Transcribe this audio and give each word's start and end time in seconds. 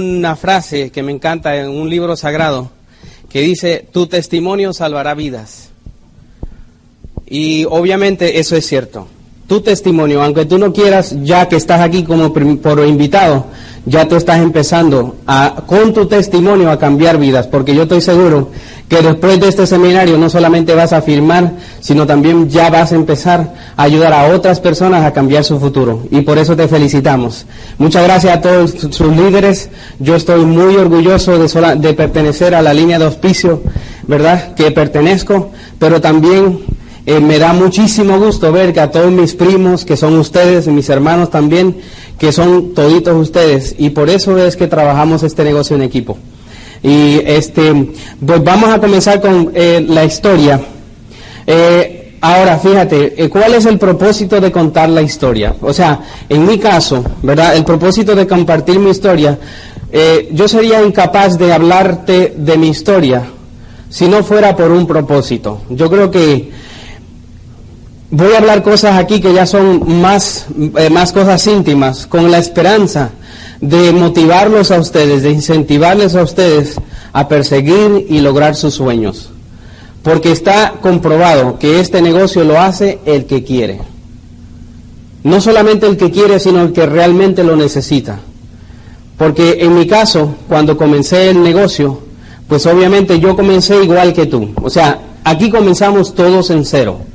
Una 0.00 0.34
frase 0.34 0.90
que 0.90 1.02
me 1.02 1.12
encanta 1.12 1.56
en 1.60 1.68
un 1.68 1.90
libro 1.90 2.16
sagrado 2.16 2.70
que 3.28 3.42
dice, 3.42 3.86
tu 3.92 4.06
testimonio 4.06 4.72
salvará 4.72 5.12
vidas. 5.12 5.68
Y 7.26 7.66
obviamente 7.66 8.40
eso 8.40 8.56
es 8.56 8.66
cierto. 8.66 9.08
Tu 9.50 9.60
testimonio, 9.62 10.22
aunque 10.22 10.44
tú 10.44 10.58
no 10.58 10.72
quieras, 10.72 11.16
ya 11.24 11.48
que 11.48 11.56
estás 11.56 11.80
aquí 11.80 12.04
como 12.04 12.32
por 12.32 12.86
invitado, 12.86 13.46
ya 13.84 14.06
tú 14.06 14.14
estás 14.14 14.38
empezando 14.38 15.16
a, 15.26 15.64
con 15.66 15.92
tu 15.92 16.06
testimonio 16.06 16.70
a 16.70 16.78
cambiar 16.78 17.18
vidas, 17.18 17.48
porque 17.48 17.74
yo 17.74 17.82
estoy 17.82 18.00
seguro 18.00 18.50
que 18.88 19.02
después 19.02 19.40
de 19.40 19.48
este 19.48 19.66
seminario 19.66 20.16
no 20.18 20.30
solamente 20.30 20.72
vas 20.76 20.92
a 20.92 21.02
firmar, 21.02 21.54
sino 21.80 22.06
también 22.06 22.48
ya 22.48 22.70
vas 22.70 22.92
a 22.92 22.94
empezar 22.94 23.52
a 23.76 23.82
ayudar 23.82 24.12
a 24.12 24.32
otras 24.32 24.60
personas 24.60 25.04
a 25.04 25.12
cambiar 25.12 25.42
su 25.42 25.58
futuro. 25.58 26.04
Y 26.12 26.20
por 26.20 26.38
eso 26.38 26.54
te 26.54 26.68
felicitamos. 26.68 27.44
Muchas 27.76 28.04
gracias 28.04 28.36
a 28.36 28.40
todos 28.40 28.70
sus 28.70 29.16
líderes. 29.16 29.68
Yo 29.98 30.14
estoy 30.14 30.44
muy 30.44 30.76
orgulloso 30.76 31.36
de, 31.36 31.76
de 31.76 31.94
pertenecer 31.94 32.54
a 32.54 32.62
la 32.62 32.72
línea 32.72 33.00
de 33.00 33.06
auspicio, 33.06 33.64
¿verdad? 34.06 34.54
Que 34.54 34.70
pertenezco, 34.70 35.50
pero 35.80 36.00
también 36.00 36.60
eh, 37.10 37.18
me 37.18 37.40
da 37.40 37.52
muchísimo 37.52 38.20
gusto 38.20 38.52
ver 38.52 38.72
que 38.72 38.78
a 38.78 38.88
todos 38.88 39.10
mis 39.10 39.34
primos, 39.34 39.84
que 39.84 39.96
son 39.96 40.16
ustedes, 40.16 40.68
mis 40.68 40.88
hermanos 40.88 41.28
también, 41.28 41.74
que 42.16 42.30
son 42.30 42.72
toditos 42.72 43.16
ustedes, 43.16 43.74
y 43.78 43.90
por 43.90 44.08
eso 44.08 44.38
es 44.38 44.54
que 44.54 44.68
trabajamos 44.68 45.24
este 45.24 45.42
negocio 45.42 45.74
en 45.74 45.82
equipo. 45.82 46.16
Y 46.84 47.20
este, 47.26 47.90
pues 48.24 48.44
vamos 48.44 48.70
a 48.70 48.78
comenzar 48.78 49.20
con 49.20 49.50
eh, 49.56 49.84
la 49.88 50.04
historia. 50.04 50.60
Eh, 51.48 52.16
ahora, 52.20 52.56
fíjate, 52.58 53.28
¿cuál 53.28 53.54
es 53.54 53.66
el 53.66 53.76
propósito 53.76 54.40
de 54.40 54.52
contar 54.52 54.88
la 54.88 55.02
historia? 55.02 55.56
O 55.62 55.72
sea, 55.72 56.00
en 56.28 56.46
mi 56.46 56.58
caso, 56.58 57.04
¿verdad? 57.24 57.56
El 57.56 57.64
propósito 57.64 58.14
de 58.14 58.24
compartir 58.24 58.78
mi 58.78 58.90
historia, 58.90 59.36
yo 60.30 60.46
sería 60.46 60.80
incapaz 60.80 61.36
de 61.36 61.52
hablarte 61.52 62.34
de 62.36 62.56
mi 62.56 62.68
historia 62.68 63.24
si 63.88 64.06
no 64.06 64.22
fuera 64.22 64.54
por 64.54 64.70
un 64.70 64.86
propósito. 64.86 65.62
Yo 65.70 65.90
creo 65.90 66.08
que 66.08 66.69
Voy 68.12 68.32
a 68.32 68.38
hablar 68.38 68.64
cosas 68.64 68.98
aquí 68.98 69.20
que 69.20 69.32
ya 69.32 69.46
son 69.46 70.00
más, 70.00 70.46
eh, 70.76 70.90
más 70.90 71.12
cosas 71.12 71.46
íntimas, 71.46 72.08
con 72.08 72.28
la 72.28 72.38
esperanza 72.38 73.10
de 73.60 73.92
motivarlos 73.92 74.72
a 74.72 74.80
ustedes, 74.80 75.22
de 75.22 75.30
incentivarles 75.30 76.16
a 76.16 76.24
ustedes 76.24 76.74
a 77.12 77.28
perseguir 77.28 78.06
y 78.08 78.18
lograr 78.18 78.56
sus 78.56 78.74
sueños. 78.74 79.30
Porque 80.02 80.32
está 80.32 80.74
comprobado 80.80 81.56
que 81.60 81.78
este 81.78 82.02
negocio 82.02 82.42
lo 82.42 82.60
hace 82.60 82.98
el 83.06 83.26
que 83.26 83.44
quiere. 83.44 83.80
No 85.22 85.40
solamente 85.40 85.86
el 85.86 85.96
que 85.96 86.10
quiere, 86.10 86.40
sino 86.40 86.62
el 86.62 86.72
que 86.72 86.86
realmente 86.86 87.44
lo 87.44 87.54
necesita. 87.54 88.18
Porque 89.18 89.58
en 89.60 89.78
mi 89.78 89.86
caso, 89.86 90.34
cuando 90.48 90.76
comencé 90.76 91.30
el 91.30 91.44
negocio, 91.44 92.00
pues 92.48 92.66
obviamente 92.66 93.20
yo 93.20 93.36
comencé 93.36 93.84
igual 93.84 94.12
que 94.12 94.26
tú. 94.26 94.50
O 94.60 94.68
sea, 94.68 94.98
aquí 95.22 95.48
comenzamos 95.48 96.12
todos 96.12 96.50
en 96.50 96.64
cero. 96.64 97.09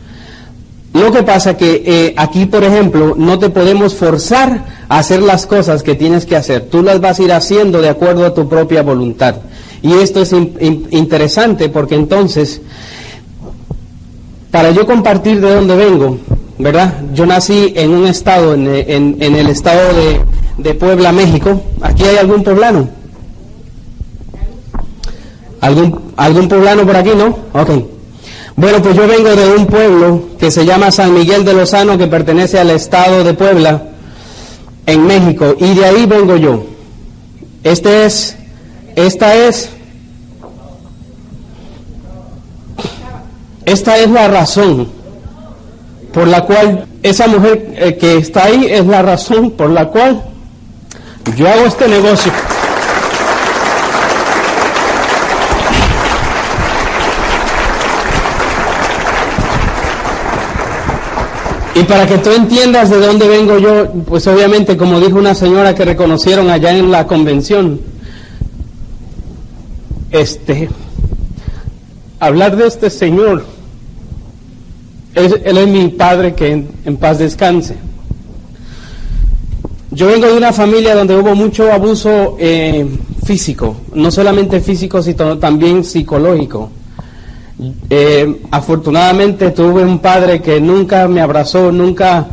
Lo 0.96 1.12
que 1.12 1.24
pasa 1.24 1.58
que 1.58 1.84
eh, 1.86 2.14
aquí, 2.16 2.46
por 2.46 2.64
ejemplo, 2.64 3.16
no 3.18 3.38
te 3.38 3.50
podemos 3.50 3.96
forzar 3.96 4.64
a 4.88 5.00
hacer 5.00 5.22
las 5.22 5.46
cosas 5.46 5.84
que 5.84 5.94
tienes 5.94 6.26
que 6.26 6.38
hacer. 6.38 6.70
Tú 6.72 6.82
las 6.82 7.02
vas 7.02 7.20
a 7.20 7.24
ir 7.24 7.34
haciendo 7.34 7.82
de 7.82 7.90
acuerdo 7.90 8.26
a 8.26 8.34
tu 8.34 8.48
propia 8.48 8.82
voluntad. 8.82 9.36
Y 9.82 9.92
esto 9.92 10.22
es 10.22 10.32
interesante 10.32 11.68
porque 11.68 11.96
entonces, 11.96 12.62
para 14.52 14.72
yo 14.72 14.88
compartir 14.88 15.42
de 15.42 15.54
dónde 15.54 15.76
vengo, 15.76 16.18
¿verdad? 16.58 16.94
Yo 17.14 17.26
nací 17.26 17.74
en 17.76 17.92
un 17.92 18.08
estado, 18.08 18.54
en, 18.54 19.18
el 19.20 19.48
estado 19.50 19.82
de, 20.58 20.74
Puebla, 20.76 21.12
México. 21.12 21.62
¿Aquí 21.82 22.06
hay 22.06 22.16
algún 22.16 22.42
poblano? 22.42 22.88
¿Algún, 25.60 26.14
¿Algún 26.16 26.48
poblano 26.48 26.86
por 26.86 26.96
aquí, 26.96 27.12
no? 27.18 27.38
Ok. 27.52 27.95
Bueno, 28.58 28.82
pues 28.82 28.96
yo 28.96 29.06
vengo 29.06 29.36
de 29.36 29.50
un 29.50 29.66
pueblo 29.66 30.30
que 30.40 30.50
se 30.50 30.66
llama 30.66 30.90
San 30.90 31.14
Miguel 31.14 31.44
de 31.44 31.54
Lozano, 31.54 31.98
que 31.98 32.08
pertenece 32.08 32.58
al 32.58 32.70
estado 32.70 33.24
de 33.24 33.34
Puebla, 33.34 33.84
en 34.86 35.06
México, 35.06 35.56
y 35.60 35.74
de 35.74 35.86
ahí 35.86 36.06
vengo 36.06 36.38
yo. 36.38 36.66
Este 37.64 38.06
es, 38.06 38.38
esta 38.96 39.36
es, 39.36 39.70
esta 43.66 43.98
es 43.98 44.10
la 44.10 44.30
razón 44.30 44.88
por 46.14 46.28
la 46.28 46.46
cual 46.46 46.88
esa 47.04 47.28
mujer 47.28 47.74
eh, 47.76 47.98
que 47.98 48.18
está 48.18 48.46
ahí 48.46 48.68
es 48.70 48.86
la 48.86 49.02
razón 49.02 49.52
por 49.52 49.70
la 49.70 49.90
cual 49.90 50.24
yo 51.36 51.50
hago 51.50 51.66
este 51.66 51.90
negocio. 51.90 52.32
Y 61.76 61.84
para 61.84 62.08
que 62.08 62.18
tú 62.20 62.32
entiendas 62.32 62.90
de 62.90 62.98
dónde 63.00 63.28
vengo 63.28 63.60
yo, 63.60 63.92
pues 64.08 64.26
obviamente, 64.28 64.78
como 64.78 64.98
dijo 65.02 65.18
una 65.18 65.36
señora 65.36 65.76
que 65.76 65.84
reconocieron 65.84 66.50
allá 66.50 66.72
en 66.72 66.90
la 66.90 67.06
convención, 67.06 67.82
este, 70.10 70.70
hablar 72.18 72.56
de 72.56 72.68
este 72.68 72.90
señor, 72.90 73.44
él, 75.16 75.58
es 75.58 75.68
mi 75.68 75.90
padre 75.90 76.34
que 76.34 76.66
en, 76.86 76.98
paz 76.98 77.20
descanse. 77.20 77.76
Yo 79.92 80.08
vengo 80.08 80.28
de 80.28 80.38
una 80.38 80.54
familia 80.54 80.96
donde 80.96 81.18
hubo 81.18 81.36
mucho 81.36 81.74
abuso 81.74 82.38
eh, 82.40 82.88
físico, 83.26 83.76
no 83.94 84.12
solamente 84.12 84.62
físico, 84.62 85.02
sino 85.02 85.38
también 85.40 85.84
psicológico. 85.84 86.70
Eh, 87.90 88.42
afortunadamente 88.52 89.52
tuve 89.52 89.84
un 89.84 90.00
padre 90.00 90.42
que 90.42 90.60
nunca 90.60 91.08
me 91.08 91.22
abrazó, 91.22 91.72
nunca, 91.72 92.28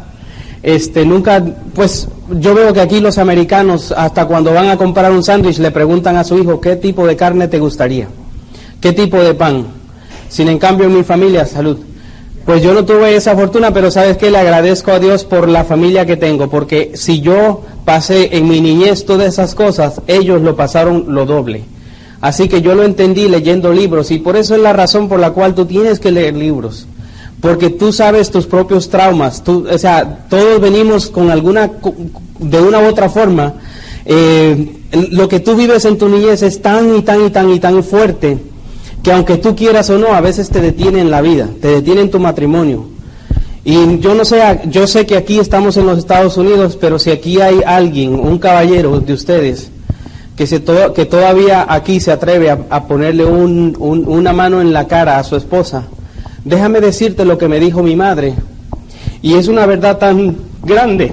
este, 0.63 1.07
nunca, 1.07 1.45
pues 1.75 2.09
yo 2.31 2.55
veo 2.55 2.73
que 2.73 2.81
aquí 2.81 3.01
los 3.01 3.19
americanos, 3.19 3.95
hasta 3.97 4.27
cuando 4.27 4.53
van 4.53 4.69
a 4.69 4.77
comprar 4.77 5.13
un 5.13 5.23
sándwich, 5.23 5.59
le 5.59 5.71
preguntan 5.71 6.17
a 6.17 6.25
su 6.25 6.39
hijo 6.39 6.61
qué 6.61 6.77
tipo 6.77 7.07
de 7.07 7.17
carne 7.17 7.47
te 7.47 7.61
gustaría, 7.61 8.09
qué 8.81 8.93
tipo 8.93 9.19
de 9.19 9.35
pan. 9.35 9.67
Sin 10.29 10.49
en 10.49 10.59
cambio 10.59 10.87
en 10.87 10.97
mi 10.97 11.05
familia, 11.05 11.45
salud. 11.45 11.79
Pues 12.45 12.63
yo 12.63 12.73
no 12.75 12.85
tuve 12.85 13.15
esa 13.15 13.37
fortuna, 13.37 13.73
pero 13.73 13.91
sabes 13.91 14.17
que 14.17 14.31
le 14.31 14.39
agradezco 14.39 14.91
a 14.91 14.99
Dios 14.99 15.25
por 15.25 15.49
la 15.49 15.63
familia 15.63 16.07
que 16.07 16.17
tengo, 16.17 16.51
porque 16.51 16.93
si 16.95 17.21
yo 17.21 17.63
pasé 17.85 18.37
en 18.37 18.49
mi 18.49 18.61
niñez 18.61 19.05
todas 19.05 19.29
esas 19.29 19.55
cosas, 19.55 20.01
ellos 20.09 20.43
lo 20.43 20.57
pasaron 20.57 21.05
lo 21.09 21.27
doble. 21.27 21.63
Así 22.23 22.49
que 22.49 22.63
yo 22.63 22.77
lo 22.77 22.85
entendí 22.85 23.29
leyendo 23.29 23.73
libros 23.73 24.13
y 24.13 24.21
por 24.21 24.37
eso 24.37 24.55
es 24.55 24.61
la 24.61 24.73
razón 24.73 25.09
por 25.09 25.19
la 25.19 25.33
cual 25.33 25.57
tú 25.57 25.67
tienes 25.67 25.99
que 25.99 26.13
leer 26.13 26.35
libros. 26.37 26.87
Porque 27.41 27.69
tú 27.69 27.93
sabes 27.93 28.31
tus 28.31 28.47
propios 28.47 28.89
traumas. 28.89 29.43
Tú, 29.43 29.67
o 29.69 29.77
sea, 29.77 30.25
todos 30.31 30.61
venimos 30.61 31.09
con 31.09 31.33
alguna, 31.33 31.69
de 32.39 32.61
una 32.61 32.79
u 32.79 32.87
otra 32.87 33.09
forma. 33.09 33.55
Eh, 34.05 34.83
lo 35.11 35.29
que 35.29 35.41
tú 35.41 35.57
vives 35.57 35.85
en 35.85 35.99
tu 35.99 36.09
niñez 36.09 36.43
es 36.43 36.63
tan 36.63 36.97
y 36.97 37.03
tan 37.03 37.27
y 37.27 37.31
tan 37.31 37.51
y 37.51 37.59
tan 37.59 37.83
fuerte 37.83 38.39
que 39.03 39.11
aunque 39.11 39.39
tú 39.39 39.57
quieras 39.57 39.91
o 39.91 39.99
no, 39.99 40.15
a 40.15 40.21
veces 40.21 40.49
te 40.49 40.61
detiene 40.61 41.01
en 41.01 41.11
la 41.11 41.23
vida, 41.23 41.49
te 41.61 41.69
detiene 41.69 42.03
en 42.03 42.11
tu 42.13 42.21
matrimonio. 42.21 42.87
Y 43.65 43.99
yo 43.99 44.15
no 44.15 44.25
sé, 44.25 44.41
yo 44.67 44.87
sé 44.87 45.07
que 45.07 45.17
aquí 45.17 45.41
estamos 45.41 45.77
en 45.77 45.87
los 45.87 45.99
Estados 45.99 46.37
Unidos, 46.37 46.79
pero 46.81 47.01
si 47.01 47.11
aquí 47.11 47.41
hay 47.41 47.63
alguien, 47.67 48.15
un 48.15 48.39
caballero 48.39 49.01
de 49.01 49.13
ustedes, 49.13 49.73
que, 50.37 50.47
se 50.47 50.63
que 50.95 51.07
todavía 51.07 51.67
aquí 51.69 52.01
se 52.01 52.13
atreve 52.13 52.51
a, 52.51 52.85
ponerle 52.85 53.25
una 53.25 54.33
mano 54.33 54.61
en 54.61 54.73
la 54.73 54.87
cara 54.87 55.19
a 55.19 55.25
su 55.25 55.37
esposa, 55.37 55.85
déjame 56.45 56.81
decirte 56.81 57.25
lo 57.25 57.39
que 57.39 57.49
me 57.49 57.61
dijo 57.61 57.83
mi 57.83 57.97
madre. 57.97 58.35
Y 59.21 59.35
es 59.35 59.49
una 59.49 59.67
verdad 59.67 59.99
tan 59.99 60.37
grande 60.63 61.13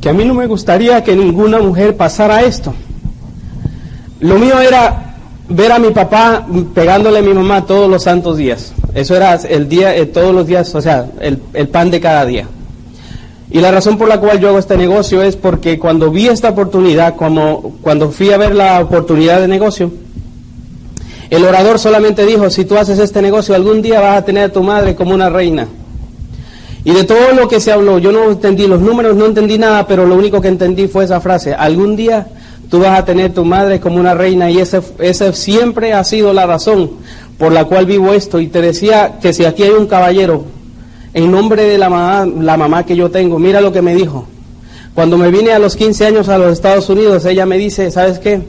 que 0.00 0.08
a 0.08 0.12
mí 0.12 0.24
no 0.24 0.34
me 0.34 0.46
gustaría 0.46 1.02
que 1.04 1.14
ninguna 1.14 1.60
mujer 1.60 1.96
pasara 1.96 2.42
esto. 2.42 2.74
Lo 4.20 4.38
mío 4.38 4.58
era 4.60 5.16
ver 5.48 5.72
a 5.72 5.78
mi 5.78 5.90
papá 5.90 6.46
pegándole 6.74 7.20
a 7.20 7.22
mi 7.22 7.32
mamá 7.32 7.64
todos 7.64 7.88
los 7.88 8.02
santos 8.02 8.36
días. 8.36 8.72
Eso 8.94 9.14
era 9.14 9.34
el 9.34 9.68
día, 9.68 9.94
eh, 9.94 10.06
todos 10.06 10.34
los 10.34 10.46
días, 10.46 10.74
o 10.74 10.80
sea, 10.80 11.06
el, 11.20 11.40
el 11.52 11.68
pan 11.68 11.90
de 11.90 12.00
cada 12.00 12.24
día. 12.24 12.46
Y 13.50 13.60
la 13.60 13.70
razón 13.70 13.96
por 13.96 14.08
la 14.08 14.20
cual 14.20 14.40
yo 14.40 14.48
hago 14.48 14.58
este 14.58 14.76
negocio 14.76 15.22
es 15.22 15.36
porque 15.36 15.78
cuando 15.78 16.10
vi 16.10 16.28
esta 16.28 16.50
oportunidad, 16.50 17.16
como 17.16 17.76
cuando 17.80 18.10
fui 18.10 18.30
a 18.30 18.36
ver 18.36 18.54
la 18.54 18.80
oportunidad 18.80 19.40
de 19.40 19.48
negocio, 19.48 19.90
el 21.30 21.44
orador 21.44 21.78
solamente 21.78 22.26
dijo, 22.26 22.50
si 22.50 22.64
tú 22.64 22.76
haces 22.76 22.98
este 22.98 23.22
negocio, 23.22 23.54
algún 23.54 23.80
día 23.80 24.00
vas 24.00 24.18
a 24.18 24.24
tener 24.24 24.44
a 24.44 24.52
tu 24.52 24.62
madre 24.62 24.94
como 24.94 25.14
una 25.14 25.30
reina. 25.30 25.66
Y 26.84 26.92
de 26.92 27.04
todo 27.04 27.32
lo 27.34 27.48
que 27.48 27.60
se 27.60 27.72
habló, 27.72 27.98
yo 27.98 28.12
no 28.12 28.30
entendí 28.30 28.66
los 28.66 28.80
números, 28.80 29.16
no 29.16 29.26
entendí 29.26 29.58
nada, 29.58 29.86
pero 29.86 30.06
lo 30.06 30.14
único 30.14 30.40
que 30.40 30.48
entendí 30.48 30.86
fue 30.88 31.04
esa 31.04 31.20
frase, 31.20 31.54
algún 31.54 31.96
día 31.96 32.28
tú 32.70 32.80
vas 32.80 32.98
a 32.98 33.04
tener 33.04 33.32
tu 33.32 33.44
madre 33.44 33.80
como 33.80 33.98
una 33.98 34.14
reina 34.14 34.50
y 34.50 34.58
esa 34.58 34.82
ese 34.98 35.32
siempre 35.32 35.94
ha 35.94 36.04
sido 36.04 36.32
la 36.32 36.46
razón 36.46 36.90
por 37.38 37.52
la 37.52 37.64
cual 37.64 37.86
vivo 37.86 38.12
esto. 38.12 38.40
Y 38.40 38.48
te 38.48 38.60
decía 38.60 39.18
que 39.20 39.32
si 39.32 39.44
aquí 39.44 39.62
hay 39.62 39.70
un 39.70 39.86
caballero, 39.86 40.44
en 41.14 41.30
nombre 41.30 41.64
de 41.64 41.78
la 41.78 41.88
mamá, 41.88 42.26
la 42.26 42.56
mamá 42.56 42.84
que 42.84 42.96
yo 42.96 43.10
tengo, 43.10 43.38
mira 43.38 43.60
lo 43.60 43.72
que 43.72 43.82
me 43.82 43.94
dijo. 43.94 44.26
Cuando 44.94 45.16
me 45.16 45.30
vine 45.30 45.52
a 45.52 45.58
los 45.58 45.76
15 45.76 46.06
años 46.06 46.28
a 46.28 46.38
los 46.38 46.52
Estados 46.52 46.88
Unidos, 46.90 47.24
ella 47.24 47.46
me 47.46 47.56
dice, 47.56 47.90
¿sabes 47.90 48.18
qué? 48.18 48.40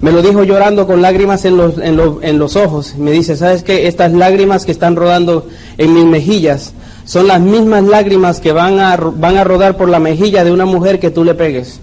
Me 0.00 0.12
lo 0.12 0.22
dijo 0.22 0.44
llorando 0.44 0.86
con 0.86 1.02
lágrimas 1.02 1.44
en 1.44 1.56
los, 1.56 1.76
en 1.78 1.96
los, 1.96 2.22
en 2.22 2.38
los 2.38 2.56
ojos. 2.56 2.94
Me 2.96 3.10
dice, 3.10 3.36
¿sabes 3.36 3.64
qué? 3.64 3.88
Estas 3.88 4.12
lágrimas 4.12 4.64
que 4.64 4.72
están 4.72 4.94
rodando 4.94 5.46
en 5.76 5.92
mis 5.92 6.04
mejillas 6.04 6.72
son 7.04 7.26
las 7.26 7.40
mismas 7.40 7.84
lágrimas 7.84 8.38
que 8.38 8.52
van 8.52 8.78
a, 8.78 8.96
van 8.96 9.36
a 9.36 9.44
rodar 9.44 9.76
por 9.76 9.88
la 9.88 9.98
mejilla 9.98 10.44
de 10.44 10.52
una 10.52 10.66
mujer 10.66 11.00
que 11.00 11.10
tú 11.10 11.24
le 11.24 11.34
pegues. 11.34 11.80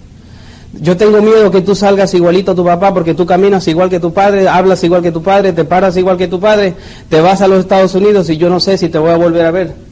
Yo 0.80 0.96
tengo 0.96 1.20
miedo 1.22 1.50
que 1.50 1.62
tú 1.62 1.74
salgas 1.74 2.12
igualito 2.14 2.52
a 2.52 2.54
tu 2.54 2.64
papá 2.64 2.92
porque 2.92 3.14
tú 3.14 3.24
caminas 3.24 3.66
igual 3.68 3.88
que 3.88 4.00
tu 4.00 4.12
padre, 4.12 4.48
hablas 4.48 4.82
igual 4.84 5.02
que 5.02 5.12
tu 5.12 5.22
padre, 5.22 5.52
te 5.52 5.64
paras 5.64 5.96
igual 5.96 6.16
que 6.16 6.28
tu 6.28 6.40
padre, 6.40 6.74
te 7.08 7.20
vas 7.20 7.40
a 7.40 7.48
los 7.48 7.60
Estados 7.60 7.94
Unidos 7.94 8.28
y 8.30 8.36
yo 8.36 8.50
no 8.50 8.60
sé 8.60 8.76
si 8.78 8.88
te 8.88 8.98
voy 8.98 9.10
a 9.10 9.16
volver 9.16 9.46
a 9.46 9.50
ver. 9.50 9.85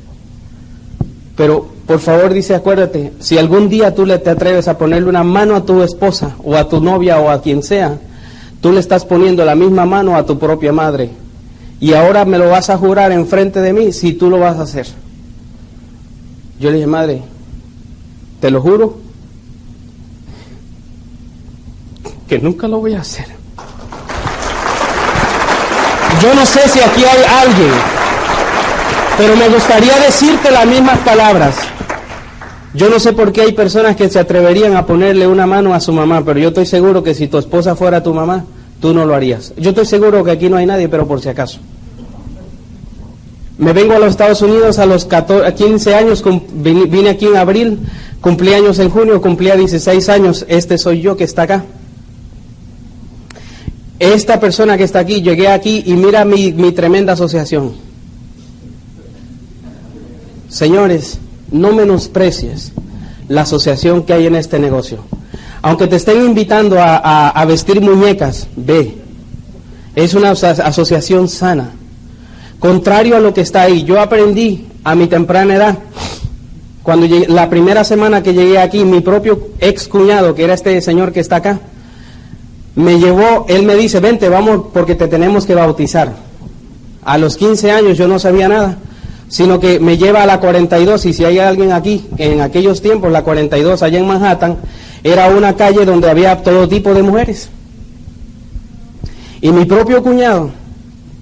Pero 1.37 1.67
por 1.87 1.99
favor 2.01 2.33
dice, 2.33 2.55
acuérdate, 2.55 3.13
si 3.19 3.39
algún 3.39 3.69
día 3.69 3.95
tú 3.95 4.07
le 4.07 4.19
te 4.19 4.31
atreves 4.31 4.69
a 4.69 4.79
ponerle 4.79 5.09
una 5.09 5.25
mano 5.25 5.57
a 5.57 5.65
tu 5.65 5.83
esposa 5.83 6.37
o 6.43 6.55
a 6.57 6.69
tu 6.69 6.81
novia 6.81 7.19
o 7.19 7.31
a 7.31 7.43
quien 7.43 7.63
sea, 7.63 7.99
Tú 8.65 8.73
le 8.73 8.81
estás 8.81 9.05
poniendo 9.05 9.45
la 9.45 9.55
misma 9.55 9.85
mano 9.85 10.17
a 10.17 10.25
tu 10.25 10.39
propia 10.39 10.73
madre. 10.73 11.11
Y 11.81 11.93
ahora 11.93 12.25
me 12.25 12.39
lo 12.39 12.49
vas 12.49 12.71
a 12.71 12.79
jurar 12.79 13.13
enfrente 13.13 13.61
de 13.61 13.75
mí 13.75 13.93
si 13.93 14.15
tú 14.15 14.31
lo 14.31 14.39
vas 14.39 14.57
a 14.57 14.63
hacer. 14.63 14.87
Yo 16.59 16.71
le 16.71 16.77
dije, 16.77 16.87
madre, 16.87 17.21
te 18.41 18.51
lo 18.51 18.63
juro 18.63 18.97
que 22.27 22.39
nunca 22.39 22.67
lo 22.67 22.79
voy 22.79 22.95
a 22.95 23.03
hacer. 23.03 23.27
Yo 26.23 26.35
no 26.35 26.47
sé 26.47 26.67
si 26.67 26.81
aquí 26.81 27.05
hay 27.05 27.23
alguien, 27.23 27.71
pero 29.17 29.37
me 29.37 29.49
gustaría 29.49 29.97
decirte 29.99 30.51
las 30.51 30.67
mismas 30.67 30.99
palabras. 31.01 31.57
Yo 32.75 32.91
no 32.91 32.99
sé 32.99 33.13
por 33.13 33.33
qué 33.33 33.43
hay 33.43 33.53
personas 33.53 33.95
que 33.95 34.09
se 34.09 34.19
atreverían 34.19 34.77
a 34.77 34.85
ponerle 34.85 35.29
una 35.29 35.47
mano 35.47 35.75
a 35.75 35.81
su 35.81 35.93
mamá, 35.93 36.25
pero 36.25 36.41
yo 36.41 36.49
estoy 36.49 36.67
seguro 36.67 37.05
que 37.05 37.15
si 37.15 37.29
tu 37.29 37.39
esposa 37.39 37.77
fuera 37.77 38.03
tu 38.03 38.13
mamá, 38.13 38.45
tú 38.81 38.93
no 38.93 39.05
lo 39.05 39.15
harías. 39.15 39.53
Yo 39.57 39.71
estoy 39.71 39.87
seguro 39.87 40.25
que 40.25 40.33
aquí 40.33 40.49
no 40.49 40.57
hay 40.57 40.67
nadie, 40.67 40.89
pero 40.89 41.07
por 41.07 41.21
si 41.21 41.29
acaso. 41.29 41.61
Me 43.59 43.73
vengo 43.73 43.95
a 43.95 44.01
los 44.01 44.11
Estados 44.11 44.43
Unidos 44.43 44.81
a 44.81 44.87
los 44.87 45.07
15 45.07 45.95
años, 45.95 46.25
vine 46.53 47.09
aquí 47.11 47.27
en 47.27 47.37
abril, 47.37 47.79
cumplí 48.21 48.53
años 48.53 48.81
en 48.81 48.91
junio, 48.91 49.23
cumplía 49.23 49.55
16 49.55 50.09
años, 50.09 50.45
este 50.49 50.77
soy 50.77 51.01
yo 51.01 51.17
que 51.17 51.23
está 51.23 51.43
acá. 51.43 51.65
Esta 54.01 54.41
persona 54.41 54.77
que 54.77 54.83
está 54.83 54.99
aquí, 54.99 55.23
llegué 55.23 55.47
aquí 55.47 55.85
y 55.87 55.93
mira 55.95 56.25
mi, 56.25 56.53
mi 56.53 56.73
tremenda 56.73 57.13
asociación. 57.13 57.94
Señores, 60.55 61.19
no 61.51 61.73
menosprecies 61.73 62.71
la 63.27 63.41
asociación 63.41 64.05
que 64.05 64.13
hay 64.13 64.29
en 64.29 64.37
este 64.37 64.61
negocio. 64.61 64.99
Aunque 65.63 65.89
te 65.89 65.97
estén 65.97 66.25
invitando 66.25 66.77
a, 66.79 67.45
vestir 67.45 67.81
muñecas, 67.81 68.47
ve. 68.55 68.95
Es 69.97 70.15
una 70.15 70.31
asociación 70.31 71.27
sana. 71.27 71.73
Contrario 72.61 73.17
a 73.17 73.21
lo 73.21 73.35
que 73.35 73.41
está 73.41 73.63
ahí. 73.63 73.83
Yo 73.83 74.01
aprendí 74.01 74.69
a 74.85 74.95
mi 74.95 75.09
temprana 75.09 75.57
edad, 75.57 75.79
cuando 76.85 77.09
la 77.27 77.51
primera 77.51 77.83
semana 77.83 78.23
que 78.23 78.33
llegué 78.33 78.61
aquí, 78.61 78.85
mi 78.85 79.01
propio 79.01 79.49
ex 79.59 79.89
cuñado, 79.89 80.37
que 80.37 80.45
era 80.45 80.55
este 80.55 80.81
señor 80.83 81.13
que 81.13 81.19
está 81.19 81.37
acá, 81.37 81.59
me 82.77 83.01
llevó, 83.01 83.45
él 83.49 83.65
me 83.65 83.75
dice, 83.75 83.99
vente, 83.99 84.29
vamos 84.29 84.67
porque 84.73 84.95
te 84.95 85.09
tenemos 85.09 85.47
que 85.47 85.57
bautizar. 85.57 86.13
A 87.05 87.19
los 87.19 87.37
15 87.37 87.73
años 87.73 87.99
yo 87.99 88.07
no 88.07 88.21
sabía 88.21 88.47
nada 88.47 88.79
sino 89.29 89.59
que 89.61 89.81
me 89.81 89.97
lleva 89.97 90.23
a 90.23 90.27
la 90.27 90.41
42 90.41 91.07
y 91.07 91.13
si 91.13 91.25
hay 91.25 91.39
alguien 91.39 91.73
aquí, 91.73 92.07
en 92.19 92.41
aquellos 92.41 92.81
tiempos, 92.81 93.11
la 93.11 93.23
42 93.23 93.83
allá 93.83 93.99
en 93.99 94.07
Manhattan, 94.07 94.59
era 95.03 95.29
una 95.29 95.57
calle 95.57 95.85
donde 95.85 96.11
había 96.11 96.43
todo 96.43 96.69
tipo 96.69 96.95
de 96.95 97.03
mujeres. 97.03 97.49
Y 99.41 99.51
mi 99.53 99.65
propio 99.65 100.03
cuñado 100.03 100.51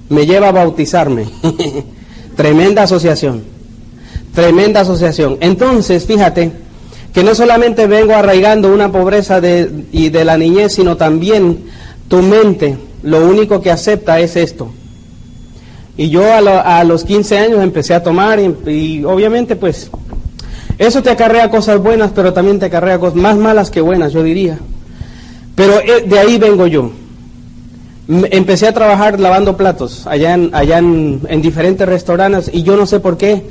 me 0.08 0.26
lleva 0.26 0.48
a 0.48 0.52
bautizarme. 0.52 1.26
tremenda 2.36 2.84
asociación, 2.84 3.42
tremenda 4.34 4.80
asociación. 4.80 5.38
Entonces, 5.40 6.06
fíjate 6.06 6.52
que 7.12 7.22
no 7.22 7.34
solamente 7.34 7.86
vengo 7.86 8.14
arraigando 8.14 8.72
una 8.72 8.90
pobreza 8.90 9.40
de, 9.40 9.84
y 9.92 10.08
de 10.08 10.24
la 10.24 10.38
niñez, 10.38 10.74
sino 10.74 10.96
también 10.96 11.64
tu 12.08 12.22
mente 12.22 12.78
lo 13.02 13.26
único 13.26 13.60
que 13.60 13.70
acepta 13.70 14.20
es 14.20 14.36
esto, 14.36 14.72
y 15.96 16.08
yo 16.08 16.22
a, 16.32 16.84
los 16.84 17.04
15 17.04 17.38
años 17.38 17.62
empecé 17.62 17.94
a 17.94 18.02
tomar 18.02 18.40
y, 18.40 19.04
obviamente 19.04 19.56
pues 19.56 19.90
eso 20.78 21.02
te 21.02 21.10
acarrea 21.10 21.50
cosas 21.50 21.78
buenas, 21.80 22.12
pero 22.14 22.32
también 22.32 22.58
te 22.58 22.66
acarrea 22.66 22.98
cosas 22.98 23.16
más 23.16 23.36
malas 23.36 23.70
que 23.70 23.80
buenas, 23.80 24.12
yo 24.12 24.22
diría. 24.22 24.58
Pero 25.54 25.80
eh, 25.80 26.04
de 26.06 26.18
ahí 26.18 26.38
vengo 26.38 26.66
yo. 26.66 26.90
Empecé 28.08 28.66
a 28.66 28.72
trabajar 28.72 29.20
lavando 29.20 29.56
platos 29.56 30.06
allá 30.06 30.34
en, 30.34 30.50
allá 30.52 30.78
en, 30.78 31.42
diferentes 31.42 31.86
restaurantes 31.86 32.50
y 32.52 32.62
yo 32.62 32.76
no 32.76 32.86
sé 32.86 33.00
por 33.00 33.16
qué, 33.16 33.44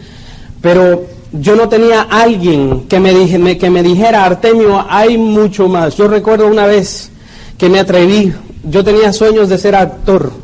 pero 0.61 1.05
yo 1.31 1.55
no 1.55 1.69
tenía 1.69 2.01
alguien 2.01 2.88
que 2.89 2.99
me, 2.99 3.13
dije, 3.13 3.57
que 3.57 3.69
me 3.69 3.83
dijera, 3.83 4.25
Artemio, 4.25 4.85
hay 4.89 5.17
mucho 5.17 5.69
más. 5.69 5.95
Yo 5.95 6.07
recuerdo 6.07 6.47
una 6.47 6.65
vez 6.65 7.11
que 7.57 7.69
me 7.69 7.79
atreví, 7.79 8.33
yo 8.63 8.83
tenía 8.83 9.13
sueños 9.13 9.47
de 9.47 9.57
ser 9.57 9.75
actor 9.75 10.40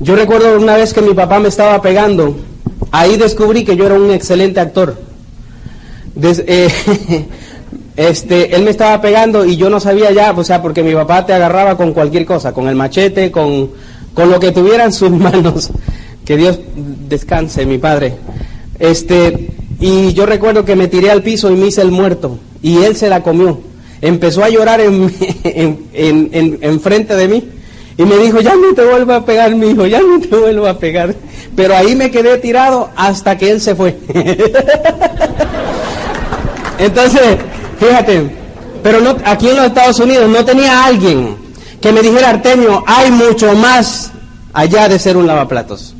yo 0.00 0.14
recuerdo 0.14 0.56
una 0.56 0.76
vez 0.76 0.94
que 0.94 1.02
mi 1.02 1.12
papá 1.12 1.40
me 1.40 1.48
estaba 1.48 1.82
pegando, 1.82 2.36
ahí 2.92 3.16
descubrí 3.16 3.64
que 3.64 3.76
yo 3.76 3.86
era 3.86 3.94
un 3.96 4.10
excelente 4.12 4.60
actor. 4.60 4.96
Eh, 6.22 6.68
este, 7.96 8.54
él 8.54 8.62
me 8.62 8.70
estaba 8.70 9.00
pegando 9.00 9.44
y 9.44 9.56
yo 9.56 9.68
no 9.70 9.80
sabía 9.80 10.12
ya, 10.12 10.30
o 10.30 10.44
sea, 10.44 10.62
porque 10.62 10.84
mi 10.84 10.94
papá 10.94 11.26
te 11.26 11.32
agarraba 11.32 11.76
con 11.76 11.92
cualquier 11.92 12.26
cosa, 12.26 12.52
con 12.52 12.68
el 12.68 12.76
machete, 12.76 13.32
con, 13.32 13.70
con 14.14 14.30
lo 14.30 14.38
que 14.38 14.52
tuviera 14.52 14.84
en 14.84 14.92
sus 14.92 15.10
manos. 15.12 15.70
Que 16.24 16.36
Dios 16.36 16.60
descanse, 17.08 17.66
mi 17.66 17.78
padre. 17.78 18.14
Este, 18.78 19.50
y 19.80 20.12
yo 20.12 20.26
recuerdo 20.26 20.64
que 20.64 20.76
me 20.76 20.86
tiré 20.86 21.10
al 21.10 21.22
piso 21.22 21.50
y 21.50 21.56
me 21.56 21.66
hice 21.66 21.82
el 21.82 21.90
muerto 21.90 22.38
y 22.62 22.84
él 22.84 22.94
se 22.94 23.08
la 23.08 23.22
comió. 23.24 23.60
Empezó 24.00 24.44
a 24.44 24.48
llorar 24.48 24.80
en, 24.80 25.12
en, 25.42 25.88
en, 25.92 26.58
en 26.60 26.80
frente 26.80 27.16
de 27.16 27.26
mí 27.26 27.57
y 27.98 28.04
me 28.04 28.16
dijo, 28.16 28.40
ya 28.40 28.54
no 28.54 28.72
te 28.74 28.84
vuelvo 28.84 29.12
a 29.12 29.24
pegar, 29.24 29.52
mi 29.56 29.70
hijo, 29.70 29.84
ya 29.84 30.00
no 30.00 30.20
te 30.20 30.28
vuelvo 30.28 30.68
a 30.68 30.78
pegar. 30.78 31.16
Pero 31.56 31.76
ahí 31.76 31.96
me 31.96 32.12
quedé 32.12 32.38
tirado 32.38 32.90
hasta 32.94 33.36
que 33.36 33.50
él 33.50 33.60
se 33.60 33.74
fue. 33.74 33.98
Entonces, 36.78 37.38
fíjate, 37.80 38.30
pero 38.84 39.00
no, 39.00 39.16
aquí 39.24 39.48
en 39.48 39.56
los 39.56 39.66
Estados 39.66 39.98
Unidos 39.98 40.30
no 40.30 40.44
tenía 40.44 40.84
alguien 40.84 41.36
que 41.80 41.90
me 41.90 42.00
dijera, 42.00 42.30
Artemio, 42.30 42.84
hay 42.86 43.10
mucho 43.10 43.52
más 43.54 44.12
allá 44.52 44.88
de 44.88 45.00
ser 45.00 45.16
un 45.16 45.26
lavaplatos. 45.26 45.96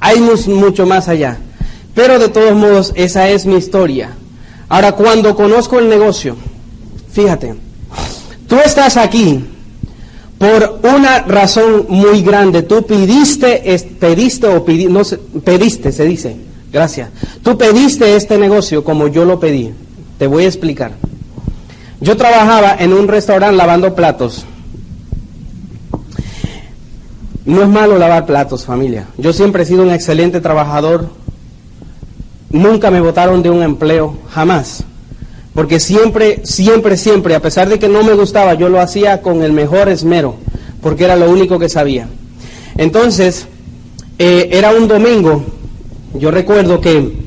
Hay 0.00 0.18
mucho 0.18 0.84
más 0.84 1.06
allá. 1.06 1.38
Pero 1.94 2.18
de 2.18 2.28
todos 2.28 2.56
modos, 2.56 2.92
esa 2.96 3.28
es 3.28 3.46
mi 3.46 3.54
historia. 3.54 4.10
Ahora, 4.68 4.92
cuando 4.92 5.36
conozco 5.36 5.78
el 5.78 5.88
negocio, 5.88 6.36
fíjate, 7.12 7.54
tú 8.48 8.56
estás 8.56 8.96
aquí 8.96 9.44
por 10.38 10.80
una 10.82 11.20
razón 11.20 11.86
muy 11.88 12.22
grande. 12.22 12.62
Tú 12.62 12.84
pediste, 12.84 13.76
pediste 13.98 14.46
o 14.46 14.64
no 14.90 15.02
pediste, 15.42 15.92
se 15.92 16.04
dice. 16.04 16.36
Gracias. 16.72 17.10
Tú 17.42 17.56
pediste 17.56 18.16
este 18.16 18.36
negocio 18.36 18.82
como 18.82 19.08
yo 19.08 19.24
lo 19.24 19.38
pedí. 19.38 19.72
Te 20.18 20.26
voy 20.26 20.44
a 20.44 20.48
explicar. 20.48 20.92
Yo 22.00 22.16
trabajaba 22.16 22.76
en 22.78 22.92
un 22.92 23.08
restaurante 23.08 23.56
lavando 23.56 23.94
platos. 23.94 24.44
No 27.44 27.62
es 27.62 27.68
malo 27.68 27.98
lavar 27.98 28.26
platos, 28.26 28.64
familia. 28.64 29.06
Yo 29.18 29.32
siempre 29.32 29.62
he 29.62 29.66
sido 29.66 29.82
un 29.82 29.90
excelente 29.90 30.40
trabajador. 30.40 31.10
Nunca 32.50 32.90
me 32.90 33.00
votaron 33.00 33.42
de 33.42 33.50
un 33.50 33.62
empleo, 33.62 34.16
jamás. 34.30 34.84
Porque 35.54 35.78
siempre, 35.78 36.40
siempre, 36.44 36.96
siempre, 36.96 37.34
a 37.36 37.40
pesar 37.40 37.68
de 37.68 37.78
que 37.78 37.88
no 37.88 38.02
me 38.02 38.14
gustaba, 38.14 38.54
yo 38.54 38.68
lo 38.68 38.80
hacía 38.80 39.22
con 39.22 39.42
el 39.42 39.52
mejor 39.52 39.88
esmero, 39.88 40.34
porque 40.82 41.04
era 41.04 41.14
lo 41.14 41.30
único 41.30 41.60
que 41.60 41.68
sabía. 41.68 42.08
Entonces, 42.76 43.46
eh, 44.18 44.48
era 44.52 44.72
un 44.72 44.88
domingo, 44.88 45.44
yo 46.14 46.30
recuerdo 46.30 46.80
que 46.80 47.24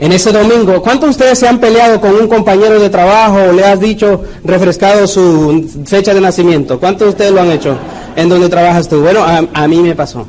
En 0.00 0.12
ese 0.12 0.32
domingo, 0.32 0.82
¿cuántos 0.82 1.08
de 1.08 1.10
ustedes 1.10 1.38
se 1.38 1.46
han 1.46 1.60
peleado 1.60 2.00
con 2.00 2.14
un 2.14 2.26
compañero 2.26 2.80
de 2.80 2.88
trabajo 2.88 3.36
o 3.50 3.52
le 3.52 3.64
has 3.64 3.78
dicho, 3.78 4.22
refrescado 4.42 5.06
su 5.06 5.70
fecha 5.84 6.14
de 6.14 6.20
nacimiento? 6.20 6.80
¿Cuántos 6.80 7.06
de 7.06 7.10
ustedes 7.10 7.32
lo 7.32 7.42
han 7.42 7.50
hecho 7.50 7.76
en 8.16 8.28
donde 8.28 8.48
trabajas 8.48 8.88
tú? 8.88 9.00
Bueno, 9.02 9.22
a, 9.22 9.68
mí 9.68 9.76
me 9.76 9.94
pasó. 9.94 10.26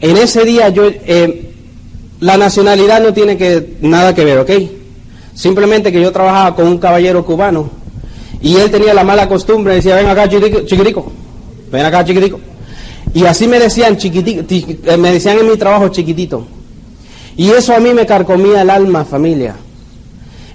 En 0.00 0.16
ese 0.16 0.44
día 0.44 0.68
yo, 0.70 0.88
eh, 0.88 1.45
la 2.20 2.36
nacionalidad 2.36 3.02
no 3.02 3.12
tiene 3.12 3.36
que, 3.36 3.76
nada 3.80 4.14
que 4.14 4.24
ver, 4.24 4.38
¿ok? 4.38 4.50
Simplemente 5.34 5.92
que 5.92 6.00
yo 6.00 6.12
trabajaba 6.12 6.54
con 6.54 6.66
un 6.66 6.78
caballero 6.78 7.24
cubano 7.24 7.68
y 8.40 8.56
él 8.56 8.70
tenía 8.70 8.94
la 8.94 9.04
mala 9.04 9.28
costumbre, 9.28 9.74
decía, 9.74 9.96
ven 9.96 10.06
acá 10.06 10.28
chiquitico, 10.28 11.12
ven 11.70 11.84
acá 11.84 12.04
chiquitico. 12.04 12.40
Y 13.14 13.24
así 13.24 13.46
me 13.46 13.58
decían 13.58 13.96
chiquitico, 13.96 14.42
eh, 14.50 14.96
me 14.96 15.12
decían 15.12 15.38
en 15.38 15.48
mi 15.48 15.56
trabajo 15.56 15.88
chiquitito. 15.88 16.46
Y 17.36 17.50
eso 17.50 17.74
a 17.74 17.80
mí 17.80 17.92
me 17.92 18.06
carcomía 18.06 18.62
el 18.62 18.70
alma, 18.70 19.04
familia. 19.04 19.56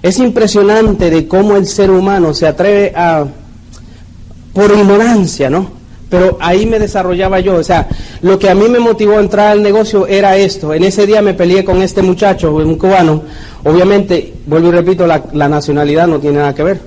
Es 0.02 0.18
impresionante 0.18 1.10
de 1.10 1.28
cómo 1.28 1.56
el 1.56 1.66
ser 1.66 1.90
humano 1.90 2.34
se 2.34 2.46
atreve 2.46 2.92
a, 2.94 3.24
por 4.52 4.70
ignorancia, 4.70 5.48
¿no? 5.48 5.81
Pero 6.12 6.36
ahí 6.40 6.66
me 6.66 6.78
desarrollaba 6.78 7.40
yo. 7.40 7.54
O 7.54 7.64
sea, 7.64 7.88
lo 8.20 8.38
que 8.38 8.50
a 8.50 8.54
mí 8.54 8.68
me 8.68 8.78
motivó 8.78 9.16
a 9.16 9.20
entrar 9.20 9.48
al 9.48 9.62
negocio 9.62 10.06
era 10.06 10.36
esto. 10.36 10.74
En 10.74 10.84
ese 10.84 11.06
día 11.06 11.22
me 11.22 11.32
peleé 11.32 11.64
con 11.64 11.80
este 11.80 12.02
muchacho, 12.02 12.54
un 12.54 12.76
cubano. 12.76 13.22
Obviamente, 13.64 14.34
vuelvo 14.44 14.68
y 14.68 14.72
repito, 14.72 15.06
la, 15.06 15.22
la 15.32 15.48
nacionalidad 15.48 16.06
no 16.06 16.18
tiene 16.18 16.40
nada 16.40 16.54
que 16.54 16.64
ver. 16.64 16.80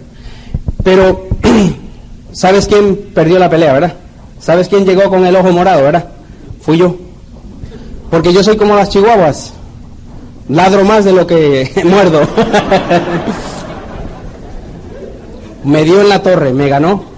Pero, 0.84 1.26
¿sabes 2.34 2.68
quién 2.68 2.96
perdió 3.16 3.40
la 3.40 3.50
pelea, 3.50 3.74
verdad? 3.74 3.94
¿Sabes 4.40 4.68
quién 4.68 4.86
llegó 4.86 5.10
con 5.10 5.26
el 5.26 5.36
ojo 5.36 5.52
morado, 5.52 5.82
verdad? 5.82 6.06
Fui 6.62 6.78
yo. 6.78 6.96
Porque 8.12 8.32
yo 8.32 8.44
soy 8.44 8.58
como 8.58 8.76
las 8.76 8.90
chihuahuas. 8.90 9.54
Ladro 10.50 10.86
más 10.86 11.04
de 11.04 11.14
lo 11.14 11.26
que 11.26 11.68
muerdo. 11.84 12.22
me 15.64 15.84
dio 15.84 16.02
en 16.02 16.10
la 16.10 16.22
torre, 16.22 16.54
me 16.54 16.70
ganó. 16.70 17.15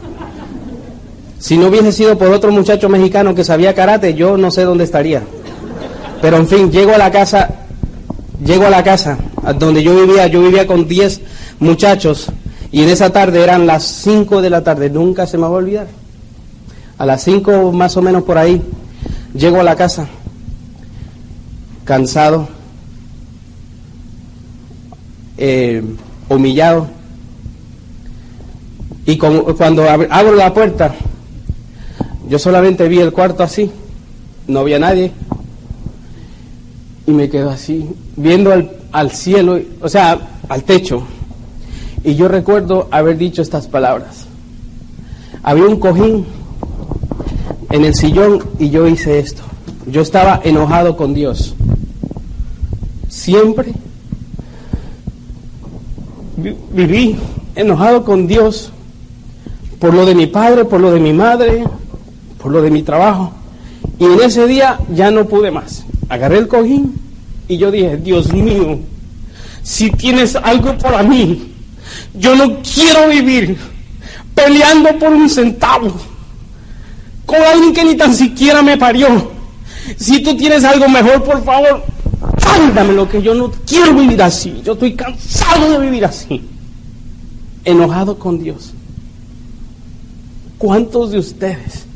Si 1.40 1.58
no 1.58 1.68
hubiese 1.68 1.92
sido 1.92 2.18
por 2.18 2.30
otro 2.30 2.52
muchacho 2.52 2.90
mexicano 2.90 3.36
que 3.36 3.44
sabía 3.44 3.76
karate, 3.76 4.14
yo 4.14 4.38
no 4.38 4.50
sé 4.50 4.64
dónde 4.64 4.84
estaría. 4.84 5.22
Pero 6.22 6.38
en 6.38 6.48
fin, 6.48 6.72
llego 6.72 6.94
a 6.94 6.98
la 6.98 7.12
casa, 7.12 7.50
llego 8.44 8.66
a 8.66 8.70
la 8.70 8.84
casa 8.84 9.18
donde 9.60 9.84
yo 9.84 9.96
vivía, 9.96 10.28
yo 10.28 10.42
vivía 10.42 10.66
con 10.66 10.88
10 10.88 11.22
muchachos 11.60 12.28
y 12.72 12.82
en 12.82 12.90
esa 12.90 13.12
tarde 13.12 13.44
eran 13.44 13.68
las 13.68 13.84
5 13.84 14.42
de 14.42 14.50
la 14.50 14.64
tarde, 14.64 14.90
nunca 14.90 15.28
se 15.28 15.38
me 15.38 15.44
va 15.44 15.50
a 15.50 15.52
olvidar. 15.52 15.88
A 16.98 17.06
las 17.06 17.24
5 17.24 17.72
más 17.72 17.96
o 17.98 18.02
menos 18.02 18.24
por 18.24 18.38
ahí, 18.38 18.62
llego 19.34 19.60
a 19.60 19.64
la 19.64 19.76
casa, 19.76 20.08
cansado, 21.86 22.48
eh, 25.38 25.84
humillado. 26.30 26.88
Y 29.06 29.18
cuando 29.18 29.86
abro 30.10 30.36
la 30.36 30.54
puerta, 30.54 30.94
yo 32.30 32.40
solamente 32.40 32.88
vi 32.88 33.00
el 33.00 33.14
cuarto 33.14 33.44
así, 33.44 33.72
no 34.48 34.60
había 34.60 34.80
nadie. 34.80 35.12
Y 37.06 37.12
me 37.12 37.30
quedo 37.30 37.50
así, 37.50 37.90
viendo 38.18 38.52
al, 38.52 38.72
al 38.92 39.12
cielo, 39.12 39.60
o 39.82 39.88
sea, 39.88 40.20
al 40.50 40.64
techo. 40.64 41.04
Y 42.04 42.16
yo 42.16 42.28
recuerdo 42.28 42.88
haber 42.92 43.18
dicho 43.18 43.42
estas 43.42 43.68
palabras. 43.68 44.26
Había 45.44 45.66
un 45.66 45.80
cojín 45.80 46.26
en 47.70 47.86
el 47.86 47.96
sillón 47.96 48.44
y 48.60 48.70
yo 48.70 48.88
hice 48.88 49.20
esto. 49.20 49.44
Yo 49.86 50.02
estaba 50.02 50.42
enojado 50.44 50.98
con 50.98 51.14
Dios. 51.14 51.56
Siempre 53.08 53.74
viví 56.72 57.16
enojado 57.56 58.04
con 58.04 58.28
Dios 58.28 58.72
por 59.80 59.94
lo 59.94 60.06
de 60.06 60.16
mi 60.16 60.28
padre, 60.28 60.66
por 60.66 60.80
lo 60.80 60.92
de 60.92 61.00
mi 61.00 61.14
madre, 61.14 61.64
por 62.48 62.54
lo 62.54 62.62
de 62.62 62.72
mi 62.72 62.82
trabajo. 62.82 63.34
Y 64.00 64.06
en 64.06 64.22
ese 64.22 64.48
día 64.48 64.80
ya 64.96 65.12
no 65.12 65.26
pude 65.26 65.52
más. 65.52 65.84
Agarré 66.08 66.38
el 66.38 66.48
cojín 66.48 66.96
y 67.46 67.58
yo 67.58 67.70
dije, 67.70 67.98
Dios 67.98 68.32
mío, 68.32 68.80
si 69.64 69.92
tienes 69.92 70.34
algo 70.38 70.78
para 70.78 71.04
mí, 71.04 71.52
yo 72.14 72.38
no 72.38 72.60
quiero 72.62 73.10
vivir 73.10 73.58
peleando 74.34 74.98
por 74.98 75.12
un 75.12 75.30
centavo 75.30 75.92
con 77.26 77.42
alguien 77.42 77.74
que 77.74 77.84
ni 77.84 77.96
tan 77.98 78.16
siquiera 78.16 78.62
me 78.62 78.78
parió. 78.78 79.30
Si 79.98 80.22
tú 80.22 80.38
tienes 80.38 80.64
algo 80.64 80.88
mejor, 80.88 81.22
por 81.26 81.44
favor, 81.44 81.84
lo 82.96 83.10
que 83.10 83.22
yo 83.22 83.36
no 83.36 83.52
quiero 83.68 83.94
vivir 83.94 84.24
así. 84.24 84.62
Yo 84.64 84.72
estoy 84.72 84.94
cansado 84.94 85.70
de 85.70 85.80
vivir 85.80 86.06
así. 86.06 86.42
Enojado 87.66 88.18
con 88.18 88.42
Dios. 88.42 88.72
¿Cuántos 90.58 91.12
de 91.12 91.20
ustedes 91.20 91.87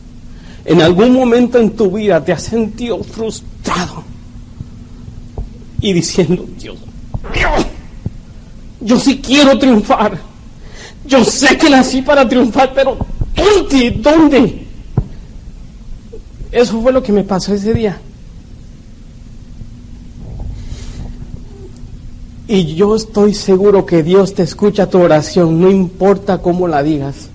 en 0.66 0.82
algún 0.82 1.14
momento 1.14 1.60
en 1.60 1.72
tu 1.72 1.92
vida 1.92 2.24
te 2.24 2.32
has 2.32 2.44
sentido 2.44 3.04
frustrado 3.04 4.04
y 5.80 5.94
diciendo, 5.94 6.46
Dios, 6.60 6.78
Dios, 7.34 7.66
yo 8.82 9.00
sí 9.00 9.20
quiero 9.20 9.58
triunfar. 9.58 10.18
Yo 11.06 11.24
sé 11.24 11.58
que 11.58 11.70
nací 11.70 12.02
para 12.04 12.28
triunfar, 12.30 12.74
pero 12.74 12.98
¿dónde? 13.36 13.92
¿Dónde? 13.92 14.68
Eso 16.52 16.82
fue 16.82 16.92
lo 16.92 17.02
que 17.02 17.12
me 17.12 17.24
pasó 17.24 17.54
ese 17.54 17.74
día. 17.74 18.00
Y 22.48 22.76
yo 22.76 22.96
estoy 22.96 23.34
seguro 23.34 23.86
que 23.86 24.04
Dios 24.04 24.36
te 24.36 24.44
escucha 24.44 24.90
tu 24.90 25.00
oración, 25.00 25.62
no 25.62 25.72
importa 25.72 26.40
cómo 26.40 26.68
la 26.68 26.84
digas, 26.84 27.30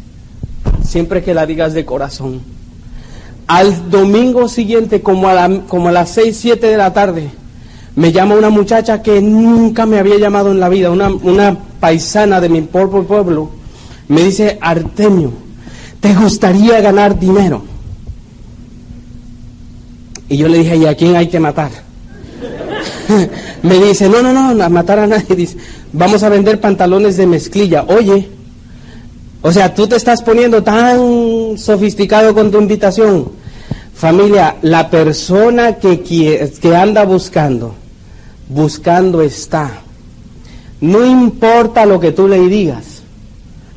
siempre 0.85 1.25
que 1.25 1.33
la 1.33 1.47
digas 1.47 1.73
de 1.73 1.87
corazón. 1.87 2.56
Al 3.47 3.91
domingo 3.91 4.49
siguiente, 4.49 5.03
como 5.03 5.29
a, 5.29 5.49
como 5.69 5.89
a 5.89 5.93
las 5.93 6.11
6, 6.11 6.37
7 6.37 6.67
de 6.67 6.77
la 6.77 6.93
tarde, 6.93 7.31
me 7.95 8.13
llama 8.13 8.35
una 8.35 8.51
muchacha 8.51 9.03
que 9.03 9.21
nunca 9.23 9.87
me 9.87 9.99
había 9.99 10.19
llamado 10.19 10.51
en 10.51 10.61
la 10.61 10.69
vida, 10.69 10.91
una, 10.91 11.09
una 11.09 11.57
paisana 11.81 12.41
de 12.41 12.49
mi 12.49 12.61
pueblo. 12.63 13.51
Me 14.09 14.23
dice, 14.23 14.59
Artemio, 14.61 15.33
¿te 16.01 16.15
gustaría 16.15 16.81
ganar 16.81 17.19
dinero? 17.19 17.63
Y 20.29 20.37
yo 20.37 20.49
le 20.49 20.59
dije, 20.59 20.77
¿y 20.77 20.87
a 20.87 20.95
quién 20.97 21.15
hay 21.15 21.29
que 21.29 21.39
matar? 21.39 21.71
me 23.63 23.79
dice, 23.79 24.09
no, 24.09 24.23
no, 24.23 24.33
no, 24.33 24.63
a 24.63 24.69
matar 24.69 24.99
a 24.99 25.07
nadie. 25.07 25.37
Dice, 25.37 25.57
vamos 25.93 26.23
a 26.23 26.29
vender 26.29 26.61
pantalones 26.61 27.17
de 27.17 27.27
mezclilla. 27.27 27.85
Oye, 27.89 28.29
o 29.47 29.53
sea, 29.53 29.73
tú 29.73 29.87
te 29.87 29.95
estás 29.95 30.25
poniendo 30.25 30.61
tan 30.61 31.57
sofisticado 31.57 32.35
con 32.35 32.51
tu 32.51 32.59
invitación. 32.59 33.31
Familia, 33.95 34.57
la 34.63 34.91
persona 34.91 35.77
que, 35.77 36.01
que 36.01 36.75
anda 36.75 37.05
buscando, 37.05 37.73
buscando 38.49 39.23
está. 39.23 39.83
No 40.81 41.07
importa 41.07 41.87
lo 41.87 42.01
que 42.01 42.11
tú 42.11 42.27
le 42.27 42.41
digas, 42.49 43.03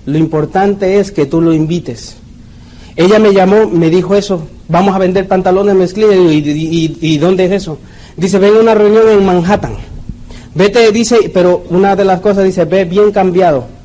lo 0.07 0.17
importante 0.17 0.99
es 0.99 1.11
que 1.11 1.27
tú 1.27 1.39
lo 1.39 1.53
invites. 1.53 2.15
Ella 2.95 3.19
me 3.19 3.31
llamó, 3.31 3.67
me 3.69 3.91
dijo 3.91 4.15
eso, 4.15 4.47
vamos 4.69 4.95
a 4.95 4.97
vender 4.97 5.27
pantalones 5.27 5.75
mezclilla. 5.75 6.15
¿Y, 6.15 6.97
y 6.99 7.17
dónde 7.19 7.45
es 7.45 7.51
eso? 7.51 7.77
Dice, 8.17 8.39
ven 8.39 8.55
a 8.55 8.59
una 8.61 8.73
reunión 8.73 9.07
en 9.07 9.23
Manhattan. 9.23 9.75
Vete, 10.55 10.91
dice, 10.91 11.29
pero 11.31 11.63
una 11.69 11.95
de 11.95 12.05
las 12.05 12.21
cosas 12.21 12.43
dice, 12.43 12.65
ve 12.65 12.85
bien 12.85 13.11
cambiado. 13.11 13.77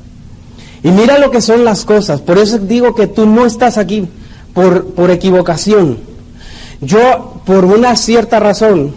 Y 0.85 0.91
mira 0.91 1.17
lo 1.17 1.31
que 1.31 1.41
son 1.41 1.65
las 1.65 1.83
cosas. 1.83 2.21
Por 2.21 2.37
eso 2.37 2.59
digo 2.59 2.93
que 2.93 3.07
tú 3.07 3.25
no 3.25 3.47
estás 3.47 3.79
aquí 3.79 4.07
por, 4.53 4.93
por 4.93 5.09
equivocación. 5.09 5.97
Yo, 6.79 7.41
por 7.43 7.65
una 7.65 7.95
cierta 7.95 8.39
razón, 8.39 8.93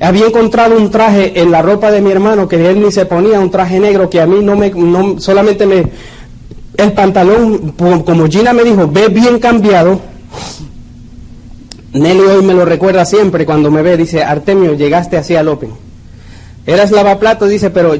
había 0.00 0.26
encontrado 0.26 0.76
un 0.76 0.90
traje 0.90 1.40
en 1.40 1.50
la 1.50 1.62
ropa 1.62 1.90
de 1.90 2.02
mi 2.02 2.10
hermano 2.10 2.46
que 2.46 2.68
él 2.68 2.82
ni 2.82 2.92
se 2.92 3.06
ponía, 3.06 3.40
un 3.40 3.50
traje 3.50 3.80
negro 3.80 4.10
que 4.10 4.20
a 4.20 4.26
mí 4.26 4.40
no 4.42 4.54
me, 4.54 4.68
no, 4.68 5.18
solamente 5.18 5.64
me, 5.64 5.86
el 6.76 6.92
pantalón, 6.92 7.72
como 7.72 8.26
Gina 8.26 8.52
me 8.52 8.62
dijo, 8.62 8.86
ve 8.86 9.08
bien 9.08 9.38
cambiado, 9.38 9.98
Nelly 11.94 12.20
hoy 12.20 12.44
me 12.44 12.52
lo 12.52 12.66
recuerda 12.66 13.06
siempre 13.06 13.46
cuando 13.46 13.70
me 13.70 13.80
ve, 13.80 13.96
dice, 13.96 14.22
Artemio, 14.22 14.74
llegaste 14.74 15.16
así 15.16 15.34
al 15.36 15.48
Open. 15.48 15.70
Eras 16.66 16.90
lavaplato, 16.90 17.46
dice, 17.46 17.70
pero 17.70 17.94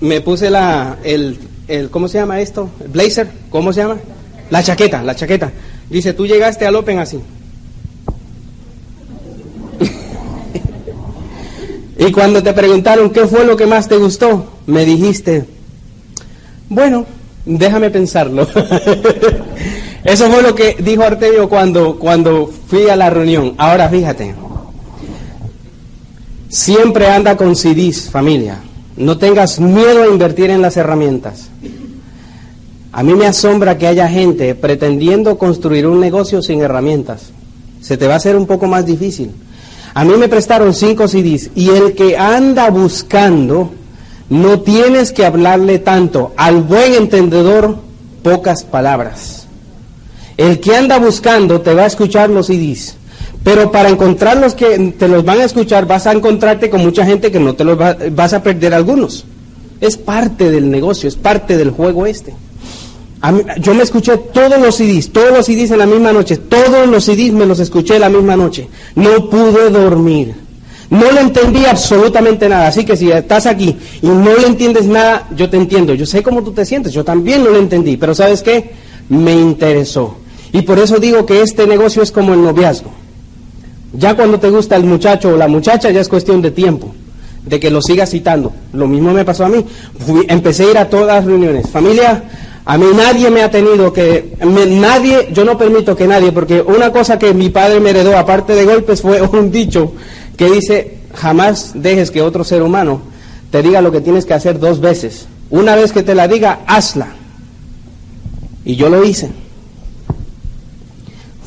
me 0.00 0.20
puse 0.20 0.48
la, 0.48 0.98
el, 1.02 1.38
el, 1.68 1.90
¿cómo 1.90 2.08
se 2.08 2.18
llama 2.18 2.40
esto? 2.40 2.70
¿El 2.80 2.88
blazer, 2.88 3.28
¿cómo 3.50 3.72
se 3.72 3.82
llama? 3.82 3.98
La 4.50 4.62
chaqueta, 4.62 5.02
la 5.02 5.14
chaqueta. 5.14 5.52
Dice, 5.88 6.14
tú 6.14 6.26
llegaste 6.26 6.66
al 6.66 6.74
Open 6.76 6.98
así. 6.98 7.20
y 11.98 12.10
cuando 12.12 12.42
te 12.42 12.52
preguntaron 12.52 13.10
qué 13.10 13.26
fue 13.26 13.44
lo 13.44 13.56
que 13.56 13.66
más 13.66 13.88
te 13.88 13.96
gustó, 13.96 14.52
me 14.66 14.84
dijiste, 14.84 15.44
bueno, 16.68 17.06
déjame 17.44 17.90
pensarlo. 17.90 18.48
Eso 20.04 20.30
fue 20.30 20.42
lo 20.42 20.54
que 20.54 20.76
dijo 20.78 21.02
Artemio 21.02 21.48
cuando, 21.48 21.98
cuando 21.98 22.50
fui 22.68 22.88
a 22.88 22.96
la 22.96 23.10
reunión. 23.10 23.54
Ahora 23.58 23.88
fíjate. 23.88 24.34
Siempre 26.48 27.08
anda 27.08 27.36
con 27.36 27.54
CDs, 27.54 28.08
familia. 28.10 28.58
No 28.98 29.16
tengas 29.16 29.60
miedo 29.60 30.02
a 30.02 30.08
invertir 30.08 30.50
en 30.50 30.60
las 30.60 30.76
herramientas. 30.76 31.48
A 32.90 33.04
mí 33.04 33.14
me 33.14 33.26
asombra 33.26 33.78
que 33.78 33.86
haya 33.86 34.08
gente 34.08 34.56
pretendiendo 34.56 35.38
construir 35.38 35.86
un 35.86 36.00
negocio 36.00 36.42
sin 36.42 36.62
herramientas. 36.62 37.30
Se 37.80 37.96
te 37.96 38.08
va 38.08 38.14
a 38.14 38.16
hacer 38.16 38.34
un 38.34 38.46
poco 38.46 38.66
más 38.66 38.84
difícil. 38.84 39.30
A 39.94 40.04
mí 40.04 40.14
me 40.16 40.28
prestaron 40.28 40.74
cinco 40.74 41.06
CDs 41.06 41.50
y 41.54 41.70
el 41.70 41.94
que 41.94 42.18
anda 42.18 42.70
buscando, 42.70 43.70
no 44.28 44.60
tienes 44.62 45.12
que 45.12 45.24
hablarle 45.24 45.78
tanto. 45.78 46.32
Al 46.36 46.62
buen 46.62 46.94
entendedor, 46.94 47.76
pocas 48.24 48.64
palabras. 48.64 49.46
El 50.36 50.58
que 50.58 50.74
anda 50.74 50.98
buscando 50.98 51.60
te 51.60 51.72
va 51.72 51.84
a 51.84 51.86
escuchar 51.86 52.30
los 52.30 52.48
CDs. 52.48 52.97
Pero 53.48 53.72
para 53.72 53.88
encontrar 53.88 54.36
los 54.36 54.52
que 54.52 54.92
te 54.98 55.08
los 55.08 55.24
van 55.24 55.40
a 55.40 55.44
escuchar, 55.44 55.86
vas 55.86 56.06
a 56.06 56.12
encontrarte 56.12 56.68
con 56.68 56.82
mucha 56.82 57.06
gente 57.06 57.30
que 57.30 57.40
no 57.40 57.54
te 57.54 57.64
los 57.64 57.78
vas 57.78 58.34
a 58.34 58.42
perder 58.42 58.74
algunos. 58.74 59.24
Es 59.80 59.96
parte 59.96 60.50
del 60.50 60.70
negocio, 60.70 61.08
es 61.08 61.16
parte 61.16 61.56
del 61.56 61.70
juego 61.70 62.04
este. 62.04 62.34
yo 63.62 63.72
me 63.72 63.84
escuché 63.84 64.18
todos 64.18 64.60
los 64.60 64.76
CDs, 64.76 65.10
todos 65.10 65.32
los 65.32 65.46
CDs 65.46 65.70
en 65.70 65.78
la 65.78 65.86
misma 65.86 66.12
noche, 66.12 66.36
todos 66.36 66.86
los 66.88 67.02
CDs 67.04 67.32
me 67.32 67.46
los 67.46 67.58
escuché 67.58 67.98
la 67.98 68.10
misma 68.10 68.36
noche. 68.36 68.68
No 68.96 69.30
pude 69.30 69.70
dormir. 69.70 70.34
No 70.90 71.10
le 71.10 71.22
entendí 71.22 71.64
absolutamente 71.64 72.50
nada. 72.50 72.68
Así 72.68 72.84
que 72.84 72.98
si 72.98 73.10
estás 73.10 73.46
aquí 73.46 73.74
y 74.02 74.08
no 74.08 74.36
le 74.36 74.46
entiendes 74.46 74.84
nada, 74.84 75.26
yo 75.34 75.48
te 75.48 75.56
entiendo. 75.56 75.94
Yo 75.94 76.04
sé 76.04 76.22
cómo 76.22 76.42
tú 76.42 76.52
te 76.52 76.66
sientes. 76.66 76.92
Yo 76.92 77.02
también 77.02 77.42
no 77.42 77.48
lo 77.48 77.58
entendí. 77.58 77.96
Pero 77.96 78.14
¿sabes 78.14 78.42
qué? 78.42 78.72
Me 79.08 79.32
interesó. 79.32 80.18
Y 80.52 80.60
por 80.60 80.78
eso 80.78 80.98
digo 80.98 81.24
que 81.24 81.40
este 81.40 81.66
negocio 81.66 82.02
es 82.02 82.12
como 82.12 82.34
el 82.34 82.42
noviazgo. 82.42 83.07
Ya 83.92 84.14
cuando 84.14 84.38
te 84.38 84.50
gusta 84.50 84.76
el 84.76 84.84
muchacho 84.84 85.30
o 85.30 85.36
la 85.36 85.48
muchacha 85.48 85.90
ya 85.90 86.00
es 86.00 86.08
cuestión 86.08 86.42
de 86.42 86.50
tiempo, 86.50 86.94
de 87.44 87.58
que 87.58 87.70
lo 87.70 87.80
sigas 87.80 88.10
citando. 88.10 88.52
Lo 88.72 88.86
mismo 88.86 89.12
me 89.12 89.24
pasó 89.24 89.44
a 89.44 89.48
mí. 89.48 89.64
empecé 90.28 90.64
a 90.64 90.70
ir 90.70 90.78
a 90.78 90.88
todas 90.88 91.06
las 91.06 91.24
reuniones. 91.24 91.68
Familia, 91.70 92.22
a 92.64 92.76
mí 92.76 92.86
nadie 92.94 93.30
me 93.30 93.42
ha 93.42 93.50
tenido 93.50 93.92
que, 93.92 94.36
nadie, 94.44 95.30
yo 95.32 95.44
no 95.44 95.56
permito 95.56 95.96
que 95.96 96.06
nadie, 96.06 96.32
porque 96.32 96.60
una 96.60 96.92
cosa 96.92 97.18
que 97.18 97.32
mi 97.32 97.48
padre 97.48 97.80
me 97.80 97.90
heredó, 97.90 98.16
aparte 98.16 98.54
de 98.54 98.66
golpes, 98.66 99.00
fue 99.00 99.22
un 99.32 99.50
dicho 99.50 99.94
que 100.36 100.50
dice, 100.50 100.98
jamás 101.14 101.72
dejes 101.74 102.10
que 102.10 102.20
otro 102.20 102.44
ser 102.44 102.62
humano 102.62 103.00
te 103.50 103.62
diga 103.62 103.80
lo 103.80 103.90
que 103.90 104.00
tienes 104.00 104.26
que 104.26 104.34
hacer 104.34 104.58
dos 104.58 104.80
veces. 104.80 105.26
Una 105.50 105.74
vez 105.76 105.92
que 105.92 106.02
te 106.02 106.14
la 106.14 106.28
diga, 106.28 106.60
hazla. 106.66 107.08
Y 108.64 108.76
yo 108.76 108.90
lo 108.90 109.02
hice. 109.02 109.30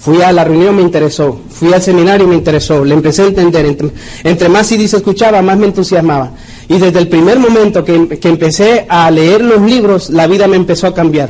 Fui 0.01 0.20
a 0.24 0.31
la 0.31 0.43
reunión, 0.43 0.75
me 0.75 0.81
interesó. 0.81 1.39
Fui 1.50 1.72
al 1.72 1.79
seminario, 1.79 2.27
me 2.27 2.34
interesó. 2.34 2.84
Le 2.84 2.96
empecé 2.96 3.22
a 3.22 3.27
entender. 3.27 3.77
Entre, 4.24 4.50
más 4.50 4.65
se 4.65 4.84
escuchaba, 4.84 5.43
más 5.43 5.60
me 5.60 5.67
entusiasmaba. 5.67 6.31
Y 6.67 6.79
desde 6.79 6.98
el 6.98 7.08
primer 7.08 7.38
momento 7.38 7.86
que, 7.86 7.93
empecé 8.24 8.88
a 8.89 9.12
leer 9.12 9.43
los 9.43 9.62
libros, 9.62 10.10
la 10.10 10.25
vida 10.25 10.48
me 10.48 10.55
empezó 10.55 10.88
a 10.88 10.96
cambiar. 10.96 11.29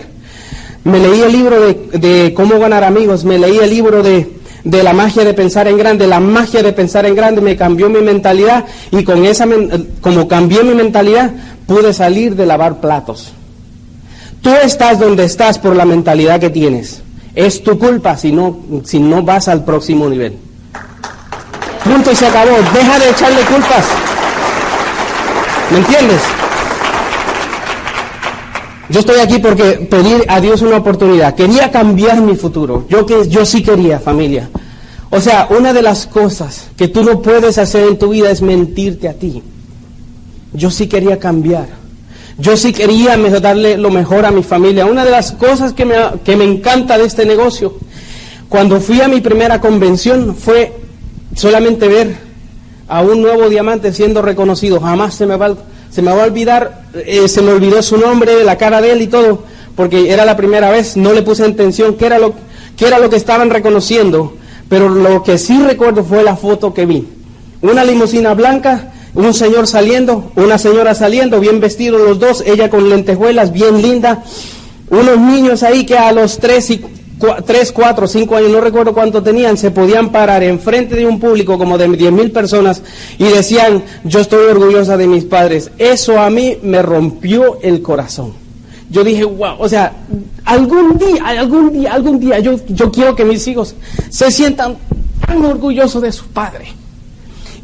Me 0.86 1.00
leí 1.00 1.20
el 1.20 1.34
libro 1.34 1.58
de, 1.60 2.34
cómo 2.34 2.60
ganar 2.60 2.86
amigos, 2.86 3.26
me 3.26 3.38
leí 3.38 3.58
el 3.58 3.70
libro 3.70 4.02
de, 4.02 4.38
de 4.64 4.84
la 4.84 4.94
magia 4.94 5.26
de 5.26 5.34
pensar 5.34 5.68
en 5.68 5.78
grande. 5.78 6.08
La 6.08 6.22
magia 6.22 6.64
de 6.64 6.72
pensar 6.72 7.06
en 7.06 7.14
grande 7.14 7.42
me 7.42 7.58
cambió 7.58 7.90
mi 7.90 8.00
mentalidad 8.00 8.66
y 8.90 9.04
con 9.04 9.26
esa, 9.26 9.46
como 10.00 10.30
cambió 10.30 10.64
mi 10.64 10.76
mentalidad, 10.76 11.32
pude 11.68 11.92
salir 11.94 12.38
de 12.38 12.46
lavar 12.46 12.80
platos. 12.80 13.34
Tú 14.42 14.52
estás 14.64 14.98
donde 14.98 15.26
estás 15.26 15.60
por 15.60 15.76
la 15.76 15.84
mentalidad 15.84 16.40
que 16.40 16.50
tienes. 16.50 17.02
Es 17.34 17.64
tu 17.64 17.80
culpa 17.80 18.18
si 18.18 18.32
no, 18.32 18.60
si 18.84 19.00
no 19.00 19.24
vas 19.24 19.48
al 19.48 19.64
próximo 19.64 20.10
nivel. 20.10 20.38
Punto 21.84 22.12
y 22.12 22.16
se 22.16 22.28
acabó. 22.28 22.58
Deja 22.74 23.00
de 23.00 23.10
echarle 23.10 23.42
culpas. 23.42 23.86
¿Me 25.72 25.78
entiendes? 25.78 26.22
Yo 28.90 29.00
estoy 29.00 29.20
aquí 29.22 29.40
porque 29.40 29.88
pedir 29.90 30.26
a 30.28 30.42
Dios 30.42 30.62
una 30.62 30.78
oportunidad. 30.78 31.34
Quería 31.34 31.72
cambiar 31.72 32.20
mi 32.22 32.36
futuro. 32.36 32.86
Yo 32.90 33.06
que 33.06 33.28
yo 33.30 33.46
sí 33.46 33.64
quería, 33.64 34.00
familia. 34.00 34.50
O 35.10 35.22
sea, 35.22 35.48
una 35.50 35.72
de 35.72 35.82
las 35.82 36.08
cosas 36.08 36.68
que 36.76 36.90
tú 36.90 37.04
no 37.04 37.22
puedes 37.22 37.58
hacer 37.58 37.88
en 37.88 37.98
tu 37.98 38.10
vida 38.10 38.30
es 38.30 38.42
mentirte 38.42 39.08
a 39.08 39.14
ti. 39.14 39.42
Yo 40.54 40.70
sí 40.70 40.88
quería 40.88 41.20
cambiar. 41.20 41.81
Yo 42.42 42.58
sí 42.58 42.74
quería 42.74 43.16
darle 43.18 43.78
lo 43.78 43.92
mejor 43.92 44.26
a 44.26 44.32
mi 44.32 44.42
familia. 44.42 44.88
Una 44.88 45.06
de 45.06 45.12
las 45.12 45.32
cosas 45.32 45.74
que 45.74 45.86
me, 45.86 45.96
que 46.26 46.36
me 46.36 46.44
encanta 46.44 46.98
de 46.98 47.06
este 47.06 47.24
negocio, 47.24 47.76
cuando 48.50 48.82
fui 48.82 49.00
a 49.00 49.08
mi 49.08 49.22
primera 49.22 49.62
convención, 49.62 50.36
fue 50.36 50.74
solamente 51.36 51.88
ver 51.88 52.16
a 52.88 53.04
un 53.04 53.22
nuevo 53.22 53.48
diamante 53.48 53.94
siendo 53.94 54.24
reconocido. 54.24 54.80
Jamás 54.80 55.14
se 55.14 55.28
me 55.28 55.38
va, 55.38 55.56
se 55.92 56.02
me 56.02 56.12
va 56.12 56.24
a 56.24 56.26
olvidar, 56.26 56.86
eh, 56.96 57.28
se 57.28 57.44
me 57.44 57.52
olvidó 57.52 57.82
su 57.84 57.98
nombre, 57.98 58.44
la 58.44 58.58
cara 58.58 58.82
de 58.82 58.94
él 58.94 59.04
y 59.04 59.08
todo, 59.08 59.44
porque 59.76 60.12
era 60.12 60.26
la 60.26 60.36
primera 60.36 60.72
vez, 60.72 60.98
no 60.98 61.14
le 61.14 61.22
puse 61.22 61.46
atención 61.46 61.94
qué 61.94 62.08
era 62.08 62.18
lo, 62.18 62.34
qué 62.76 62.88
era 62.88 62.98
lo 62.98 63.10
que 63.10 63.18
estaban 63.18 63.52
reconociendo, 63.52 64.36
pero 64.68 64.90
lo 64.90 65.22
que 65.22 65.38
sí 65.38 65.62
recuerdo 65.62 66.04
fue 66.04 66.24
la 66.24 66.36
foto 66.36 66.74
que 66.74 66.88
vi. 66.88 67.08
Una 67.62 67.84
limusina 67.84 68.34
blanca 68.34 68.91
un 69.14 69.34
señor 69.34 69.68
saliendo, 69.68 70.32
una 70.36 70.58
señora 70.58 70.96
saliendo, 70.96 71.40
bien 71.40 71.60
vestidos 71.60 72.02
los 72.02 72.20
dos, 72.20 72.44
ella 72.46 72.70
con 72.70 72.90
lentejuelas, 72.90 73.52
bien 73.52 73.82
linda, 73.82 74.24
unos 74.90 75.20
niños 75.20 75.64
ahí 75.64 75.86
que 75.86 75.98
a 75.98 76.12
los 76.12 76.40
tres 76.40 76.70
y 76.70 76.82
tres, 77.46 77.72
cuatro, 77.72 78.08
cinco 78.08 78.36
años, 78.36 78.52
no 78.52 78.62
recuerdo 78.62 78.94
cuánto 78.94 79.22
tenían, 79.22 79.58
se 79.58 79.72
podían 79.72 80.12
parar 80.12 80.44
enfrente 80.44 80.96
de 80.96 81.06
un 81.06 81.20
público 81.20 81.58
como 81.58 81.78
de 81.78 81.88
diez 81.90 82.12
mil 82.12 82.32
personas 82.32 82.82
y 83.18 83.26
decían, 83.26 83.84
yo 84.04 84.20
estoy 84.20 84.48
orgullosa 84.48 84.98
de 84.98 85.08
mis 85.08 85.26
padres. 85.26 85.72
Eso 85.78 86.20
a 86.20 86.30
mí 86.30 86.58
me 86.64 86.82
rompió 86.82 87.60
el 87.62 87.82
corazón. 87.82 88.34
Yo 88.90 89.04
dije, 89.04 89.24
wow, 89.24 89.56
o 89.58 89.70
sea, 89.70 89.94
algún 90.44 90.98
día, 90.98 91.24
algún 91.26 91.72
día, 91.72 91.94
algún 91.94 92.20
día, 92.20 92.40
yo, 92.40 92.56
yo 92.68 92.92
quiero 92.92 93.16
que 93.16 93.24
mis 93.24 93.48
hijos 93.48 93.76
se 94.10 94.32
sientan 94.32 94.76
tan 95.26 95.46
orgullosos 95.46 96.02
de 96.02 96.12
su 96.12 96.26
padre. 96.26 96.81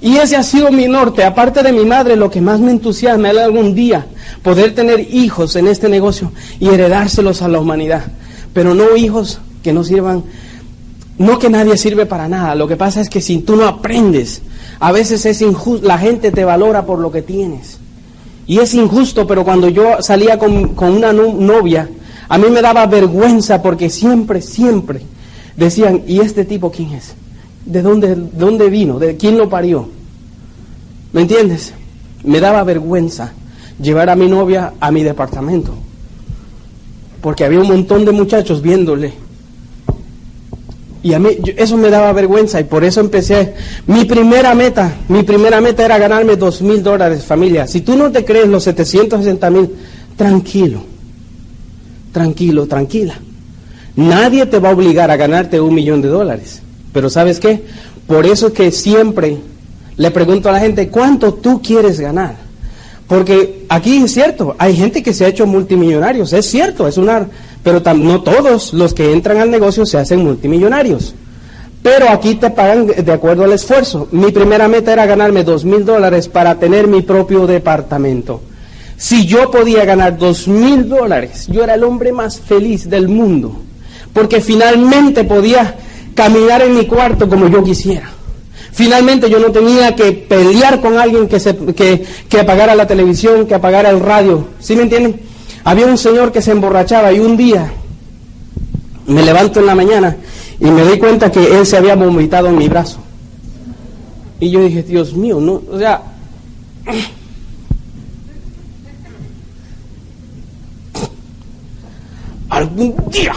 Y 0.02 0.18
ese 0.18 0.36
ha 0.36 0.44
sido 0.44 0.72
mi 0.72 0.88
norte, 0.88 1.24
aparte 1.24 1.64
de 1.64 1.72
mi 1.72 1.86
madre, 1.86 2.16
lo 2.16 2.30
que 2.30 2.40
más 2.40 2.60
me 2.60 2.72
entusiasma 2.72 3.32
es 3.32 3.38
algún 3.38 3.74
día 3.74 4.06
poder 4.44 4.76
tener 4.76 5.00
hijos 5.14 5.56
en 5.56 5.68
este 5.68 5.90
negocio 5.90 6.32
y 6.60 6.68
heredárselos 6.68 7.42
a 7.42 7.48
la 7.48 7.60
humanidad. 7.60 8.06
Pero 8.54 8.76
no 8.76 8.96
hijos 8.96 9.40
que 9.64 9.74
no 9.74 9.84
sirvan, 9.84 10.24
no 11.18 11.40
que 11.40 11.50
nadie 11.50 11.78
sirve 11.78 12.06
para 12.06 12.28
nada. 12.28 12.54
Lo 12.54 12.68
que 12.68 12.78
pasa 12.78 13.02
es 13.02 13.10
que 13.10 13.22
si 13.22 13.40
tú 13.40 13.56
no 13.56 13.68
aprendes, 13.68 14.44
a 14.80 14.92
veces 14.92 15.26
es 15.26 15.42
injusto, 15.42 15.88
la 15.88 15.98
gente 15.98 16.32
te 16.32 16.46
valora 16.46 16.86
por 16.86 17.00
lo 17.00 17.12
que 17.12 17.24
tienes. 17.24 17.80
Y 18.46 18.60
es 18.60 18.74
injusto, 18.74 19.28
pero 19.28 19.44
cuando 19.44 19.68
yo 19.68 20.02
salía 20.02 20.38
con, 20.38 20.78
una 20.80 21.12
novia, 21.12 21.90
a 22.30 22.38
mí 22.38 22.50
me 22.50 22.62
daba 22.62 22.86
vergüenza 22.86 23.62
porque 23.62 23.90
siempre, 23.90 24.42
siempre 24.42 25.02
decían, 25.58 26.04
¿y 26.08 26.20
este 26.20 26.46
tipo 26.46 26.72
quién 26.72 26.94
es? 26.94 27.16
De 27.68 27.82
dónde, 27.82 28.16
dónde 28.16 28.70
vino, 28.70 28.98
de 28.98 29.18
quién 29.18 29.38
lo 29.38 29.50
parió. 29.50 29.88
¿Me 31.14 31.22
entiendes? 31.22 31.74
Me 32.24 32.40
daba 32.40 32.64
vergüenza 32.64 33.34
llevar 33.82 34.10
a 34.10 34.16
mi 34.16 34.28
novia 34.28 34.74
a 34.80 34.92
mi 34.92 35.04
departamento, 35.04 35.74
porque 37.22 37.46
había 37.46 37.60
un 37.60 37.68
montón 37.68 38.06
de 38.06 38.12
muchachos 38.12 38.62
viéndole. 38.62 39.14
Y 41.04 41.14
a 41.14 41.20
mí 41.20 41.30
eso 41.56 41.78
me 41.78 41.90
daba 41.90 42.12
vergüenza 42.12 42.60
y 42.60 42.64
por 42.64 42.84
eso 42.84 43.00
empecé. 43.00 43.54
Mi 43.86 44.06
primera 44.06 44.56
meta, 44.56 44.94
mi 45.10 45.24
primera 45.24 45.62
meta 45.62 45.86
era 45.86 45.98
ganarme 45.98 46.36
dos 46.36 46.62
mil 46.62 46.82
dólares, 46.82 47.24
familia. 47.24 47.68
Si 47.68 47.82
tú 47.82 47.96
no 47.96 48.12
te 48.12 48.26
crees 48.26 48.48
los 48.48 48.64
760 48.64 49.50
mil, 49.50 49.70
tranquilo, 50.18 50.82
tranquilo, 52.12 52.66
tranquila. 52.66 53.16
Nadie 53.96 54.46
te 54.48 54.60
va 54.60 54.70
a 54.70 54.74
obligar 54.74 55.10
a 55.12 55.18
ganarte 55.18 55.62
un 55.62 55.74
millón 55.74 56.02
de 56.02 56.10
dólares. 56.10 56.62
Pero 56.98 57.12
¿sabes 57.12 57.40
qué? 57.40 57.62
Por 58.08 58.26
eso 58.26 58.48
es 58.48 58.54
que 58.54 58.72
siempre 58.72 59.38
le 59.98 60.10
pregunto 60.10 60.50
a 60.50 60.54
la 60.54 60.60
gente, 60.60 60.88
¿cuánto 60.88 61.32
tú 61.36 61.62
quieres 61.62 62.00
ganar? 62.00 62.34
Porque 63.08 63.66
aquí 63.70 63.98
es 63.98 64.14
cierto, 64.14 64.56
hay 64.58 64.76
gente 64.76 65.04
que 65.04 65.14
se 65.14 65.24
ha 65.24 65.28
hecho 65.28 65.46
multimillonarios, 65.46 66.34
es 66.34 66.48
cierto, 66.48 66.88
es 66.88 66.98
una, 66.98 67.28
pero 67.62 67.84
no 67.94 68.24
todos 68.24 68.74
los 68.74 68.96
que 68.96 69.14
entran 69.14 69.38
al 69.38 69.52
negocio 69.52 69.86
se 69.86 70.00
hacen 70.00 70.24
multimillonarios. 70.24 71.14
Pero 71.84 72.10
aquí 72.10 72.34
te 72.34 72.50
pagan 72.50 72.88
de 72.88 73.14
acuerdo 73.14 73.44
al 73.44 73.54
esfuerzo. 73.54 74.08
Mi 74.12 74.32
primera 74.32 74.68
meta 74.68 74.94
era 74.94 75.06
ganarme 75.06 75.44
dos 75.44 75.66
mil 75.66 75.86
dólares 75.86 76.28
para 76.28 76.56
tener 76.56 76.88
mi 76.88 77.04
propio 77.04 77.46
departamento. 77.46 78.42
Si 78.98 79.28
yo 79.28 79.52
podía 79.52 79.86
ganar 79.86 80.18
dos 80.18 80.48
mil 80.48 80.90
dólares, 80.90 81.46
yo 81.48 81.64
era 81.64 81.76
el 81.76 81.84
hombre 81.84 82.12
más 82.12 82.40
feliz 82.40 82.90
del 82.90 83.08
mundo. 83.08 83.56
Porque 84.14 84.42
finalmente 84.42 85.26
podía 85.26 85.76
caminar 86.18 86.62
en 86.64 86.76
mi 86.76 86.86
cuarto 86.88 87.30
como 87.30 87.48
yo 87.48 87.64
quisiera. 87.64 88.10
Finalmente 88.74 89.30
yo 89.30 89.40
no 89.40 89.52
tenía 89.52 89.96
que 89.96 90.12
pelear 90.12 90.82
con 90.82 90.98
alguien 90.98 91.28
que, 91.28 91.40
se, 91.40 91.56
que, 91.56 92.40
apagara 92.40 92.74
la 92.74 92.88
televisión, 92.88 93.46
que 93.46 93.54
apagara 93.54 93.92
el 93.92 94.00
radio. 94.00 94.48
¿Sí 94.60 94.76
me 94.76 94.82
entienden? 94.82 95.22
Había 95.64 95.86
un 95.86 95.98
señor 95.98 96.32
que 96.32 96.42
se 96.42 96.52
emborrachaba 96.52 97.14
y 97.14 97.20
un 97.20 97.38
día 97.38 97.72
me 99.06 99.22
levanto 99.22 99.60
en 99.60 99.68
la 99.68 99.76
mañana 99.76 100.18
y 100.60 100.66
me 100.66 100.82
doy 100.82 100.98
cuenta 100.98 101.32
que 101.32 101.56
él 101.56 101.68
se 101.68 101.78
había 101.78 101.96
vomitado 101.96 102.48
en 102.48 102.58
mi 102.58 102.68
brazo. 102.68 102.98
Y 104.40 104.50
yo 104.50 104.64
dije, 104.64 104.82
Dios 104.82 105.14
mío, 105.14 105.40
no, 105.40 105.62
o 105.72 105.78
sea, 105.78 106.02
algún 112.50 112.96
día, 113.12 113.34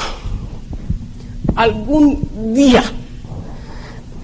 algún 1.57 2.55
día. 2.55 2.83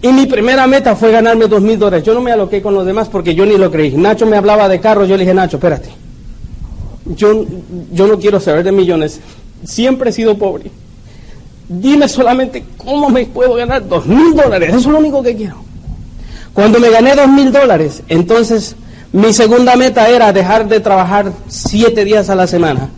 Y 0.02 0.08
mi 0.08 0.26
primera 0.26 0.66
meta 0.66 0.94
fue 0.94 1.10
ganarme 1.10 1.46
dos 1.46 1.60
mil 1.60 1.78
dólares. 1.78 2.04
Yo 2.04 2.14
no 2.14 2.20
me 2.20 2.32
aloqué 2.32 2.62
con 2.62 2.74
los 2.74 2.86
demás 2.86 3.08
porque 3.08 3.34
yo 3.34 3.46
ni 3.46 3.56
lo 3.56 3.70
creí. 3.70 3.92
Nacho 3.92 4.26
me 4.26 4.36
hablaba 4.36 4.68
de 4.68 4.80
carros, 4.80 5.08
yo 5.08 5.16
le 5.16 5.22
dije, 5.22 5.34
Nacho, 5.34 5.56
espérate. 5.56 5.90
Yo, 7.16 7.44
yo 7.92 8.06
no 8.06 8.18
quiero 8.18 8.38
saber 8.40 8.64
de 8.64 8.72
millones. 8.72 9.20
Siempre 9.64 10.10
he 10.10 10.12
sido 10.12 10.36
pobre. 10.36 10.70
Dime 11.68 12.08
solamente 12.08 12.64
cómo 12.76 13.08
me 13.08 13.26
puedo 13.26 13.54
ganar 13.54 13.86
dos 13.88 14.06
mil 14.06 14.34
dólares. 14.34 14.68
Eso 14.68 14.78
es 14.78 14.86
lo 14.86 14.98
único 14.98 15.22
que 15.22 15.34
quiero. 15.34 15.56
Cuando 16.52 16.78
me 16.78 16.90
gané 16.90 17.14
dos 17.14 17.28
mil 17.28 17.50
dólares, 17.52 18.02
entonces 18.08 18.76
mi 19.12 19.32
segunda 19.32 19.76
meta 19.76 20.08
era 20.08 20.32
dejar 20.32 20.68
de 20.68 20.80
trabajar 20.80 21.32
siete 21.48 22.04
días 22.04 22.30
a 22.30 22.34
la 22.34 22.46
semana. 22.46 22.90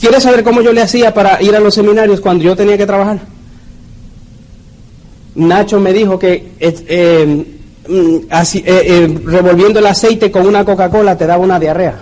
¿Quieres 0.00 0.24
saber 0.24 0.42
cómo 0.42 0.60
yo 0.60 0.72
le 0.72 0.82
hacía 0.82 1.14
para 1.14 1.40
ir 1.40 1.54
a 1.54 1.60
los 1.60 1.74
seminarios 1.74 2.20
cuando 2.20 2.42
yo 2.42 2.56
tenía 2.56 2.76
que 2.76 2.86
trabajar? 2.86 3.20
Nacho 5.36 5.78
me 5.78 5.92
dijo 5.92 6.18
que 6.18 6.52
eh, 6.58 7.46
mm, 7.88 8.16
eh, 8.28 8.62
eh, 8.64 9.18
revolviendo 9.24 9.78
el 9.78 9.86
aceite 9.86 10.32
con 10.32 10.46
una 10.46 10.64
Coca-Cola 10.64 11.16
te 11.16 11.26
daba 11.26 11.44
una 11.44 11.60
diarrea. 11.60 11.94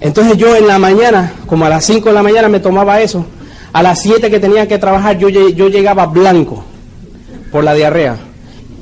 Entonces 0.00 0.38
yo 0.38 0.56
en 0.56 0.66
la 0.66 0.78
mañana, 0.78 1.34
como 1.46 1.66
a 1.66 1.68
las 1.68 1.84
5 1.84 2.08
de 2.08 2.14
la 2.14 2.22
mañana 2.22 2.48
me 2.48 2.60
tomaba 2.60 3.00
eso, 3.02 3.26
a 3.72 3.82
las 3.82 4.00
7 4.00 4.30
que 4.30 4.40
tenía 4.40 4.66
que 4.66 4.78
trabajar 4.78 5.18
yo, 5.18 5.28
yo 5.28 5.68
llegaba 5.68 6.06
blanco 6.06 6.64
por 7.52 7.62
la 7.64 7.74
diarrea. 7.74 8.16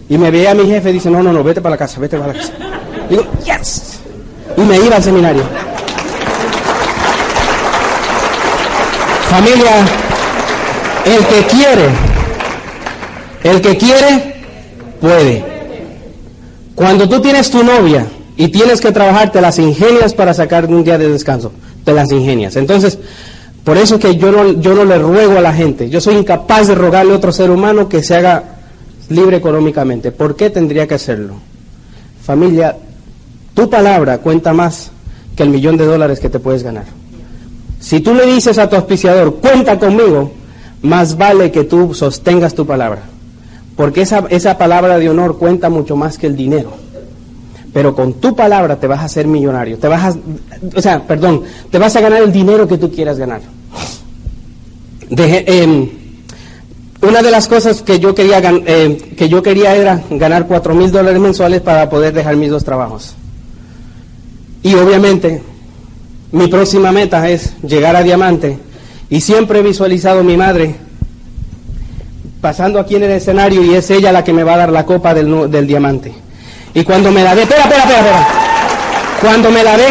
Y 0.09 0.17
me 0.17 0.31
veía 0.31 0.53
a 0.53 0.55
mi 0.55 0.67
jefe 0.67 0.91
y 0.91 0.95
dice, 0.95 1.11
no, 1.11 1.23
no, 1.23 1.33
no, 1.33 1.43
vete 1.43 1.61
para 1.61 1.75
la 1.75 1.79
casa, 1.79 2.01
vete 2.01 2.17
para 2.17 2.33
la 2.33 2.39
casa. 2.39 2.53
Digo, 3.09 3.25
yes. 3.45 4.01
Y 4.57 4.61
me 4.63 4.77
iba 4.79 4.97
al 4.97 5.03
seminario. 5.03 5.43
Familia, 9.31 9.87
el 11.07 11.25
que 11.25 11.47
quiere, 11.47 11.87
el 13.45 13.61
que 13.61 13.77
quiere, 13.77 14.35
puede. 15.01 15.45
Cuando 16.75 17.09
tú 17.09 17.21
tienes 17.21 17.49
tu 17.49 17.63
novia 17.63 18.07
y 18.37 18.49
tienes 18.49 18.81
que 18.81 18.91
trabajar, 18.91 19.31
te 19.31 19.41
las 19.41 19.61
ingenias 19.61 20.15
para 20.15 20.35
sacar 20.35 20.67
un 20.67 20.83
día 20.83 20.99
de 20.99 21.09
descanso. 21.09 21.53
Te 21.85 21.93
las 21.93 22.11
ingenias. 22.11 22.57
Entonces, 22.57 22.99
por 23.63 23.77
eso 23.77 24.01
que 24.01 24.17
yo 24.17 24.33
no, 24.33 24.61
yo 24.61 24.75
no 24.75 24.85
le 24.85 24.99
ruego 24.99 25.39
a 25.39 25.41
la 25.41 25.55
gente. 25.55 25.89
Yo 25.89 26.01
soy 26.01 26.17
incapaz 26.17 26.67
de 26.67 26.75
rogarle 26.75 27.13
a 27.13 27.17
otro 27.17 27.31
ser 27.31 27.53
humano 27.53 27.89
que 27.89 28.03
se 28.03 28.17
haga 28.17 28.43
libre 29.11 29.37
económicamente. 29.37 30.11
¿Por 30.11 30.35
qué 30.35 30.51
tendría 30.51 30.89
que 30.89 30.95
hacerlo? 30.95 31.35
Familia, 32.21 32.77
tu 33.55 33.71
palabra 33.71 34.19
cuenta 34.19 34.53
más 34.53 34.91
que 35.37 35.45
el 35.45 35.51
millón 35.51 35.77
de 35.77 35.87
dólares 35.87 36.19
que 36.19 36.29
te 36.29 36.41
puedes 36.41 36.65
ganar. 36.65 37.00
Si 37.81 38.01
tú 38.01 38.15
le 38.15 38.27
dices 38.27 38.59
a 38.59 38.69
tu 38.69 38.77
auspiciador, 38.77 39.37
cuenta 39.37 39.79
conmigo, 39.79 40.31
más 40.83 41.17
vale 41.17 41.51
que 41.51 41.65
tú 41.65 41.95
sostengas 41.95 42.55
tu 42.55 42.67
palabra. 42.67 43.03
Porque 43.75 44.03
esa, 44.03 44.27
esa 44.29 44.59
palabra 44.59 44.99
de 44.99 45.09
honor 45.09 45.39
cuenta 45.39 45.71
mucho 45.71 45.97
más 45.97 46.19
que 46.19 46.27
el 46.27 46.37
dinero. 46.37 46.73
Pero 47.73 47.95
con 47.95 48.15
tu 48.15 48.37
palabra 48.37 48.77
te 48.77 48.87
vas 48.87 49.01
a 49.01 49.05
hacer 49.05 49.27
millonario. 49.27 49.79
Te 49.79 49.89
vas 49.89 50.15
a, 50.15 50.19
o 50.77 50.83
sea, 50.83 51.07
perdón, 51.07 51.43
te 51.71 51.79
vas 51.79 51.97
a 51.97 52.01
ganar 52.01 52.23
el 52.23 52.33
dinero 52.33 52.69
que 52.69 52.77
tú 52.77 52.91
quieras 52.91 53.19
ganar. 53.19 53.41
Em, 55.09 55.89
una 57.01 57.23
de 57.23 57.31
las 57.31 57.49
cosas 57.49 57.83
que 57.83 57.99
yo 57.99 58.15
quería, 58.15 58.39
em, 58.39 58.97
que 58.97 59.29
yo 59.29 59.43
quería 59.43 59.75
era 59.75 60.03
ganar 60.11 60.47
cuatro 60.47 60.75
mil 60.75 60.91
dólares 60.93 61.21
mensuales 61.21 61.63
para 61.63 61.89
poder 61.89 62.13
dejar 62.13 62.37
mis 62.37 62.51
dos 62.51 62.65
trabajos. 62.65 63.15
Y 64.63 64.75
obviamente 64.75 65.43
mi 66.33 66.47
próxima 66.49 66.93
meta 66.93 67.29
es 67.29 67.55
llegar 67.63 67.97
a 67.97 68.03
diamante 68.03 68.59
y 69.09 69.21
siempre 69.21 69.59
he 69.59 69.63
visualizado 69.63 70.21
a 70.21 70.23
mi 70.23 70.37
madre 70.37 70.77
pasando 72.41 72.79
aquí 72.79 72.97
en 72.97 73.05
el 73.05 73.11
escenario 73.11 73.63
y 73.63 73.75
es 73.75 73.91
ella 73.91 74.13
la 74.13 74.25
que 74.25 74.33
me 74.33 74.45
va 74.45 74.55
a 74.55 74.59
dar 74.59 74.73
la 74.73 74.87
copa 74.87 75.13
del, 75.13 75.67
diamante. 75.67 76.15
Y 76.73 76.85
cuando 76.85 77.11
me 77.11 77.23
la 77.23 77.35
dé, 77.35 77.43
espera, 77.43 77.63
espera, 77.63 77.83
espera. 77.83 78.29
Cuando 79.21 79.51
me 79.51 79.63
la 79.63 79.77
dé, 79.77 79.89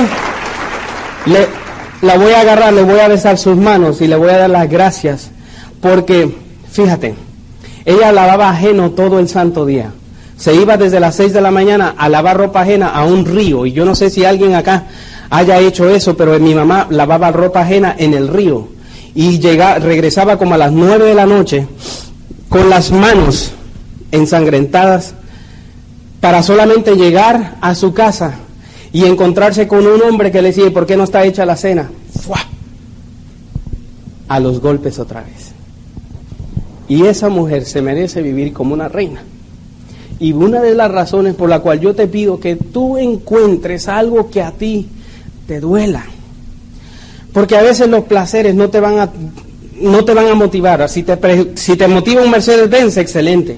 le, 1.25 1.47
la 2.01 2.17
voy 2.17 2.31
a 2.31 2.41
agarrar, 2.41 2.73
le 2.73 2.83
voy 2.83 2.99
a 2.99 3.07
besar 3.07 3.37
sus 3.37 3.55
manos 3.55 4.01
y 4.01 4.07
le 4.07 4.15
voy 4.15 4.29
a 4.29 4.37
dar 4.37 4.49
las 4.49 4.69
gracias. 4.69 5.29
Porque, 5.81 6.35
fíjate, 6.71 7.15
ella 7.85 8.11
lavaba 8.11 8.49
ajeno 8.49 8.91
todo 8.91 9.19
el 9.19 9.29
santo 9.29 9.65
día. 9.65 9.91
Se 10.37 10.55
iba 10.55 10.77
desde 10.77 11.01
las 11.01 11.15
6 11.15 11.33
de 11.33 11.41
la 11.41 11.51
mañana 11.51 11.93
a 11.97 12.07
lavar 12.07 12.37
ropa 12.37 12.61
ajena 12.61 12.89
a 12.89 13.03
un 13.03 13.25
río. 13.25 13.65
Y 13.65 13.73
yo 13.73 13.83
no 13.85 13.93
sé 13.93 14.09
si 14.09 14.23
alguien 14.23 14.55
acá 14.55 14.85
haya 15.29 15.59
hecho 15.59 15.89
eso, 15.89 16.15
pero 16.17 16.39
mi 16.39 16.55
mamá 16.55 16.87
lavaba 16.89 17.31
ropa 17.31 17.61
ajena 17.61 17.95
en 17.97 18.13
el 18.13 18.27
río 18.27 18.67
y 19.13 19.39
llegaba, 19.39 19.79
regresaba 19.79 20.37
como 20.37 20.55
a 20.55 20.57
las 20.57 20.71
nueve 20.71 21.05
de 21.05 21.15
la 21.15 21.25
noche 21.25 21.67
con 22.47 22.69
las 22.69 22.91
manos 22.91 23.51
ensangrentadas 24.11 25.13
para 26.19 26.43
solamente 26.43 26.95
llegar 26.95 27.57
a 27.61 27.75
su 27.75 27.93
casa 27.93 28.35
y 28.91 29.05
encontrarse 29.05 29.67
con 29.67 29.85
un 29.85 30.01
hombre 30.01 30.31
que 30.31 30.41
le 30.41 30.49
decía, 30.49 30.71
¿por 30.73 30.85
qué 30.85 30.97
no 30.97 31.03
está 31.03 31.23
hecha 31.23 31.45
la 31.45 31.55
cena? 31.55 31.89
¡Fua! 32.21 32.39
A 34.27 34.39
los 34.39 34.59
golpes 34.59 34.99
otra 34.99 35.21
vez. 35.21 35.51
Y 36.87 37.05
esa 37.05 37.29
mujer 37.29 37.65
se 37.65 37.83
merece 37.83 38.21
vivir 38.21 38.51
como 38.51 38.73
una 38.73 38.89
reina. 38.89 39.21
Y 40.19 40.33
una 40.33 40.59
de 40.61 40.73
las 40.73 40.91
razones 40.91 41.35
por 41.35 41.49
la 41.49 41.59
cual 41.59 41.79
yo 41.79 41.93
te 41.93 42.07
pido 42.07 42.39
que 42.39 42.55
tú 42.55 42.97
encuentres 42.97 43.87
algo 43.87 44.29
que 44.29 44.41
a 44.41 44.51
ti 44.51 44.89
te 45.49 45.59
duela. 45.59 46.03
Porque 47.33 47.57
a 47.57 47.63
veces 47.63 47.89
los 47.89 48.03
placeres 48.03 48.53
no 48.53 48.69
te 48.69 48.79
van 48.79 48.99
a, 48.99 49.09
no 49.81 50.05
te 50.05 50.13
van 50.13 50.27
a 50.27 50.35
motivar. 50.35 50.87
Si 50.87 51.01
te, 51.01 51.17
si 51.55 51.75
te 51.75 51.87
motiva 51.87 52.21
un 52.21 52.29
Mercedes-Benz, 52.29 52.97
excelente. 52.97 53.57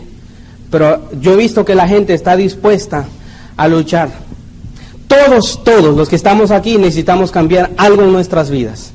Pero 0.69 1.09
yo 1.19 1.33
he 1.33 1.35
visto 1.35 1.65
que 1.65 1.75
la 1.75 1.89
gente 1.89 2.13
está 2.13 2.37
dispuesta 2.37 3.07
a 3.57 3.67
luchar. 3.67 4.07
Todos, 5.09 5.65
todos 5.65 5.97
los 5.97 6.07
que 6.07 6.15
estamos 6.15 6.49
aquí 6.51 6.77
necesitamos 6.77 7.29
cambiar 7.29 7.71
algo 7.75 8.03
en 8.03 8.13
nuestras 8.13 8.49
vidas. 8.49 8.93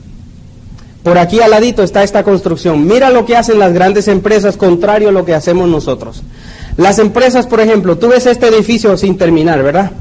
Por 1.02 1.18
aquí 1.18 1.40
al 1.40 1.50
ladito 1.50 1.82
está 1.82 2.02
esta 2.02 2.22
construcción. 2.22 2.87
Mira 2.87 3.11
lo 3.11 3.26
que 3.26 3.37
hacen 3.37 3.59
las 3.59 3.74
grandes 3.74 4.09
empresas 4.09 4.56
contrario 4.56 5.11
a 5.11 5.12
lo 5.12 5.26
que 5.26 5.35
hacemos 5.35 5.68
nosotros. 5.68 6.22
Las 6.78 6.98
empresas, 6.98 7.46
por 7.46 7.61
ejemplo, 7.61 7.98
tú 7.98 8.09
ves 8.09 8.24
este 8.24 8.48
edificio 8.48 8.96
sin 8.96 9.18
terminar, 9.18 9.62
¿verdad? 9.62 9.92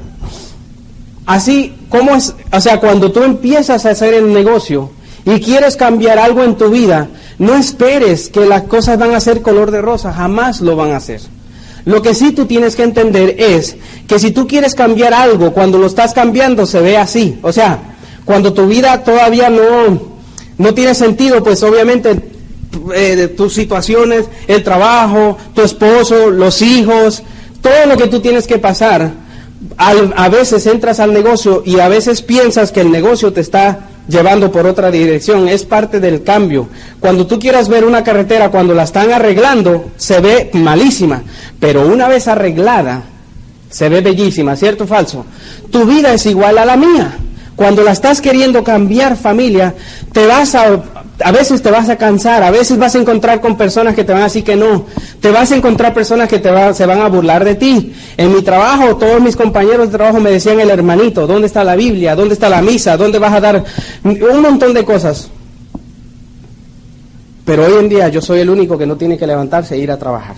Así, 1.25 1.73
¿cómo 1.89 2.15
es? 2.15 2.33
O 2.51 2.61
sea, 2.61 2.79
cuando 2.79 3.11
tú 3.11 3.23
empiezas 3.23 3.85
a 3.85 3.91
hacer 3.91 4.13
el 4.13 4.31
negocio 4.31 4.91
y 5.25 5.39
quieres 5.39 5.75
cambiar 5.75 6.19
algo 6.19 6.43
en 6.43 6.55
tu 6.55 6.69
vida, 6.69 7.07
no 7.39 7.55
esperes 7.55 8.29
que 8.29 8.45
las 8.45 8.63
cosas 8.63 8.99
van 8.99 9.15
a 9.15 9.19
ser 9.19 9.41
color 9.41 9.71
de 9.71 9.81
rosa, 9.81 10.13
jamás 10.13 10.61
lo 10.61 10.75
van 10.75 10.91
a 10.91 10.97
hacer. 10.97 11.21
Lo 11.85 12.01
que 12.01 12.13
sí 12.13 12.31
tú 12.31 12.45
tienes 12.45 12.75
que 12.75 12.83
entender 12.83 13.35
es 13.39 13.75
que 14.07 14.19
si 14.19 14.31
tú 14.31 14.47
quieres 14.47 14.75
cambiar 14.75 15.13
algo, 15.13 15.51
cuando 15.51 15.77
lo 15.77 15.87
estás 15.87 16.13
cambiando 16.13 16.65
se 16.65 16.81
ve 16.81 16.97
así. 16.97 17.39
O 17.41 17.51
sea, 17.51 17.79
cuando 18.23 18.53
tu 18.53 18.67
vida 18.67 19.03
todavía 19.03 19.49
no, 19.49 19.99
no 20.57 20.73
tiene 20.73 20.93
sentido, 20.93 21.43
pues 21.43 21.61
obviamente 21.63 22.19
eh, 22.93 23.33
tus 23.35 23.53
situaciones, 23.53 24.25
el 24.47 24.63
trabajo, 24.63 25.37
tu 25.53 25.61
esposo, 25.61 26.29
los 26.29 26.61
hijos, 26.61 27.23
todo 27.61 27.85
lo 27.87 27.97
que 27.97 28.07
tú 28.07 28.19
tienes 28.19 28.45
que 28.45 28.57
pasar 28.57 29.24
a 29.77 30.29
veces 30.29 30.65
entras 30.67 30.99
al 30.99 31.13
negocio 31.13 31.63
y 31.65 31.79
a 31.79 31.87
veces 31.87 32.21
piensas 32.21 32.71
que 32.71 32.81
el 32.81 32.91
negocio 32.91 33.33
te 33.33 33.41
está 33.41 33.89
llevando 34.07 34.51
por 34.51 34.65
otra 34.65 34.91
dirección, 34.91 35.47
es 35.47 35.63
parte 35.65 35.99
del 35.99 36.23
cambio. 36.23 36.67
Cuando 36.99 37.25
tú 37.25 37.39
quieras 37.39 37.69
ver 37.69 37.85
una 37.85 38.03
carretera, 38.03 38.51
cuando 38.51 38.73
la 38.73 38.83
están 38.83 39.11
arreglando, 39.11 39.91
se 39.97 40.19
ve 40.19 40.51
malísima, 40.53 41.23
pero 41.59 41.87
una 41.87 42.07
vez 42.07 42.27
arreglada, 42.27 43.03
se 43.69 43.89
ve 43.89 44.01
bellísima, 44.01 44.55
¿cierto 44.55 44.83
o 44.83 44.87
falso? 44.87 45.25
Tu 45.71 45.85
vida 45.85 46.13
es 46.13 46.25
igual 46.25 46.57
a 46.57 46.65
la 46.65 46.77
mía. 46.77 47.17
Cuando 47.55 47.83
la 47.83 47.91
estás 47.91 48.21
queriendo 48.21 48.63
cambiar 48.63 49.15
familia, 49.15 49.73
te 50.11 50.27
vas 50.27 50.55
a 50.55 50.81
a 51.23 51.31
veces 51.31 51.61
te 51.61 51.71
vas 51.71 51.89
a 51.89 51.97
cansar, 51.97 52.43
a 52.43 52.51
veces 52.51 52.77
vas 52.77 52.95
a 52.95 52.99
encontrar 52.99 53.39
con 53.39 53.57
personas 53.57 53.95
que 53.95 54.03
te 54.03 54.11
van 54.11 54.21
a 54.21 54.25
decir 54.25 54.43
que 54.43 54.55
no, 54.55 54.85
te 55.21 55.31
vas 55.31 55.51
a 55.51 55.55
encontrar 55.55 55.93
personas 55.93 56.27
que 56.27 56.41
se 56.73 56.85
van 56.85 57.01
a 57.01 57.07
burlar 57.07 57.45
de 57.45 57.55
ti. 57.55 57.93
En 58.17 58.33
mi 58.33 58.41
trabajo, 58.41 58.97
todos 58.97 59.21
mis 59.21 59.35
compañeros 59.35 59.91
de 59.91 59.97
trabajo 59.97 60.19
me 60.19 60.31
decían 60.31 60.59
el 60.59 60.69
hermanito, 60.69 61.25
¿dónde 61.25 61.47
está 61.47 61.63
la 61.63 61.75
Biblia? 61.75 62.15
¿Dónde 62.15 62.33
está 62.33 62.49
la 62.49 62.61
misa? 62.61 62.97
¿Dónde 62.97 63.19
vas 63.19 63.33
a 63.33 63.39
dar 63.39 63.63
un 64.03 64.41
montón 64.41 64.73
de 64.73 64.83
cosas? 64.83 65.29
Pero 67.45 67.65
hoy 67.65 67.73
en 67.79 67.89
día 67.89 68.09
yo 68.09 68.21
soy 68.21 68.39
el 68.39 68.49
único 68.49 68.77
que 68.77 68.85
no 68.85 68.97
tiene 68.97 69.17
que 69.17 69.27
levantarse 69.27 69.75
e 69.75 69.77
ir 69.77 69.91
a 69.91 69.97
trabajar. 69.97 70.35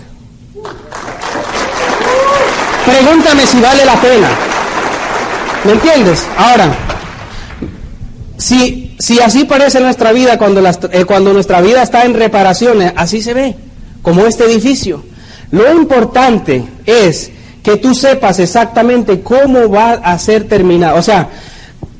Pregúntame 2.84 3.46
si 3.46 3.60
vale 3.60 3.84
la 3.84 4.00
pena. 4.00 4.28
¿Me 5.64 5.72
entiendes? 5.72 6.24
Ahora, 6.36 6.72
si 8.36 8.87
si 8.98 9.20
así 9.20 9.44
parece 9.44 9.80
nuestra 9.80 10.12
vida 10.12 10.38
cuando, 10.38 10.60
eh, 10.66 11.04
cuando 11.04 11.32
nuestra 11.32 11.60
vida 11.60 11.82
está 11.82 12.04
en 12.04 12.14
reparaciones, 12.14 12.92
así 12.96 13.22
se 13.22 13.32
ve, 13.32 13.54
como 14.02 14.26
este 14.26 14.44
edificio. 14.44 15.04
Lo 15.50 15.72
importante 15.72 16.64
es 16.84 17.30
que 17.62 17.76
tú 17.76 17.94
sepas 17.94 18.38
exactamente 18.40 19.20
cómo 19.20 19.68
va 19.68 19.92
a 19.92 20.18
ser 20.18 20.44
terminado. 20.48 20.98
O 20.98 21.02
sea, 21.02 21.28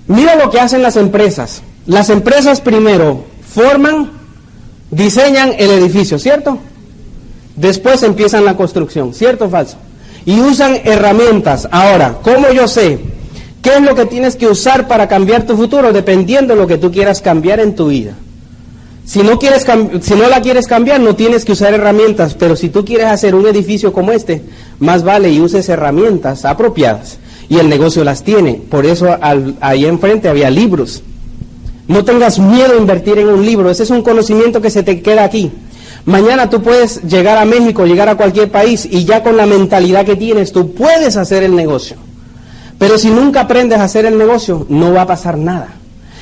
mira 0.08 0.34
lo 0.34 0.50
que 0.50 0.60
hacen 0.60 0.82
las 0.82 0.96
empresas. 0.96 1.62
Las 1.86 2.10
empresas 2.10 2.60
primero 2.60 3.24
forman, 3.48 4.10
diseñan 4.90 5.52
el 5.56 5.70
edificio, 5.70 6.18
¿cierto? 6.18 6.58
Después 7.56 8.02
empiezan 8.02 8.44
la 8.44 8.56
construcción, 8.56 9.14
¿cierto 9.14 9.46
o 9.46 9.48
falso? 9.48 9.76
Y 10.24 10.40
usan 10.40 10.80
herramientas. 10.84 11.68
Ahora, 11.70 12.18
¿cómo 12.22 12.50
yo 12.50 12.68
sé 12.68 12.98
qué 13.68 13.76
es 13.76 13.82
lo 13.82 13.94
que 13.94 14.06
tienes 14.06 14.36
que 14.36 14.46
usar 14.46 14.88
para 14.88 15.08
cambiar 15.08 15.42
tu 15.42 15.54
futuro? 15.56 15.92
Dependiendo 15.92 16.54
de 16.54 16.60
lo 16.60 16.66
que 16.66 16.78
tú 16.78 16.90
quieras 16.90 17.20
cambiar 17.20 17.60
en 17.60 17.74
tu 17.74 17.88
vida. 17.88 18.12
Si 19.04 19.20
no, 19.20 19.38
quieres 19.38 19.66
si 20.00 20.14
no 20.14 20.28
la 20.28 20.40
quieres 20.40 20.66
cambiar, 20.66 21.00
no 21.00 21.14
tienes 21.14 21.44
que 21.44 21.52
usar 21.52 21.74
herramientas, 21.74 22.34
pero 22.34 22.56
si 22.56 22.70
tú 22.70 22.84
quieres 22.84 23.06
hacer 23.06 23.34
un 23.34 23.46
edificio 23.46 23.92
como 23.92 24.12
este, 24.12 24.42
más 24.78 25.02
vale 25.02 25.30
y 25.30 25.40
uses 25.40 25.68
herramientas 25.68 26.44
apropiadas. 26.44 27.18
Y 27.50 27.58
el 27.58 27.68
negocio 27.68 28.04
las 28.04 28.22
tiene. 28.22 28.54
Por 28.54 28.86
eso 28.86 29.18
ahí 29.60 29.84
enfrente 29.84 30.28
había 30.28 30.50
libros. 30.50 31.02
No 31.88 32.04
tengas 32.04 32.38
miedo 32.38 32.72
a 32.72 32.78
invertir 32.78 33.18
en 33.18 33.28
un 33.28 33.44
libro. 33.44 33.70
Ese 33.70 33.82
es 33.82 33.90
un 33.90 34.02
conocimiento 34.02 34.62
que 34.62 34.70
se 34.70 34.82
te 34.82 35.02
queda 35.02 35.24
aquí. 35.24 35.50
Mañana 36.06 36.48
tú 36.48 36.62
puedes 36.62 37.02
llegar 37.02 37.36
a 37.36 37.44
México, 37.44 37.84
llegar 37.84 38.08
a 38.08 38.16
cualquier 38.16 38.50
país 38.50 38.88
y 38.90 39.04
ya 39.04 39.22
con 39.22 39.36
la 39.36 39.46
mentalidad 39.46 40.06
que 40.06 40.16
tienes, 40.16 40.52
tú 40.52 40.72
puedes 40.72 41.16
hacer 41.16 41.42
el 41.42 41.54
negocio. 41.54 42.07
Pero 42.78 42.96
si 42.96 43.10
nunca 43.10 43.42
aprendes 43.42 43.78
a 43.78 43.84
hacer 43.84 44.06
el 44.06 44.16
negocio, 44.16 44.66
no 44.68 44.92
va 44.92 45.02
a 45.02 45.06
pasar 45.06 45.36
nada. 45.36 45.78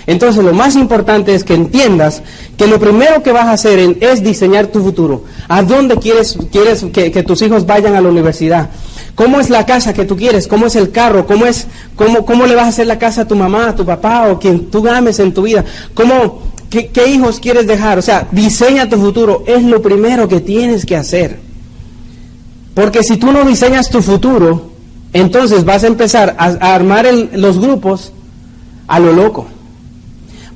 Entonces 0.07 0.43
lo 0.43 0.53
más 0.53 0.77
importante 0.77 1.35
es 1.35 1.43
que 1.43 1.55
entiendas 1.55 2.23
que 2.57 2.69
lo 2.69 2.79
primero 2.79 3.23
que 3.23 3.33
vas 3.33 3.47
a 3.47 3.53
hacer 3.53 3.97
es 4.01 4.23
diseñar 4.23 4.69
tu 4.69 4.81
futuro. 4.81 5.25
¿A 5.49 5.63
dónde 5.63 5.97
quieres, 5.97 6.39
quieres 6.53 6.85
que, 6.93 7.23
tus 7.25 7.43
hijos 7.43 7.67
vayan 7.67 7.97
a 7.97 8.01
la 8.01 8.09
universidad? 8.09 8.71
¿Cómo 9.17 9.41
es 9.41 9.51
la 9.51 9.67
casa 9.67 9.93
que 9.93 10.05
tú 10.05 10.17
quieres? 10.17 10.47
¿Cómo 10.47 10.67
es 10.67 10.77
el 10.77 10.93
carro? 10.93 11.27
¿Cómo, 11.27 11.47
es, 11.47 11.67
cómo, 11.97 12.25
cómo 12.25 12.47
le 12.47 12.55
vas 12.55 12.67
a 12.67 12.69
hacer 12.69 12.87
la 12.87 12.99
casa 12.99 13.23
a 13.23 13.29
tu 13.29 13.35
mamá, 13.35 13.71
a 13.71 13.75
tu 13.75 13.85
papá 13.85 14.29
o 14.31 14.39
quien 14.39 14.71
tú 14.71 14.87
ames 14.89 15.19
en 15.19 15.35
tu 15.35 15.43
vida? 15.43 15.65
¿Cómo, 15.95 16.43
qué, 16.71 16.87
qué 16.89 17.09
hijos 17.09 17.41
quieres 17.41 17.67
dejar? 17.67 17.99
O 17.99 18.03
sea, 18.03 18.29
diseña 18.31 18.89
tu 18.89 18.99
futuro. 18.99 19.43
Es 19.47 19.65
lo 19.65 19.83
primero 19.83 20.29
que 20.29 20.41
tienes 20.41 20.87
que 20.87 20.97
hacer. 20.97 21.41
Porque 22.75 23.03
si 23.03 23.17
tú 23.17 23.33
no 23.33 23.45
diseñas 23.45 23.91
tu 23.91 24.03
futuro, 24.03 24.76
entonces 25.21 25.65
vas 25.65 25.85
a 25.85 25.87
empezar 25.87 26.37
a, 26.39 26.75
armar 26.75 27.07
los 27.33 27.59
grupos 27.59 28.13
a 28.87 29.01
lo 29.01 29.13
loco. 29.13 29.47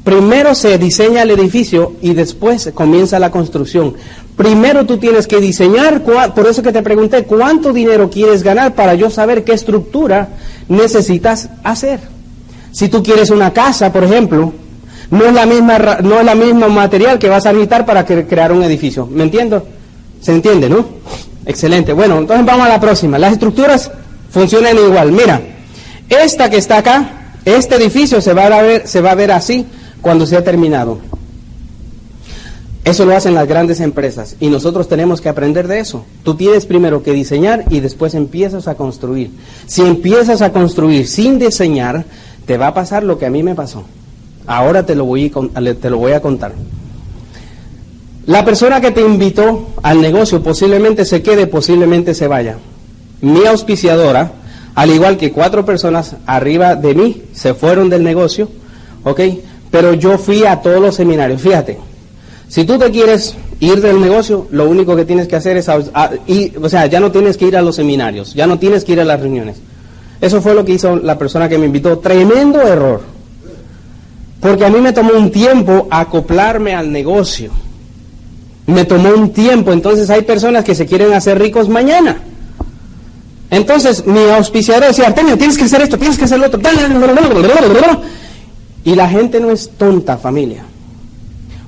Primero 0.05 0.55
se 0.55 0.79
diseña 0.79 1.23
el 1.23 1.31
edificio 1.31 1.93
y 2.01 2.15
después 2.15 2.71
comienza 2.75 3.19
la 3.19 3.31
construcción. 3.31 3.95
Primero 4.37 4.87
tú 4.87 4.97
tienes 4.97 5.27
que 5.27 5.41
diseñar, 5.41 6.03
por 6.03 6.47
eso 6.47 6.63
que 6.63 6.73
te 6.73 6.83
pregunté, 6.83 7.25
¿cuánto 7.25 7.73
dinero 7.73 8.09
quieres 8.09 8.43
ganar 8.43 8.75
para 8.75 8.95
yo 8.95 9.11
saber 9.11 9.45
qué 9.45 9.53
estructura 9.53 10.31
necesitas 10.69 11.51
hacer? 11.63 12.01
Si 12.73 12.89
tú 12.89 13.03
quieres 13.03 13.31
una 13.31 13.53
casa, 13.53 13.93
por 13.93 14.05
ejemplo, 14.05 14.53
no 15.11 15.25
es 15.25 15.35
la 15.35 15.45
misma, 15.45 15.79
no 16.03 16.21
es 16.21 16.25
la 16.25 16.35
misma 16.35 16.69
material 16.69 17.19
que 17.19 17.29
vas 17.29 17.45
a 17.47 17.53
necesitar 17.53 17.85
para 17.85 18.07
crear 18.07 18.53
un 18.53 18.63
edificio. 18.63 19.07
¿Me 19.07 19.25
entiendo? 19.25 19.67
¿Se 20.21 20.33
entiende, 20.33 20.69
no? 20.69 20.85
Excelente. 21.45 21.93
Bueno, 21.93 22.19
entonces 22.19 22.47
vamos 22.47 22.67
a 22.67 22.69
la 22.69 22.81
próxima. 22.81 23.19
Las 23.19 23.33
estructuras 23.33 23.91
funcionan 24.31 24.77
igual. 24.77 25.13
Mira, 25.13 25.41
esta 26.09 26.51
que 26.51 26.57
está 26.57 26.79
acá, 26.79 27.35
este 27.45 27.77
edificio 27.77 28.21
se 28.21 28.33
va 28.33 28.47
a 28.47 28.63
ver, 28.63 28.87
se 28.87 29.01
va 29.01 29.13
a 29.13 29.15
ver 29.15 29.33
así 29.33 29.67
cuando 30.01 30.27
sea 30.27 30.43
terminado. 30.43 30.99
Eso 32.83 33.05
lo 33.05 33.15
hacen 33.15 33.35
las 33.35 33.47
grandes 33.47 33.81
empresas 33.81 34.37
y 34.41 34.49
nosotros 34.49 34.89
tenemos 34.89 35.21
que 35.21 35.29
aprender 35.29 35.69
de 35.69 35.81
eso. 35.81 36.05
Tú 36.25 36.35
tienes 36.35 36.65
primero 36.65 37.03
que 37.03 37.13
diseñar 37.13 37.65
y 37.69 37.81
después 37.81 38.15
empiezas 38.15 38.69
a 38.69 38.75
construir. 38.75 39.31
Si 39.67 39.83
empiezas 39.83 40.41
a 40.41 40.51
construir 40.51 41.07
sin 41.07 41.39
diseñar, 41.39 42.05
te 42.47 42.57
va 42.57 42.69
a 42.69 42.75
pasar 42.75 43.05
lo 43.05 43.19
que 43.19 43.27
a 43.27 43.31
mí 43.31 43.43
me 43.43 43.55
pasó. 43.55 43.85
Ahora 44.47 44.87
te 44.87 44.95
lo 44.95 45.05
voy 45.05 45.31
te 45.31 45.91
lo 45.91 45.99
voy 45.99 46.13
a 46.13 46.23
contar. 46.23 46.53
La 48.27 48.45
persona 48.45 48.81
que 48.81 48.91
te 48.91 49.03
invitó 49.03 49.69
al 49.83 50.01
negocio 50.01 50.43
posiblemente 50.43 51.05
se 51.05 51.23
quede, 51.23 51.47
posiblemente 51.47 52.15
se 52.15 52.27
vaya. 52.29 52.57
Mi 53.23 53.47
auspiciadora, 53.47 54.33
al 54.75 54.91
igual 54.91 55.17
que 55.17 55.33
cuatro 55.33 55.65
personas 55.65 56.17
arriba 56.27 56.77
de 56.77 56.95
mí, 56.95 57.23
se 57.33 57.55
fueron 57.55 57.89
del 57.91 58.03
negocio, 58.03 58.49
¿ok? 59.05 59.21
pero 59.71 59.95
yo 59.95 60.19
fui 60.19 60.45
a 60.45 60.61
todos 60.61 60.81
los 60.81 60.97
seminarios. 60.97 61.41
Fíjate, 61.41 61.79
si 62.49 62.65
tú 62.65 62.79
te 62.79 62.91
quieres 62.91 63.37
ir 63.61 63.81
del 63.81 64.01
negocio, 64.01 64.49
lo 64.51 64.69
único 64.69 64.97
que 64.97 65.05
tienes 65.05 65.29
que 65.29 65.37
hacer 65.37 65.57
es, 65.57 65.69
o 65.69 66.69
sea, 66.69 66.87
ya 66.87 67.01
no 67.01 67.13
tienes 67.13 67.37
que 67.37 67.47
ir 67.47 67.57
a 67.57 67.63
los 67.63 67.77
seminarios, 67.77 68.35
ya 68.35 68.47
no 68.47 68.59
tienes 68.59 68.85
que 68.85 68.93
ir 68.93 69.01
a 69.01 69.05
las 69.05 69.21
reuniones. 69.21 69.57
Eso 70.21 70.43
fue 70.43 70.55
lo 70.55 70.65
que 70.65 70.73
hizo 70.73 70.97
la 70.97 71.17
persona 71.17 71.49
que 71.49 71.57
me 71.57 71.67
invitó. 71.67 71.99
Tremendo 71.99 72.61
error. 72.61 73.01
Porque 74.41 74.67
a 74.67 74.71
mí 74.71 74.81
me 74.81 74.93
tomó 74.93 75.13
un 75.13 75.31
tiempo 75.31 75.87
acoplarme 75.91 76.75
al 76.75 76.93
negocio. 76.93 77.51
Me 78.67 78.85
tomó 78.85 79.11
un 79.11 79.33
tiempo. 79.33 79.73
Entonces 79.73 80.11
hay 80.11 80.23
personas 80.23 80.65
que 80.65 80.75
se 80.75 80.85
quieren 80.85 81.15
hacer 81.15 81.39
ricos 81.39 81.71
mañana. 81.71 82.19
Entonces 83.51 84.07
mi 84.07 84.21
auspiciador 84.31 84.87
decía, 84.87 85.09
Artemio, 85.09 85.37
tienes 85.37 85.59
que 85.59 85.65
hacer 85.65 85.83
esto, 85.83 85.99
tienes 85.99 86.17
que 86.17 86.25
hacer 86.25 86.39
lo 86.39 86.47
otro. 86.47 86.61
Y 88.85 88.95
la 88.95 89.09
gente 89.09 89.41
no 89.41 89.51
es 89.51 89.71
tonta, 89.77 90.17
familia. 90.17 90.65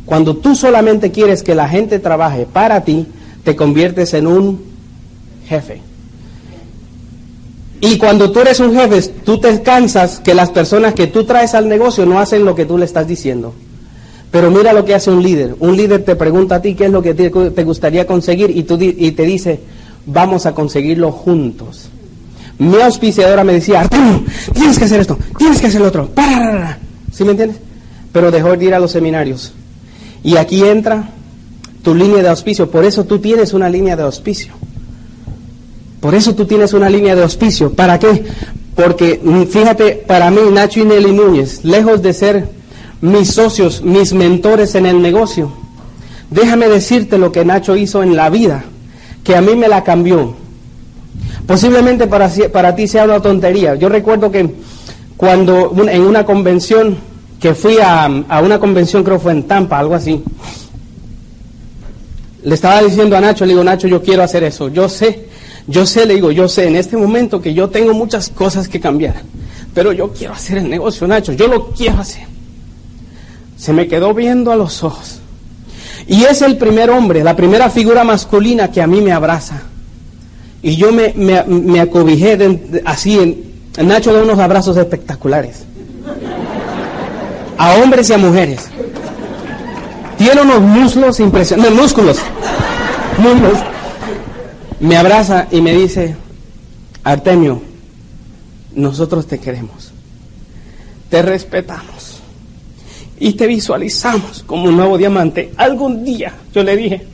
Cuando 0.07 0.37
tú 0.37 0.55
solamente 0.55 1.11
quieres 1.11 1.43
que 1.43 1.55
la 1.55 1.69
gente 1.69 1.99
trabaje 1.99 2.47
para 2.51 2.85
ti, 2.85 3.07
te 3.45 3.57
conviertes 3.57 4.15
en 4.15 4.27
un 4.27 4.63
jefe. 5.49 5.81
Y 7.81 7.99
cuando 7.99 8.31
tú 8.31 8.41
eres 8.41 8.61
un 8.61 8.73
jefe, 8.75 9.03
tú 9.25 9.39
te 9.39 9.61
cansas 9.63 10.21
que 10.21 10.35
las 10.35 10.51
personas 10.51 10.95
que 10.95 11.09
tú 11.09 11.25
traes 11.25 11.55
al 11.55 11.69
negocio 11.69 12.07
no 12.07 12.21
hacen 12.21 12.45
lo 12.45 12.55
que 12.55 12.65
tú 12.65 12.79
le 12.79 12.85
estás 12.85 13.09
diciendo. 13.09 13.55
Pero 14.31 14.53
mira 14.53 14.73
lo 14.73 14.85
que 14.85 14.95
hace 14.95 15.11
un 15.11 15.23
líder. 15.23 15.57
Un 15.59 15.77
líder 15.77 16.05
te 16.05 16.15
pregunta 16.15 16.57
a 16.57 16.63
ti 16.63 16.75
qué 16.75 16.85
es 16.85 16.93
lo 16.93 17.03
que 17.03 17.13
te, 17.13 17.65
gustaría 17.65 18.07
conseguir 18.07 18.57
y, 18.57 18.63
tú, 18.63 18.79
y 18.81 19.11
te 19.11 19.25
dice, 19.25 19.61
vamos 20.07 20.47
a 20.47 20.55
conseguirlo 20.55 21.13
juntos. 21.13 21.89
Mi 22.59 22.81
auspiciadora 22.81 23.45
me 23.45 23.55
decía, 23.55 23.89
tienes 24.53 24.79
que 24.79 24.85
hacer 24.85 25.01
esto, 25.01 25.19
tienes 25.39 25.61
que 25.61 25.67
hacer 25.67 25.81
lo 25.81 25.89
otro. 25.89 26.09
Para, 26.09 26.79
¿Sí 27.13 27.25
me 27.25 27.33
entiendes? 27.33 27.59
Pero 28.13 28.31
dejó 28.31 28.57
de 28.57 28.65
ir 28.65 28.75
a 28.75 28.79
los 28.79 28.93
seminarios. 28.93 29.53
Y 30.23 30.37
aquí 30.37 30.63
entra 30.65 31.09
tu 31.83 31.95
línea 31.95 32.23
de 32.23 32.29
auspicio. 32.29 32.71
Por 32.71 32.85
eso 32.85 33.05
tú 33.05 33.19
tienes 33.19 33.53
una 33.53 33.69
línea 33.69 33.97
de 33.97 34.03
auspicio. 34.03 34.53
Por 36.01 36.15
eso 36.15 36.35
tú 36.35 36.47
tienes 36.47 36.73
una 36.73 36.89
línea 36.89 37.15
de 37.15 37.23
auspicio. 37.23 37.73
¿Para 37.73 37.99
qué? 37.99 38.25
Porque 38.75 39.21
mm, 39.23 39.45
fíjate, 39.45 40.03
para 40.07 40.31
mí, 40.31 40.41
Nacho 40.53 40.81
y 40.81 40.85
Nelly 40.85 41.13
Núñez, 41.13 41.65
lejos 41.65 42.03
de 42.03 42.13
ser 42.13 42.49
mis 43.01 43.33
socios, 43.33 43.83
mis 43.83 44.13
mentores 44.13 44.75
en 44.75 44.87
el 44.87 45.03
negocio, 45.03 45.53
déjame 46.31 46.69
decirte 46.69 47.19
lo 47.19 47.33
que 47.33 47.45
Nacho 47.45 47.77
hizo 47.77 48.03
en 48.03 48.17
la 48.17 48.31
vida, 48.31 48.65
que 49.25 49.37
a 49.37 49.41
mí 49.41 49.55
me 49.55 49.69
la 49.69 49.85
cambió. 49.85 50.35
Posiblemente 51.47 52.07
para, 52.07 52.31
para 52.53 52.75
ti 52.75 52.87
sea 52.87 53.05
una 53.05 53.21
tontería. 53.21 53.75
Yo 53.75 53.89
recuerdo 53.89 54.31
que 54.31 54.49
cuando 55.17 55.73
en 55.89 56.03
una 56.03 56.25
convención, 56.25 56.97
que 57.39 57.55
fui 57.55 57.77
a, 57.81 58.09
una 58.43 58.59
convención, 58.59 59.05
creo 59.05 59.21
fue 59.21 59.33
en 59.33 59.45
Tampa, 59.45 59.79
algo 59.79 59.95
así, 59.95 60.21
le 62.43 62.55
estaba 62.55 62.83
diciendo 62.83 63.17
a 63.17 63.21
Nacho, 63.21 63.45
le 63.45 63.53
digo, 63.53 63.63
Nacho, 63.63 63.87
yo 63.87 64.03
quiero 64.03 64.25
hacer 64.25 64.43
eso, 64.43 64.69
yo 64.69 64.89
sé, 64.89 65.29
yo 65.69 65.87
sé, 65.87 66.07
le 66.07 66.15
digo, 66.15 66.33
yo 66.33 66.49
sé 66.49 66.67
en 66.67 66.75
este 66.75 66.97
momento 66.97 67.41
que 67.41 67.55
yo 67.55 67.71
tengo 67.71 67.95
muchas 67.95 68.31
cosas 68.31 68.67
que 68.67 68.81
cambiar, 68.81 69.15
pero 69.73 69.93
yo 69.93 70.13
quiero 70.13 70.35
hacer 70.35 70.59
el 70.59 70.69
negocio, 70.69 71.07
Nacho, 71.07 71.33
yo 71.33 71.47
lo 71.47 71.71
quiero 71.71 72.01
hacer. 72.01 72.25
Se 73.57 73.73
me 73.73 73.87
quedó 73.87 74.13
viendo 74.13 74.51
a 74.51 74.57
los 74.57 74.83
ojos. 74.83 75.22
Y 76.07 76.25
es 76.25 76.43
el 76.43 76.57
primer 76.57 76.91
hombre, 76.91 77.23
la 77.23 77.37
primera 77.37 77.71
figura 77.71 78.05
masculina 78.05 78.71
que 78.71 78.83
a 78.83 78.87
mí 78.87 79.01
me 79.01 79.13
abraza. 79.13 79.63
Y 80.63 80.77
yo 80.77 80.93
me, 80.93 81.13
me, 81.15 81.81
acobijé 81.81 82.39
así 82.85 83.19
en, 83.19 83.53
Nacho 83.87 84.13
da 84.13 84.23
unos 84.23 84.39
abrazos 84.39 84.77
espectaculares. 84.77 85.65
A 87.57 87.75
hombres 87.77 88.11
y 88.11 88.13
a 88.13 88.19
mujeres. 88.19 88.69
Tiene 90.19 90.43
unos 90.43 90.61
muslos 90.61 91.21
impresionantes. 91.21 91.75
músculos. 91.75 92.19
Muslos. 93.19 93.59
Me 94.79 94.97
abraza 94.97 95.47
y 95.51 95.61
me 95.61 95.75
dice, 95.75 96.17
Artemio, 97.03 97.63
nosotros 98.75 99.27
te 99.27 99.39
queremos. 99.39 99.93
Te 101.09 101.23
respetamos. 101.23 101.92
Y 103.23 103.35
te 103.35 103.47
visualizamos 103.47 104.43
como 104.47 104.65
un 104.65 104.77
nuevo 104.77 104.99
diamante. 104.99 105.53
Algún 105.57 106.05
día, 106.05 106.33
yo 106.53 106.63
le 106.65 106.77
dije, 106.77 107.07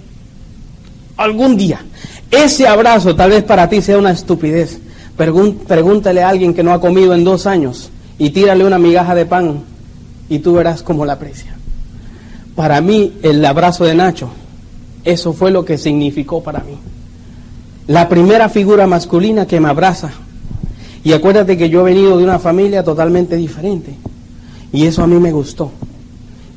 algún 1.17 1.57
día, 1.57 1.85
ese 2.31 2.67
abrazo 2.67 3.15
tal 3.15 3.31
vez 3.31 3.45
para 3.45 3.69
ti 3.69 3.83
sea 3.83 3.99
una 3.99 4.13
estupidez 4.13 4.81
pregúntale 5.19 6.23
a 6.23 6.29
alguien 6.29 6.55
que 6.55 6.63
no 6.63 6.73
ha 6.73 6.81
comido 6.81 7.13
en 7.13 7.25
dos 7.25 7.47
años 7.47 7.91
y 8.19 8.31
tírale 8.31 8.65
una 8.65 8.79
migaja 8.79 9.15
de 9.17 9.27
pan 9.27 9.63
y 10.29 10.39
tú 10.39 10.55
verás 10.55 10.83
cómo 10.83 11.05
la 11.05 11.15
aprecia. 11.15 11.57
Para 12.55 12.81
mí, 12.81 13.15
el 13.23 13.45
abrazo 13.45 13.85
de 13.85 13.95
Nacho, 13.95 14.31
eso 15.05 15.33
fue 15.33 15.51
lo 15.51 15.65
que 15.65 15.77
significó 15.79 16.43
para 16.43 16.61
mí. 16.61 16.79
la 17.89 18.09
primera 18.09 18.49
figura 18.49 18.87
masculina 18.87 19.47
que 19.47 19.61
me 19.61 19.69
abraza. 19.71 20.11
Y 21.03 21.13
acuérdate 21.13 21.57
que 21.57 21.71
yo 21.71 21.81
he 21.81 21.95
venido 21.95 22.19
de 22.19 22.25
una 22.25 22.39
familia 22.39 22.85
totalmente 22.85 23.35
diferente. 23.37 23.95
Y 24.73 24.85
eso 24.85 25.03
a 25.03 25.07
mí 25.07 25.19
me 25.19 25.33
gustó. 25.33 25.73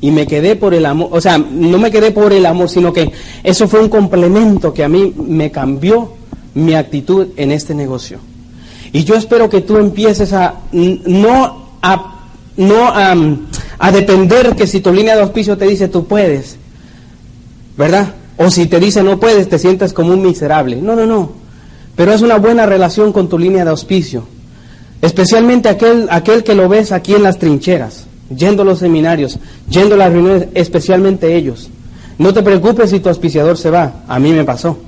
Y 0.02 0.10
me 0.10 0.26
quedé 0.26 0.56
por 0.56 0.74
el 0.74 0.84
amor, 0.84 1.08
o 1.12 1.20
sea, 1.20 1.38
no 1.38 1.78
me 1.78 1.90
quedé 1.90 2.10
por 2.10 2.32
el 2.32 2.44
amor, 2.44 2.68
sino 2.68 2.92
que 2.92 3.10
eso 3.42 3.66
fue 3.68 3.80
un 3.80 3.88
complemento 3.88 4.74
que 4.74 4.84
a 4.84 4.88
mí 4.88 5.14
me 5.16 5.50
cambió 5.50 6.12
mi 6.54 6.74
actitud 6.74 7.28
en 7.36 7.52
este 7.52 7.74
negocio. 7.74 8.18
Y 8.92 9.04
yo 9.04 9.14
espero 9.14 9.48
que 9.48 9.62
tú 9.62 9.78
empieces 9.78 10.34
a 10.34 10.56
no 10.72 11.76
a 11.80 12.18
no 12.56 12.88
a, 12.88 13.14
a 13.78 13.92
depender 13.92 14.54
que 14.54 14.66
si 14.66 14.80
tu 14.80 14.92
línea 14.92 15.14
de 15.14 15.22
auspicio 15.22 15.56
te 15.56 15.66
dice 15.66 15.88
tú 15.88 16.04
puedes, 16.06 16.56
¿verdad? 17.78 18.12
O 18.36 18.50
si 18.50 18.66
te 18.66 18.80
dice 18.80 19.02
no 19.02 19.18
puedes, 19.18 19.48
te 19.48 19.58
sientas 19.58 19.92
como 19.92 20.12
un 20.12 20.22
miserable. 20.22 20.76
No, 20.76 20.94
no, 20.96 21.06
no. 21.06 21.30
Pero 21.96 22.12
es 22.12 22.22
una 22.22 22.38
buena 22.38 22.66
relación 22.66 23.12
con 23.12 23.28
tu 23.28 23.38
línea 23.38 23.64
de 23.64 23.70
auspicio. 23.70 24.24
Especialmente 25.00 25.68
aquel, 25.68 26.06
aquel 26.10 26.44
que 26.44 26.54
lo 26.54 26.68
ves 26.68 26.92
aquí 26.92 27.14
en 27.14 27.22
las 27.22 27.38
trincheras, 27.38 28.06
yendo 28.36 28.62
a 28.62 28.64
los 28.64 28.78
seminarios, 28.78 29.38
yendo 29.68 29.94
a 29.94 29.98
las 29.98 30.12
reuniones, 30.12 30.48
especialmente 30.54 31.36
ellos. 31.36 31.70
No 32.18 32.32
te 32.32 32.42
preocupes 32.42 32.90
si 32.90 33.00
tu 33.00 33.08
auspiciador 33.08 33.56
se 33.56 33.70
va. 33.70 34.04
A 34.06 34.18
mí 34.18 34.32
me 34.32 34.44
pasó. 34.44 34.78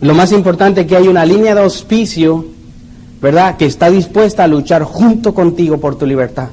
Lo 0.00 0.14
más 0.14 0.32
importante 0.32 0.82
es 0.82 0.86
que 0.86 0.96
hay 0.96 1.08
una 1.08 1.24
línea 1.24 1.54
de 1.54 1.62
auspicio, 1.62 2.46
¿verdad?, 3.20 3.56
que 3.56 3.66
está 3.66 3.90
dispuesta 3.90 4.44
a 4.44 4.48
luchar 4.48 4.82
junto 4.82 5.34
contigo 5.34 5.78
por 5.78 5.96
tu 5.96 6.06
libertad. 6.06 6.48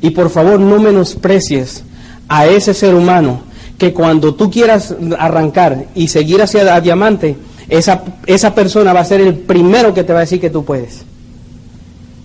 Y 0.00 0.10
por 0.10 0.30
favor, 0.30 0.60
no 0.60 0.78
menosprecies 0.78 1.82
a 2.28 2.46
ese 2.46 2.74
ser 2.74 2.94
humano 2.94 3.40
que 3.78 3.92
cuando 3.92 4.34
tú 4.34 4.50
quieras 4.50 4.94
arrancar 5.18 5.86
y 5.94 6.08
seguir 6.08 6.40
hacia 6.42 6.80
diamante, 6.80 7.36
esa, 7.68 8.04
esa 8.26 8.54
persona 8.54 8.92
va 8.92 9.00
a 9.00 9.04
ser 9.04 9.20
el 9.20 9.34
primero 9.34 9.92
que 9.92 10.04
te 10.04 10.12
va 10.12 10.20
a 10.20 10.22
decir 10.22 10.40
que 10.40 10.50
tú 10.50 10.64
puedes. 10.64 11.04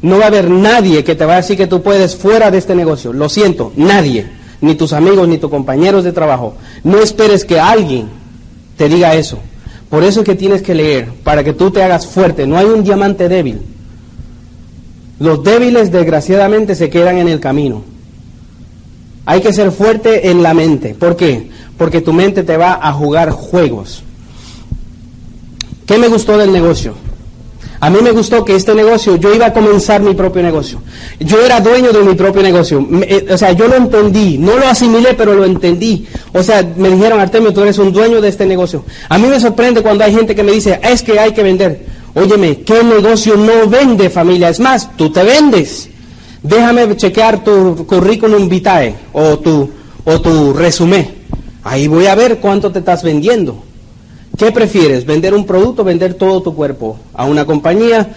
No 0.02 0.18
va 0.18 0.26
a 0.26 0.28
haber 0.28 0.50
nadie 0.50 1.04
que 1.04 1.16
te 1.16 1.26
va 1.26 1.34
a 1.34 1.38
decir 1.38 1.58
que 1.58 1.68
tú 1.68 1.82
puedes 1.82 2.16
fuera 2.16 2.52
de 2.52 2.58
este 2.58 2.76
negocio. 2.76 3.12
Lo 3.12 3.28
siento, 3.28 3.74
nadie. 3.76 4.28
Ni 4.62 4.76
tus 4.76 4.94
amigos, 4.94 5.28
ni 5.28 5.38
tus 5.38 5.50
compañeros 5.50 6.04
de 6.04 6.12
trabajo. 6.12 6.56
No 6.84 7.00
esperes 7.00 7.46
que 7.46 7.60
alguien 7.60 8.08
te 8.78 8.88
diga 8.88 9.16
eso. 9.16 9.40
Por 9.90 10.04
eso 10.04 10.22
es 10.22 10.26
que 10.26 10.36
tienes 10.36 10.62
que 10.62 10.76
leer, 10.76 11.10
para 11.24 11.44
que 11.44 11.54
tú 11.54 11.72
te 11.72 11.84
hagas 11.84 12.08
fuerte. 12.08 12.46
No 12.46 12.58
hay 12.58 12.66
un 12.66 12.84
diamante 12.84 13.28
débil. 13.28 13.62
Los 15.20 15.44
débiles, 15.44 15.92
desgraciadamente, 15.92 16.76
se 16.76 16.90
quedan 16.90 17.18
en 17.18 17.28
el 17.28 17.40
camino. 17.40 17.84
Hay 19.26 19.42
que 19.42 19.52
ser 19.52 19.72
fuerte 19.72 20.30
en 20.30 20.42
la 20.42 20.54
mente. 20.54 20.96
¿Por 20.96 21.16
qué? 21.16 21.50
Porque 21.78 22.02
tu 22.02 22.14
mente 22.14 22.44
te 22.44 22.56
va 22.56 22.80
a 22.82 22.94
jugar 22.94 23.32
juegos. 23.32 24.04
¿Qué 25.86 25.98
me 25.98 26.08
gustó 26.08 26.38
del 26.38 26.54
negocio? 26.54 26.94
A 27.82 27.90
mí 27.90 28.00
me 28.02 28.12
gustó 28.12 28.44
que 28.44 28.56
este 28.56 28.76
negocio, 28.76 29.16
yo 29.16 29.34
iba 29.34 29.48
a 29.48 29.54
comenzar 29.54 30.02
mi 30.02 30.14
propio 30.14 30.44
negocio. 30.44 30.82
Yo 31.20 31.40
era 31.44 31.62
dueño 31.62 31.92
de 31.92 32.04
mi 32.04 32.14
propio 32.14 32.42
negocio. 32.42 32.86
Eh, 33.04 33.28
o 33.32 33.38
sea, 33.38 33.54
yo 33.54 33.68
lo 33.68 33.76
entendí, 33.76 34.38
no 34.38 34.58
lo 34.58 34.68
asimilé, 34.68 35.14
pero 35.14 35.34
lo 35.34 35.46
entendí. 35.46 36.06
O 36.34 36.44
sea, 36.44 36.68
me 36.76 36.90
dijeron, 36.90 37.20
Artemio, 37.20 37.54
tú 37.54 37.62
eres 37.62 37.78
un 37.78 37.94
dueño 37.94 38.20
de 38.20 38.30
este 38.30 38.46
negocio. 38.46 38.84
A 39.08 39.18
mí 39.18 39.28
me 39.28 39.40
sorprende 39.40 39.82
cuando 39.82 40.04
hay 40.04 40.14
gente 40.14 40.36
que 40.36 40.44
me 40.44 40.52
dice, 40.52 40.80
es 40.84 41.02
que 41.04 41.20
hay 41.20 41.32
que 41.32 41.44
vender. 41.44 41.86
Óyeme, 42.16 42.62
¿qué 42.62 42.84
negocio 42.84 43.38
no 43.38 43.68
vende 43.70 44.10
familia? 44.10 44.50
Es 44.50 44.60
más, 44.60 44.96
tú 44.98 45.10
te 45.12 45.24
vendes 45.24 45.90
déjame 46.44 46.96
chequear 46.96 47.44
tu 47.44 47.86
currículum 47.86 48.48
vitae 48.48 48.96
o 49.14 49.40
tu, 49.40 49.70
o 50.06 50.22
tu 50.22 50.54
resumen. 50.54 51.20
Ahí 51.64 51.88
voy 51.88 52.08
a 52.08 52.16
ver 52.16 52.40
cuánto 52.40 52.72
te 52.72 52.80
estás 52.80 53.04
vendiendo. 53.04 53.64
¿Qué 54.40 54.54
prefieres? 54.54 55.06
¿Vender 55.06 55.34
un 55.34 55.46
producto 55.46 55.84
vender 55.84 56.14
todo 56.14 56.42
tu 56.42 56.56
cuerpo 56.56 56.98
a 57.14 57.26
una 57.26 57.46
compañía 57.46 58.16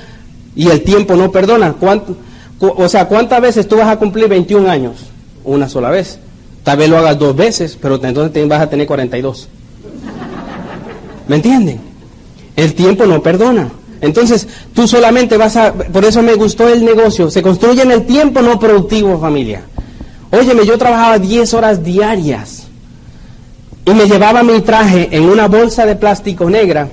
y 0.55 0.69
el 0.69 0.83
tiempo 0.83 1.17
no 1.17 1.33
perdona? 1.33 1.73
¿Cuánto, 1.73 2.17
o 2.61 2.89
sea, 2.89 3.09
¿cuántas 3.09 3.43
veces 3.43 3.67
tú 3.67 3.77
vas 3.77 3.89
a 3.89 3.97
cumplir 3.99 4.29
21 4.29 4.71
años? 4.71 4.99
Una 5.43 5.69
sola 5.69 5.91
vez. 5.91 6.21
Tal 6.63 6.79
vez 6.79 6.89
lo 6.89 6.97
hagas 6.97 7.19
dos 7.19 7.35
veces, 7.35 7.77
pero 7.81 7.97
entonces 8.01 8.49
vas 8.49 8.61
a 8.61 8.71
tener 8.71 8.87
42. 8.87 9.49
¿Me 11.27 11.37
entienden? 11.37 11.81
El 12.55 12.73
tiempo 12.75 13.05
no 13.05 13.21
perdona. 13.21 13.73
Entonces, 14.01 14.47
tú 14.73 14.87
solamente 14.87 15.37
vas 15.37 15.57
a... 15.57 15.73
Por 15.73 16.05
eso 16.05 16.23
me 16.23 16.35
gustó 16.35 16.69
el 16.69 16.85
negocio. 16.85 17.33
Se 17.33 17.43
construye 17.43 17.83
en 17.83 17.91
el 17.91 18.07
tiempo 18.07 18.43
no 18.43 18.61
productivo, 18.61 19.19
familia. 19.19 19.63
Óyeme, 20.31 20.65
yo 20.65 20.79
trabajaba 20.79 21.19
10 21.19 21.53
horas 21.55 21.83
diarias 21.83 22.62
y 23.85 23.91
me 23.91 24.07
llevaba 24.07 24.43
mi 24.43 24.61
traje 24.61 25.09
en 25.11 25.25
una 25.25 25.49
bolsa 25.49 25.85
de 25.87 25.97
plástico 25.97 26.49
negra. 26.49 26.89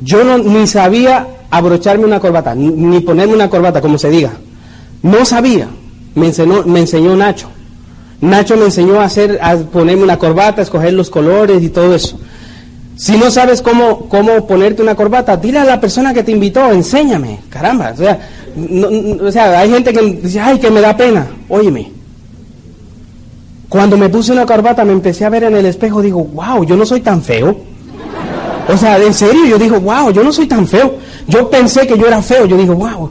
Yo 0.00 0.24
no, 0.24 0.38
ni 0.38 0.66
sabía 0.66 1.26
abrocharme 1.50 2.04
una 2.04 2.20
corbata, 2.20 2.54
ni 2.54 3.00
ponerme 3.00 3.34
una 3.34 3.50
corbata, 3.50 3.80
como 3.80 3.98
se 3.98 4.10
diga. 4.10 4.32
No 5.02 5.24
sabía. 5.24 5.68
Me 6.14 6.26
enseñó, 6.26 6.62
me 6.64 6.80
enseñó 6.80 7.16
Nacho. 7.16 7.48
Nacho 8.20 8.56
me 8.56 8.66
enseñó 8.66 9.00
a 9.00 9.04
hacer, 9.04 9.38
a 9.42 9.56
ponerme 9.56 10.04
una 10.04 10.18
corbata, 10.18 10.60
a 10.60 10.64
escoger 10.64 10.92
los 10.92 11.10
colores 11.10 11.62
y 11.62 11.70
todo 11.70 11.94
eso. 11.94 12.18
Si 12.94 13.16
no 13.16 13.30
sabes 13.30 13.62
cómo, 13.62 14.08
cómo 14.08 14.46
ponerte 14.46 14.82
una 14.82 14.94
corbata, 14.94 15.36
dile 15.36 15.58
a 15.58 15.64
la 15.64 15.80
persona 15.80 16.14
que 16.14 16.22
te 16.22 16.30
invitó, 16.30 16.70
enséñame, 16.70 17.40
caramba. 17.48 17.92
O 17.92 17.96
sea, 17.96 18.20
o 19.20 19.32
sea, 19.32 19.58
hay 19.58 19.70
gente 19.70 19.92
que 19.92 20.02
dice, 20.02 20.38
ay, 20.38 20.58
que 20.58 20.70
me 20.70 20.80
da 20.80 20.96
pena. 20.96 21.26
Óyeme, 21.48 21.90
cuando 23.72 23.96
me 23.96 24.10
puse 24.10 24.32
una 24.32 24.44
corbata 24.44 24.84
me 24.84 24.92
empecé 24.92 25.24
a 25.24 25.30
ver 25.30 25.44
en 25.44 25.56
el 25.56 25.64
espejo, 25.64 26.02
digo, 26.02 26.22
wow, 26.22 26.62
yo 26.62 26.76
no 26.76 26.84
soy 26.84 27.00
tan 27.00 27.22
feo. 27.22 27.56
O 28.68 28.76
sea, 28.76 28.98
en 28.98 29.14
serio, 29.14 29.46
yo 29.46 29.58
digo, 29.58 29.80
wow, 29.80 30.10
yo 30.12 30.22
no 30.22 30.30
soy 30.30 30.46
tan 30.46 30.68
feo. 30.68 30.96
Yo 31.26 31.48
pensé 31.48 31.86
que 31.86 31.96
yo 31.96 32.06
era 32.06 32.20
feo, 32.20 32.44
yo 32.44 32.58
digo, 32.58 32.74
wow. 32.74 33.10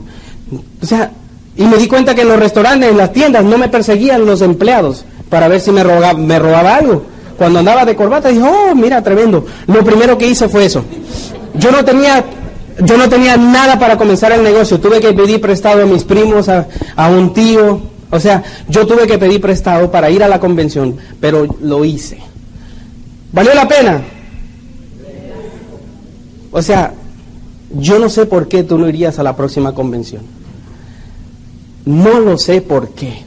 O 0.80 0.86
sea, 0.86 1.10
y 1.56 1.64
me 1.64 1.76
di 1.78 1.88
cuenta 1.88 2.14
que 2.14 2.22
en 2.22 2.28
los 2.28 2.38
restaurantes, 2.38 2.92
en 2.92 2.96
las 2.96 3.12
tiendas, 3.12 3.42
no 3.42 3.58
me 3.58 3.68
perseguían 3.70 4.24
los 4.24 4.40
empleados 4.40 5.04
para 5.28 5.48
ver 5.48 5.60
si 5.60 5.72
me 5.72 5.82
robaba, 5.82 6.14
me 6.14 6.38
robaba 6.38 6.76
algo 6.76 7.02
cuando 7.36 7.58
andaba 7.58 7.84
de 7.84 7.96
corbata, 7.96 8.28
dije, 8.28 8.44
oh, 8.44 8.72
mira, 8.76 9.02
tremendo. 9.02 9.44
Lo 9.66 9.82
primero 9.82 10.16
que 10.16 10.28
hice 10.28 10.48
fue 10.48 10.66
eso. 10.66 10.84
Yo 11.54 11.72
no 11.72 11.84
tenía, 11.84 12.24
yo 12.84 12.96
no 12.96 13.08
tenía 13.08 13.36
nada 13.36 13.80
para 13.80 13.96
comenzar 13.96 14.30
el 14.30 14.44
negocio. 14.44 14.78
Tuve 14.78 15.00
que 15.00 15.12
pedir 15.12 15.40
prestado 15.40 15.82
a 15.82 15.86
mis 15.86 16.04
primos, 16.04 16.48
a, 16.48 16.68
a 16.94 17.08
un 17.08 17.34
tío. 17.34 17.91
O 18.12 18.20
sea, 18.20 18.44
yo 18.68 18.86
tuve 18.86 19.06
que 19.06 19.16
pedir 19.16 19.40
prestado 19.40 19.90
para 19.90 20.10
ir 20.10 20.22
a 20.22 20.28
la 20.28 20.38
convención, 20.38 20.98
pero 21.18 21.46
lo 21.62 21.82
hice. 21.82 22.18
¿Valió 23.32 23.54
la 23.54 23.66
pena? 23.66 24.02
O 26.50 26.60
sea, 26.60 26.92
yo 27.70 27.98
no 27.98 28.10
sé 28.10 28.26
por 28.26 28.48
qué 28.48 28.64
tú 28.64 28.76
no 28.76 28.86
irías 28.86 29.18
a 29.18 29.22
la 29.22 29.34
próxima 29.34 29.74
convención. 29.74 30.20
No 31.86 32.20
lo 32.20 32.36
sé 32.36 32.60
por 32.60 32.90
qué. 32.90 33.24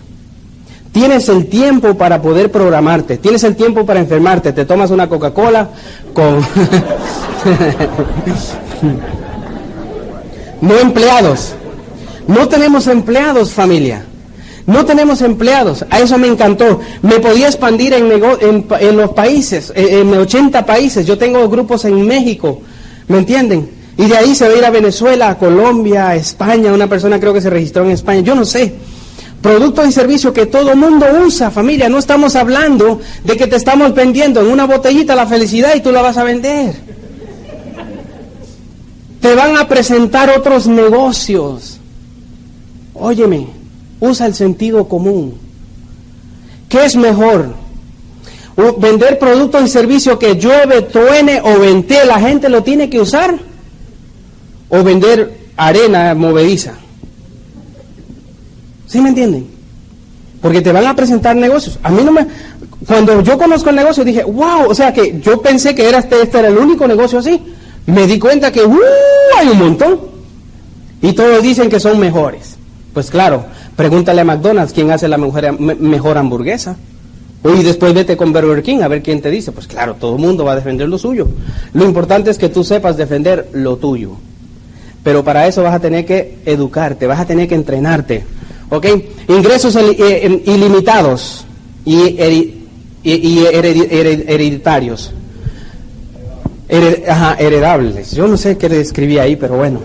Tienes 0.91 1.30
el 1.30 1.48
tiempo 1.48 1.95
para 1.95 2.21
poder 2.21 2.52
programarte, 2.52 3.17
tienes 3.17 3.43
el 3.43 3.56
tiempo 3.56 3.88
para 3.88 4.00
enfermarte, 4.00 4.54
te 4.54 4.65
tomas 4.65 4.91
una 4.91 5.10
Coca-Cola 5.10 5.67
con... 6.13 6.41
no 10.62 10.78
empleados. 10.78 11.56
No 12.28 12.48
tenemos 12.48 12.86
empleados, 12.86 13.52
familia. 13.52 14.06
No 14.67 14.86
tenemos 14.86 15.21
empleados. 15.21 15.86
A 15.89 15.99
eso 15.99 16.17
me 16.17 16.28
encantó. 16.28 16.80
Me 17.01 17.19
podía 17.19 17.47
expandir 17.47 17.93
en, 17.93 18.12
en, 18.12 18.97
los 18.97 19.12
países, 19.12 19.71
en, 19.75 20.13
en 20.13 20.17
80 20.17 20.65
países. 20.65 21.06
Yo 21.06 21.17
tengo 21.17 21.47
grupos 21.47 21.86
en 21.86 22.06
México. 22.06 22.62
¿Me 23.08 23.19
entienden? 23.19 23.69
Y 23.97 24.08
de 24.08 24.17
ahí 24.17 24.36
se 24.36 24.47
va 24.47 24.54
a 24.54 24.58
ir 24.58 24.65
a 24.65 24.71
Venezuela, 24.71 25.30
a 25.30 25.38
Colombia, 25.38 26.10
a 26.10 26.15
España. 26.15 26.73
Una 26.73 26.88
persona 26.88 27.19
creo 27.19 27.34
que 27.34 27.41
se 27.41 27.49
registró 27.49 27.84
en 27.86 27.91
España. 27.91 28.21
Yo 28.21 28.36
no 28.36 28.43
sé. 28.43 28.73
Productos 29.41 29.88
y 29.88 29.91
servicios 29.91 30.34
que 30.34 30.47
todo 30.47 30.75
mundo 30.75 31.06
usa, 31.23 31.51
familia. 31.51 31.88
No 31.88 31.99
estamos 31.99 32.36
hablando 32.36 32.99
de 33.23 33.38
que 33.38 33.45
te 33.45 33.56
estamos 33.56 33.93
vendiendo 33.93 34.41
en 34.41 34.47
una 34.47 34.65
botellita 34.65 35.13
la 35.13 35.28
felicidad 35.28 35.75
y 35.75 35.82
tú 35.82 35.91
la 35.91 36.01
vas 36.01 36.17
a 36.17 36.23
vender. 36.23 36.73
Te 39.21 39.36
van 39.36 39.56
a 39.58 39.67
presentar 39.67 40.31
otros 40.35 40.67
negocios. 40.67 41.79
Óyeme, 42.96 43.48
usa 44.00 44.25
el 44.25 44.33
sentido 44.33 44.87
común. 44.87 45.35
¿Qué 46.69 46.85
es 46.85 46.96
mejor? 46.96 47.54
¿Vender 48.79 49.19
productos 49.19 49.63
y 49.63 49.67
servicios 49.67 50.17
que 50.17 50.35
llueve, 50.35 50.81
truene 50.83 51.41
o 51.43 51.60
vente, 51.60 52.06
la 52.06 52.19
gente 52.19 52.50
lo 52.50 52.63
tiene 52.63 52.89
que 52.89 53.00
usar? 53.00 53.35
¿O 54.69 54.83
vender 54.83 55.37
arena 55.58 56.13
movediza? 56.13 56.73
¿Sí 58.87 59.02
me 59.02 59.10
entienden? 59.10 59.48
Porque 60.41 60.62
te 60.62 60.71
van 60.71 60.85
a 60.85 60.96
presentar 60.96 61.35
negocios. 61.35 61.79
A 61.83 61.89
mí 61.89 62.04
no 62.04 62.12
me... 62.12 62.25
Cuando 62.87 63.21
yo 63.21 63.37
conozco 63.37 63.71
el 63.71 63.75
negocio 63.75 64.04
dije, 64.04 64.23
wow, 64.23 64.69
o 64.69 64.75
sea 64.75 64.93
que 64.93 65.19
yo 65.19 65.41
pensé 65.41 65.73
que 65.73 65.89
era 65.89 66.00
este, 66.00 66.21
este 66.21 66.39
era 66.39 66.50
el 66.50 66.58
único 66.58 66.87
negocio 66.87 67.19
así. 67.19 67.41
Me 67.87 68.06
di 68.08 68.19
cuenta 68.19 68.52
que 68.52 68.63
uh, 68.63 68.79
hay 69.37 69.48
un 69.50 69.58
montón. 69.58 70.00
Y 71.02 71.13
todos 71.13 71.41
dicen 71.41 71.69
que 71.69 71.79
son 71.79 72.00
mejores. 72.00 72.56
Pues 72.93 73.10
claro, 73.10 73.46
pregúntale 73.76 74.21
a 74.21 74.26
McDonald's 74.26 74.73
quién 74.73 74.92
hace 74.92 75.08
la 75.08 75.17
mejor, 75.17 75.60
mejor 75.60 76.17
hamburguesa. 76.17 76.76
Y 77.44 77.62
después 77.63 77.94
vete 77.94 78.17
con 78.17 78.34
Burger 78.34 78.63
King 78.63 78.80
a 78.82 78.88
ver 78.88 79.04
quién 79.04 79.21
te 79.21 79.30
dice. 79.30 79.52
Pues 79.52 79.67
claro, 79.67 79.96
todo 80.00 80.15
el 80.15 80.21
mundo 80.21 80.46
va 80.46 80.54
a 80.54 80.56
defender 80.56 80.90
lo 80.90 80.98
suyo. 80.98 81.28
Lo 81.73 81.86
importante 81.86 82.32
es 82.32 82.40
que 82.40 82.50
tú 82.50 82.63
sepas 82.63 82.98
defender 82.98 83.50
lo 83.54 83.78
tuyo. 83.78 84.17
Pero 85.04 85.23
para 85.23 85.46
eso 85.46 85.62
vas 85.62 85.76
a 85.76 85.80
tener 85.80 86.06
que 86.06 86.40
educarte, 86.46 87.06
vas 87.06 87.19
a 87.19 87.26
tener 87.26 87.48
que 87.48 87.54
entrenarte. 87.54 88.23
¿Ok? 88.69 88.88
Ingresos 89.28 89.76
eh, 89.76 90.42
ilimitados 90.46 91.46
y, 91.86 92.17
hereditarios. 94.28 95.13
ajá, 97.08 97.36
heredables. 97.38 98.12
Yo 98.13 98.28
no 98.28 98.38
sé 98.38 98.58
qué 98.58 98.67
le 98.67 98.82
escribí 98.82 99.19
ahí, 99.19 99.36
pero 99.36 99.58
bueno. 99.58 99.80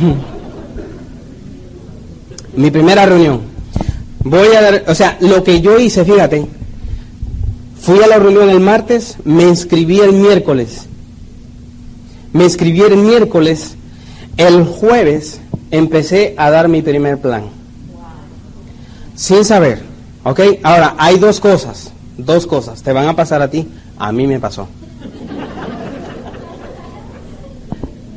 Mi 2.54 2.70
primera 2.70 3.06
reunión. 3.06 3.40
Voy 4.24 4.48
a 4.56 4.62
dar, 4.62 4.84
o 4.88 4.94
sea, 4.94 5.16
lo 5.20 5.42
que 5.42 5.60
yo 5.60 5.78
hice, 5.78 6.04
fíjate, 6.04 6.46
fui 7.80 8.00
a 8.02 8.06
la 8.06 8.18
reunión 8.18 8.50
el 8.50 8.60
martes, 8.60 9.16
me 9.24 9.42
inscribí 9.42 9.98
el 9.98 10.12
miércoles. 10.12 10.86
Me 12.32 12.44
inscribí 12.44 12.82
el 12.82 12.96
miércoles, 12.96 13.74
el 14.36 14.64
jueves 14.64 15.40
empecé 15.70 16.34
a 16.36 16.50
dar 16.50 16.68
mi 16.68 16.82
primer 16.82 17.18
plan. 17.18 17.44
Sin 19.14 19.44
saber, 19.44 19.82
¿ok? 20.24 20.40
Ahora, 20.62 20.94
hay 20.98 21.18
dos 21.18 21.40
cosas, 21.40 21.92
dos 22.16 22.46
cosas, 22.46 22.82
te 22.82 22.92
van 22.92 23.08
a 23.08 23.16
pasar 23.16 23.42
a 23.42 23.50
ti, 23.50 23.68
a 23.98 24.12
mí 24.12 24.26
me 24.26 24.38
pasó. 24.38 24.68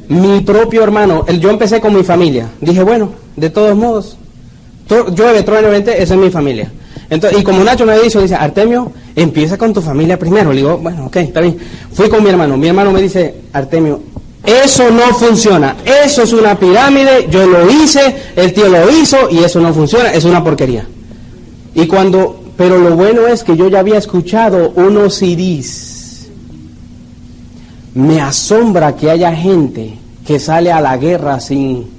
Mi 0.08 0.42
propio 0.42 0.84
hermano, 0.84 1.26
el, 1.28 1.40
yo 1.40 1.50
empecé 1.50 1.82
con 1.82 1.96
mi 1.96 2.04
familia, 2.04 2.50
dije, 2.62 2.84
bueno, 2.84 3.12
de 3.36 3.50
todos 3.50 3.76
modos, 3.76 4.18
yo 4.88 5.30
eventualmente, 5.30 6.02
esa 6.02 6.14
es 6.14 6.20
mi 6.20 6.30
familia. 6.30 6.72
Entonces, 7.10 7.40
y 7.40 7.44
como 7.44 7.64
Nacho 7.64 7.86
me 7.86 8.00
dicho, 8.00 8.22
dice, 8.22 8.36
Artemio, 8.36 8.92
empieza 9.16 9.58
con 9.58 9.74
tu 9.74 9.82
familia 9.82 10.18
primero. 10.18 10.52
Le 10.52 10.58
digo, 10.58 10.78
bueno, 10.78 11.06
ok, 11.06 11.18
está 11.18 11.42
bien. 11.42 11.58
Fui 11.92 12.10
con 12.10 12.24
mi 12.24 12.30
hermano. 12.30 12.58
Mi 12.58 12.68
hermano 12.68 12.92
me 12.92 13.02
dice, 13.02 13.34
Artemio, 13.54 14.02
eso 14.44 14.90
no 14.92 15.14
funciona. 15.14 15.76
Eso 15.86 16.24
es 16.24 16.34
una 16.34 16.58
pirámide. 16.58 17.28
Yo 17.30 17.46
lo 17.46 17.70
hice, 17.70 18.16
el 18.36 18.54
tío 18.54 18.70
lo 18.70 18.90
hizo 18.90 19.30
y 19.30 19.40
eso 19.40 19.60
no 19.60 19.74
funciona. 19.74 20.12
Es 20.14 20.24
una 20.24 20.44
porquería. 20.44 20.86
Y 21.76 21.88
cuando, 21.88 22.44
pero 22.58 22.78
lo 22.78 22.96
bueno 22.96 23.28
es 23.28 23.44
que 23.44 23.56
yo 23.56 23.70
ya 23.70 23.80
había 23.80 23.98
escuchado 23.98 24.72
unos 24.76 25.16
CDs. 25.16 26.28
Me 27.94 28.20
asombra 28.20 28.96
que 28.96 29.12
haya 29.12 29.34
gente 29.34 29.98
que 30.26 30.40
sale 30.40 30.72
a 30.72 30.82
la 30.82 30.98
guerra 30.98 31.40
sin 31.40 31.95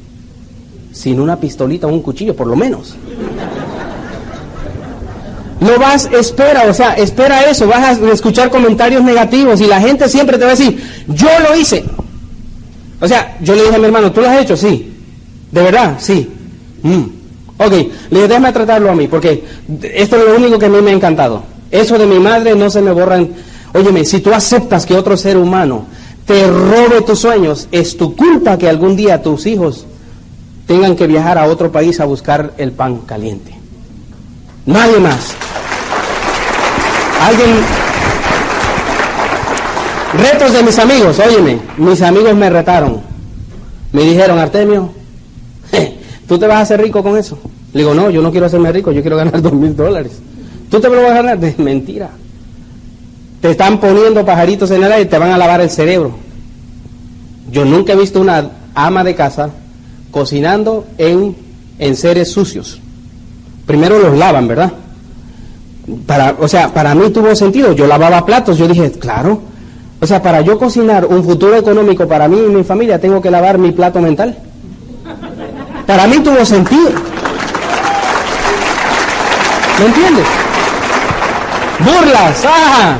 sin 0.96 1.20
una 1.20 1.38
pistolita 1.38 1.86
o 1.86 1.90
un 1.90 2.00
cuchillo, 2.00 2.34
por 2.34 2.46
lo 2.46 2.56
menos. 2.56 2.96
No 5.60 5.78
vas, 5.78 6.08
espera, 6.10 6.64
o 6.70 6.72
sea, 6.72 6.94
espera 6.94 7.42
eso, 7.50 7.66
vas 7.66 8.00
a 8.00 8.12
escuchar 8.12 8.48
comentarios 8.48 9.02
negativos 9.02 9.60
y 9.60 9.66
la 9.66 9.78
gente 9.78 10.08
siempre 10.08 10.38
te 10.38 10.44
va 10.44 10.52
a 10.52 10.54
decir, 10.54 10.82
yo 11.06 11.28
lo 11.46 11.54
hice. 11.54 11.84
O 12.98 13.06
sea, 13.06 13.36
yo 13.42 13.54
le 13.54 13.64
dije 13.64 13.74
a 13.74 13.78
mi 13.78 13.84
hermano, 13.84 14.10
¿tú 14.10 14.22
lo 14.22 14.28
has 14.30 14.40
hecho? 14.40 14.56
Sí. 14.56 14.90
¿De 15.52 15.62
verdad? 15.62 15.96
Sí. 15.98 16.30
Mm. 16.82 17.02
Ok, 17.58 17.72
le 17.72 17.88
dije, 18.10 18.28
déjame 18.28 18.52
tratarlo 18.52 18.90
a 18.90 18.94
mí, 18.94 19.06
porque 19.06 19.44
esto 19.82 20.16
es 20.16 20.24
lo 20.24 20.36
único 20.36 20.58
que 20.58 20.66
a 20.66 20.70
mí 20.70 20.80
me 20.80 20.92
ha 20.92 20.94
encantado. 20.94 21.42
Eso 21.70 21.98
de 21.98 22.06
mi 22.06 22.18
madre 22.18 22.54
no 22.54 22.70
se 22.70 22.80
me 22.80 22.90
borran. 22.92 23.28
Óyeme, 23.74 24.06
si 24.06 24.20
tú 24.20 24.32
aceptas 24.32 24.86
que 24.86 24.94
otro 24.94 25.14
ser 25.18 25.36
humano 25.36 25.84
te 26.24 26.46
robe 26.46 27.02
tus 27.06 27.18
sueños, 27.18 27.68
es 27.70 27.98
tu 27.98 28.16
culpa 28.16 28.56
que 28.56 28.68
algún 28.68 28.96
día 28.96 29.22
tus 29.22 29.44
hijos 29.46 29.86
tengan 30.66 30.96
que 30.96 31.06
viajar 31.06 31.38
a 31.38 31.46
otro 31.46 31.70
país 31.70 32.00
a 32.00 32.04
buscar 32.04 32.52
el 32.58 32.72
pan 32.72 32.98
caliente. 32.98 33.54
Nadie 34.66 34.98
más. 34.98 35.34
Alguien... 37.22 37.56
Retos 40.12 40.52
de 40.52 40.62
mis 40.62 40.78
amigos, 40.78 41.18
óyeme, 41.18 41.58
mis 41.76 42.00
amigos 42.00 42.34
me 42.34 42.48
retaron. 42.48 43.00
Me 43.92 44.02
dijeron, 44.02 44.38
Artemio, 44.38 44.90
¿tú 46.28 46.38
te 46.38 46.46
vas 46.46 46.58
a 46.58 46.60
hacer 46.60 46.80
rico 46.80 47.02
con 47.02 47.18
eso? 47.18 47.38
Le 47.72 47.80
digo, 47.80 47.92
no, 47.92 48.08
yo 48.08 48.22
no 48.22 48.30
quiero 48.30 48.46
hacerme 48.46 48.72
rico, 48.72 48.92
yo 48.92 49.02
quiero 49.02 49.16
ganar 49.16 49.42
dos 49.42 49.52
mil 49.52 49.76
dólares. 49.76 50.12
¿Tú 50.70 50.80
te 50.80 50.88
lo 50.88 51.02
vas 51.02 51.10
a 51.12 51.14
ganar? 51.16 51.38
De 51.38 51.54
mentira. 51.58 52.08
Te 53.40 53.50
están 53.50 53.78
poniendo 53.78 54.24
pajaritos 54.24 54.70
en 54.70 54.84
el 54.84 54.92
aire 54.92 55.02
y 55.04 55.10
te 55.10 55.18
van 55.18 55.32
a 55.32 55.38
lavar 55.38 55.60
el 55.60 55.70
cerebro. 55.70 56.12
Yo 57.50 57.64
nunca 57.64 57.92
he 57.92 57.96
visto 57.96 58.20
una 58.20 58.50
ama 58.74 59.04
de 59.04 59.14
casa 59.14 59.50
cocinando 60.16 60.86
en, 60.96 61.36
en 61.78 61.94
seres 61.94 62.32
sucios. 62.32 62.80
Primero 63.66 63.98
los 63.98 64.16
lavan, 64.16 64.48
¿verdad? 64.48 64.72
Para, 66.06 66.36
o 66.40 66.48
sea, 66.48 66.72
para 66.72 66.94
mí 66.94 67.10
tuvo 67.10 67.36
sentido. 67.36 67.72
Yo 67.72 67.86
lavaba 67.86 68.24
platos, 68.24 68.56
yo 68.56 68.66
dije, 68.66 68.92
claro. 68.92 69.42
O 70.00 70.06
sea, 70.06 70.22
para 70.22 70.40
yo 70.40 70.58
cocinar 70.58 71.04
un 71.04 71.22
futuro 71.22 71.54
económico 71.54 72.08
para 72.08 72.28
mí 72.28 72.38
y 72.38 72.48
mi 72.48 72.64
familia, 72.64 72.98
tengo 72.98 73.20
que 73.20 73.30
lavar 73.30 73.58
mi 73.58 73.72
plato 73.72 74.00
mental. 74.00 74.38
Para 75.86 76.06
mí 76.06 76.18
tuvo 76.20 76.42
sentido. 76.46 76.92
¿Me 79.78 79.84
entiendes? 79.84 80.26
Burlas. 81.80 82.42
Ah, 82.46 82.98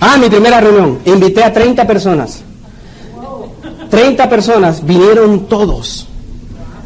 ah 0.00 0.16
mi 0.16 0.30
primera 0.30 0.62
reunión. 0.62 0.98
Invité 1.04 1.44
a 1.44 1.52
30 1.52 1.86
personas. 1.86 2.42
30 3.90 4.30
personas, 4.30 4.82
vinieron 4.82 5.40
todos. 5.40 6.08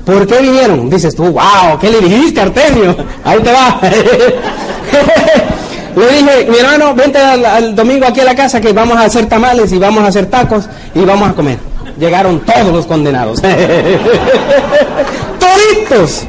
¿Por 0.09 0.27
qué 0.27 0.41
vinieron? 0.41 0.89
Dices 0.89 1.15
tú, 1.15 1.25
wow, 1.25 1.79
¿qué 1.79 1.91
le 1.91 2.01
dijiste, 2.01 2.41
Artemio? 2.41 2.97
Ahí 3.25 3.41
te 3.41 3.53
va. 3.53 3.79
le 5.97 6.09
dije, 6.09 6.47
mi 6.51 6.57
hermano, 6.57 6.95
vente 6.95 7.19
al, 7.19 7.77
domingo 7.77 8.07
aquí 8.07 8.21
a 8.21 8.25
la 8.25 8.35
casa 8.35 8.59
que 8.59 8.73
vamos 8.73 8.97
a 8.97 9.03
hacer 9.03 9.27
tamales 9.27 9.71
y 9.71 9.77
vamos 9.77 10.03
a 10.03 10.07
hacer 10.07 10.25
tacos 10.25 10.67
y 10.95 11.01
vamos 11.01 11.29
a 11.29 11.35
comer. 11.35 11.59
Llegaron 12.01 12.41
todos 12.41 12.73
los 12.73 12.87
condenados. 12.87 13.43
Toditos. 15.39 16.23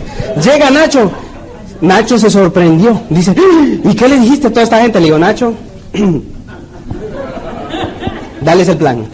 Llega 0.44 0.70
Nacho. 0.72 1.10
Nacho 1.80 2.20
se 2.20 2.30
sorprendió. 2.30 3.02
Dice, 3.10 3.34
¿y 3.86 3.96
qué 3.96 4.10
le 4.10 4.20
dijiste 4.20 4.48
a 4.48 4.50
toda 4.50 4.64
esta 4.64 4.82
gente? 4.82 5.00
Le 5.00 5.06
digo, 5.06 5.18
Nacho, 5.18 5.54
dales 8.42 8.68
el 8.68 8.76
plan. 8.76 9.08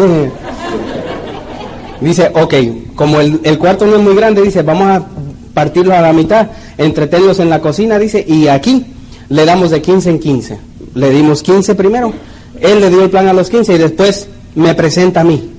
Dice, 2.02 2.32
ok, 2.34 2.54
como 2.96 3.20
el, 3.22 3.58
cuarto 3.58 3.86
no 3.86 3.96
es 3.96 4.02
muy 4.02 4.16
grande, 4.16 4.42
dice, 4.42 4.64
vamos 4.64 4.88
a 4.88 5.06
partirlo 5.54 5.94
a 5.94 6.02
la 6.02 6.14
mitad, 6.14 6.48
entretenerlos 6.78 7.40
en 7.40 7.50
la 7.50 7.62
cocina, 7.62 7.98
dice, 7.98 8.24
y 8.28 8.48
aquí 8.48 8.86
le 9.30 9.46
damos 9.46 9.72
de 9.72 9.82
15 9.82 10.10
en 10.10 10.20
15. 10.20 10.60
Le 10.94 11.10
dimos 11.10 11.42
15 11.42 11.76
primero, 11.76 12.14
él 12.60 12.82
le 12.82 12.90
dio 12.90 13.04
el 13.04 13.10
plan 13.10 13.28
a 13.28 13.34
los 13.34 13.50
15 13.50 13.74
y 13.74 13.78
después 13.78 14.28
me 14.56 14.74
presenta 14.76 15.22
a 15.22 15.24
mí. 15.24 15.52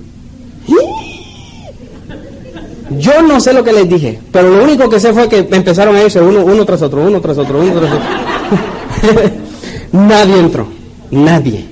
Yo 2.99 3.20
no 3.22 3.41
sé 3.41 3.53
lo 3.53 3.64
que 3.64 3.72
les 3.72 3.89
dije, 3.89 4.18
pero 4.30 4.51
lo 4.51 4.62
único 4.62 4.89
que 4.89 5.01
sé 5.01 5.12
fue 5.12 5.28
que 5.28 5.39
empezaron 5.51 5.97
a 5.97 6.03
irse 6.03 6.20
uno, 6.20 6.45
uno 6.45 6.64
tras 6.64 6.82
otro, 6.82 7.03
uno 7.03 7.20
tras 7.20 7.37
otro, 7.37 7.61
uno 7.61 7.72
tras 7.72 7.93
otro. 7.93 9.30
nadie 9.93 10.39
entró, 10.39 10.66
nadie. 11.11 11.66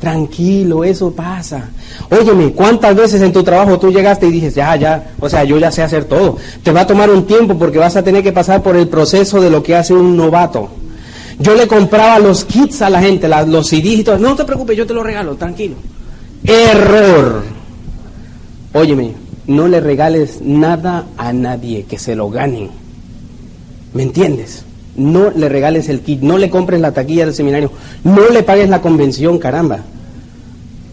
Tranquilo, 0.00 0.84
eso 0.84 1.10
pasa. 1.10 1.70
Óyeme, 2.10 2.52
¿cuántas 2.52 2.96
veces 2.96 3.20
en 3.20 3.32
tu 3.32 3.42
trabajo 3.42 3.78
tú 3.78 3.92
llegaste 3.92 4.26
y 4.26 4.30
dices, 4.30 4.54
ya, 4.54 4.74
ya, 4.76 5.12
o 5.20 5.28
sea, 5.28 5.44
yo 5.44 5.58
ya 5.58 5.70
sé 5.70 5.82
hacer 5.82 6.04
todo? 6.04 6.38
Te 6.62 6.72
va 6.72 6.82
a 6.82 6.86
tomar 6.86 7.10
un 7.10 7.26
tiempo 7.26 7.58
porque 7.58 7.78
vas 7.78 7.96
a 7.96 8.02
tener 8.02 8.22
que 8.22 8.32
pasar 8.32 8.62
por 8.62 8.76
el 8.76 8.88
proceso 8.88 9.40
de 9.40 9.50
lo 9.50 9.62
que 9.62 9.76
hace 9.76 9.92
un 9.92 10.16
novato. 10.16 10.70
Yo 11.38 11.54
le 11.54 11.68
compraba 11.68 12.18
los 12.18 12.44
kits 12.44 12.80
a 12.80 12.88
la 12.88 13.02
gente, 13.02 13.28
los 13.28 13.68
CDs 13.68 13.98
y 13.98 14.04
todo. 14.04 14.18
No 14.18 14.34
te 14.34 14.44
preocupes, 14.44 14.76
yo 14.76 14.86
te 14.86 14.94
lo 14.94 15.02
regalo, 15.02 15.36
tranquilo. 15.36 15.76
Error. 16.44 17.42
Óyeme, 18.72 19.12
no 19.46 19.68
le 19.68 19.80
regales 19.80 20.40
nada 20.40 21.06
a 21.18 21.32
nadie, 21.34 21.84
que 21.84 21.98
se 21.98 22.16
lo 22.16 22.30
ganen. 22.30 22.70
¿Me 23.92 24.02
entiendes? 24.02 24.64
No 24.96 25.30
le 25.30 25.48
regales 25.48 25.90
el 25.90 26.00
kit, 26.00 26.22
no 26.22 26.38
le 26.38 26.48
compres 26.48 26.80
la 26.80 26.92
taquilla 26.92 27.26
del 27.26 27.34
seminario, 27.34 27.70
no 28.02 28.30
le 28.30 28.42
pagues 28.42 28.68
la 28.68 28.80
convención, 28.80 29.38
caramba 29.38 29.80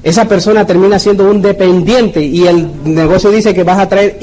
esa 0.05 0.25
persona 0.25 0.67
termina 0.67 0.99
siendo 0.99 1.27
un 1.27 1.41
dependiente 1.41 2.23
y 2.23 2.45
el 2.45 2.69
negocio 2.83 3.31
dice 3.31 3.55
que 3.55 3.63
vas 3.63 3.79
a 3.79 3.89
traer 3.89 4.19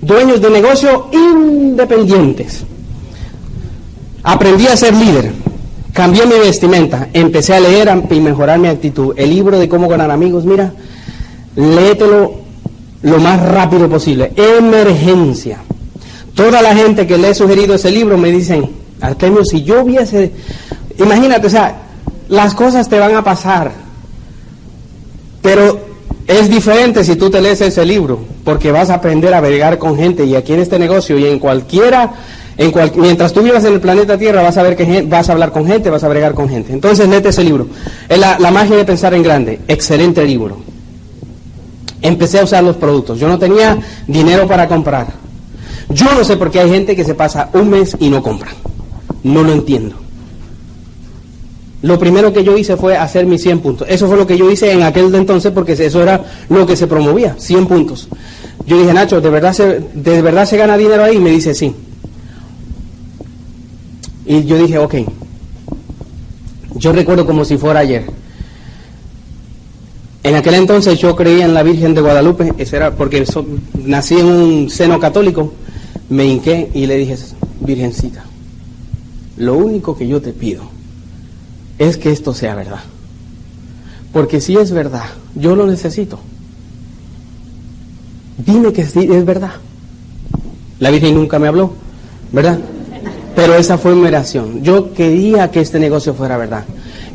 dueños 0.00 0.40
de 0.40 0.48
negocio 0.48 1.08
independientes. 1.12 2.64
Aprendí 4.22 4.66
a 4.68 4.76
ser 4.78 4.94
líder, 4.94 5.30
cambié 5.92 6.24
mi 6.24 6.38
vestimenta, 6.38 7.08
empecé 7.12 7.52
a 7.52 7.60
leer 7.60 7.90
y 8.08 8.20
mejorar 8.20 8.58
mi 8.58 8.68
actitud. 8.68 9.12
El 9.18 9.28
libro 9.28 9.58
de 9.58 9.68
cómo 9.68 9.88
ganar 9.88 10.10
amigos, 10.10 10.46
mira, 10.46 10.72
léetelo 11.54 12.36
lo 13.02 13.18
más 13.18 13.42
rápido 13.42 13.90
posible. 13.90 14.32
Emergencia. 14.36 15.58
Toda 16.34 16.62
la 16.62 16.74
gente 16.74 17.06
que 17.06 17.18
le 17.18 17.28
he 17.28 17.34
sugerido 17.34 17.74
ese 17.74 17.90
libro 17.90 18.16
me 18.16 18.30
dicen, 18.30 18.70
Artemio, 19.02 19.44
si 19.44 19.64
yo 19.64 19.82
hubiese, 19.82 20.32
imagínate, 20.98 21.46
o 21.46 21.50
sea, 21.50 21.76
las 22.30 22.54
cosas 22.54 22.88
te 22.88 22.98
van 22.98 23.14
a 23.14 23.22
pasar 23.22 23.81
pero 25.42 25.80
es 26.26 26.48
diferente 26.48 27.04
si 27.04 27.16
tú 27.16 27.28
te 27.28 27.42
lees 27.42 27.60
ese 27.60 27.84
libro, 27.84 28.20
porque 28.44 28.72
vas 28.72 28.88
a 28.90 28.94
aprender 28.94 29.34
a 29.34 29.40
bregar 29.40 29.78
con 29.78 29.96
gente 29.96 30.24
y 30.24 30.34
aquí 30.34 30.54
en 30.54 30.60
este 30.60 30.78
negocio 30.78 31.18
y 31.18 31.26
en 31.26 31.38
cualquiera 31.38 32.14
mientras 32.96 33.32
tú 33.32 33.42
vivas 33.42 33.64
en 33.64 33.74
el 33.74 33.80
planeta 33.80 34.18
Tierra 34.18 34.42
vas 34.42 34.56
a 34.56 34.62
ver 34.62 34.76
que 34.76 35.02
vas 35.02 35.28
a 35.28 35.32
hablar 35.32 35.52
con 35.52 35.66
gente, 35.66 35.90
vas 35.90 36.04
a 36.04 36.08
bregar 36.08 36.34
con 36.34 36.48
gente. 36.48 36.72
Entonces 36.72 37.08
léete 37.08 37.30
ese 37.30 37.44
libro. 37.44 37.66
La, 38.08 38.38
la 38.38 38.50
magia 38.50 38.76
de 38.76 38.84
pensar 38.84 39.14
en 39.14 39.22
grande. 39.22 39.60
Excelente 39.68 40.24
libro. 40.24 40.58
Empecé 42.00 42.40
a 42.40 42.44
usar 42.44 42.64
los 42.64 42.76
productos. 42.76 43.18
Yo 43.18 43.28
no 43.28 43.38
tenía 43.38 43.78
dinero 44.06 44.46
para 44.46 44.68
comprar. 44.68 45.06
Yo 45.88 46.12
no 46.14 46.24
sé 46.24 46.36
por 46.36 46.50
qué 46.50 46.60
hay 46.60 46.70
gente 46.70 46.96
que 46.96 47.04
se 47.04 47.14
pasa 47.14 47.50
un 47.52 47.70
mes 47.70 47.96
y 48.00 48.08
no 48.08 48.22
compra. 48.22 48.50
No 49.22 49.42
lo 49.42 49.52
entiendo. 49.52 50.01
Lo 51.82 51.98
primero 51.98 52.32
que 52.32 52.44
yo 52.44 52.56
hice 52.56 52.76
fue 52.76 52.96
hacer 52.96 53.26
mis 53.26 53.42
100 53.42 53.58
puntos. 53.58 53.88
Eso 53.90 54.06
fue 54.06 54.16
lo 54.16 54.26
que 54.26 54.38
yo 54.38 54.50
hice 54.50 54.70
en 54.70 54.84
aquel 54.84 55.12
entonces 55.14 55.50
porque 55.52 55.72
eso 55.72 56.00
era 56.00 56.24
lo 56.48 56.64
que 56.64 56.76
se 56.76 56.86
promovía, 56.86 57.34
100 57.36 57.66
puntos. 57.66 58.08
Yo 58.66 58.78
dije, 58.78 58.92
Nacho, 58.92 59.20
¿de 59.20 59.28
verdad 59.28 59.52
se, 59.52 59.80
de 59.92 60.22
verdad 60.22 60.46
se 60.46 60.56
gana 60.56 60.76
dinero 60.76 61.02
ahí? 61.02 61.16
Y 61.16 61.20
me 61.20 61.30
dice, 61.30 61.54
sí. 61.54 61.74
Y 64.24 64.44
yo 64.44 64.56
dije, 64.58 64.78
ok. 64.78 64.94
Yo 66.76 66.92
recuerdo 66.92 67.26
como 67.26 67.44
si 67.44 67.58
fuera 67.58 67.80
ayer. 67.80 68.04
En 70.22 70.36
aquel 70.36 70.54
entonces 70.54 71.00
yo 71.00 71.16
creía 71.16 71.44
en 71.44 71.54
la 71.54 71.64
Virgen 71.64 71.94
de 71.94 72.00
Guadalupe, 72.00 72.52
eso 72.58 72.76
era 72.76 72.92
porque 72.92 73.24
nací 73.84 74.14
en 74.14 74.26
un 74.26 74.70
seno 74.70 75.00
católico, 75.00 75.52
me 76.10 76.24
hinqué 76.24 76.70
y 76.74 76.86
le 76.86 76.96
dije, 76.96 77.16
Virgencita, 77.58 78.24
lo 79.36 79.54
único 79.54 79.96
que 79.96 80.06
yo 80.06 80.22
te 80.22 80.32
pido 80.32 80.62
es 81.82 81.96
que 81.96 82.10
esto 82.10 82.32
sea 82.32 82.54
verdad. 82.54 82.80
Porque 84.12 84.40
si 84.40 84.56
es 84.56 84.70
verdad, 84.70 85.04
yo 85.34 85.56
lo 85.56 85.66
necesito. 85.66 86.20
Dime 88.38 88.72
que 88.72 88.82
es 88.82 89.24
verdad. 89.24 89.52
La 90.78 90.90
Virgen 90.90 91.14
nunca 91.14 91.38
me 91.38 91.48
habló, 91.48 91.72
¿verdad? 92.30 92.58
Pero 93.34 93.54
esa 93.54 93.78
fue 93.78 93.94
mi 93.94 94.06
oración. 94.06 94.62
Yo 94.62 94.92
quería 94.92 95.50
que 95.50 95.60
este 95.60 95.78
negocio 95.78 96.14
fuera 96.14 96.36
verdad. 96.36 96.64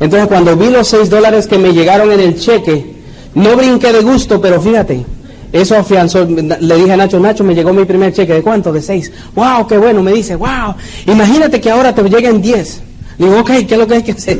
Entonces 0.00 0.28
cuando 0.28 0.56
vi 0.56 0.70
los 0.70 0.88
seis 0.88 1.08
dólares 1.08 1.46
que 1.46 1.58
me 1.58 1.72
llegaron 1.72 2.10
en 2.12 2.20
el 2.20 2.38
cheque, 2.38 2.94
no 3.34 3.56
brinqué 3.56 3.92
de 3.92 4.02
gusto, 4.02 4.40
pero 4.40 4.60
fíjate, 4.60 5.04
eso 5.52 5.76
afianzó. 5.76 6.24
Le 6.24 6.76
dije 6.76 6.92
a 6.92 6.96
Nacho, 6.96 7.18
Nacho, 7.18 7.44
me 7.44 7.54
llegó 7.54 7.72
mi 7.72 7.84
primer 7.84 8.12
cheque. 8.12 8.34
¿De 8.34 8.42
cuánto? 8.42 8.72
De 8.72 8.82
seis. 8.82 9.10
¡Wow! 9.34 9.66
¡Qué 9.66 9.78
bueno! 9.78 10.02
Me 10.02 10.12
dice, 10.12 10.36
¡Wow! 10.36 10.74
Imagínate 11.06 11.60
que 11.60 11.70
ahora 11.70 11.94
te 11.94 12.02
lleguen 12.02 12.42
diez. 12.42 12.82
Digo, 13.18 13.40
ok, 13.40 13.50
¿qué 13.66 13.74
es 13.74 13.78
lo 13.78 13.86
que 13.86 13.94
hay 13.94 14.02
que 14.02 14.12
hacer? 14.12 14.38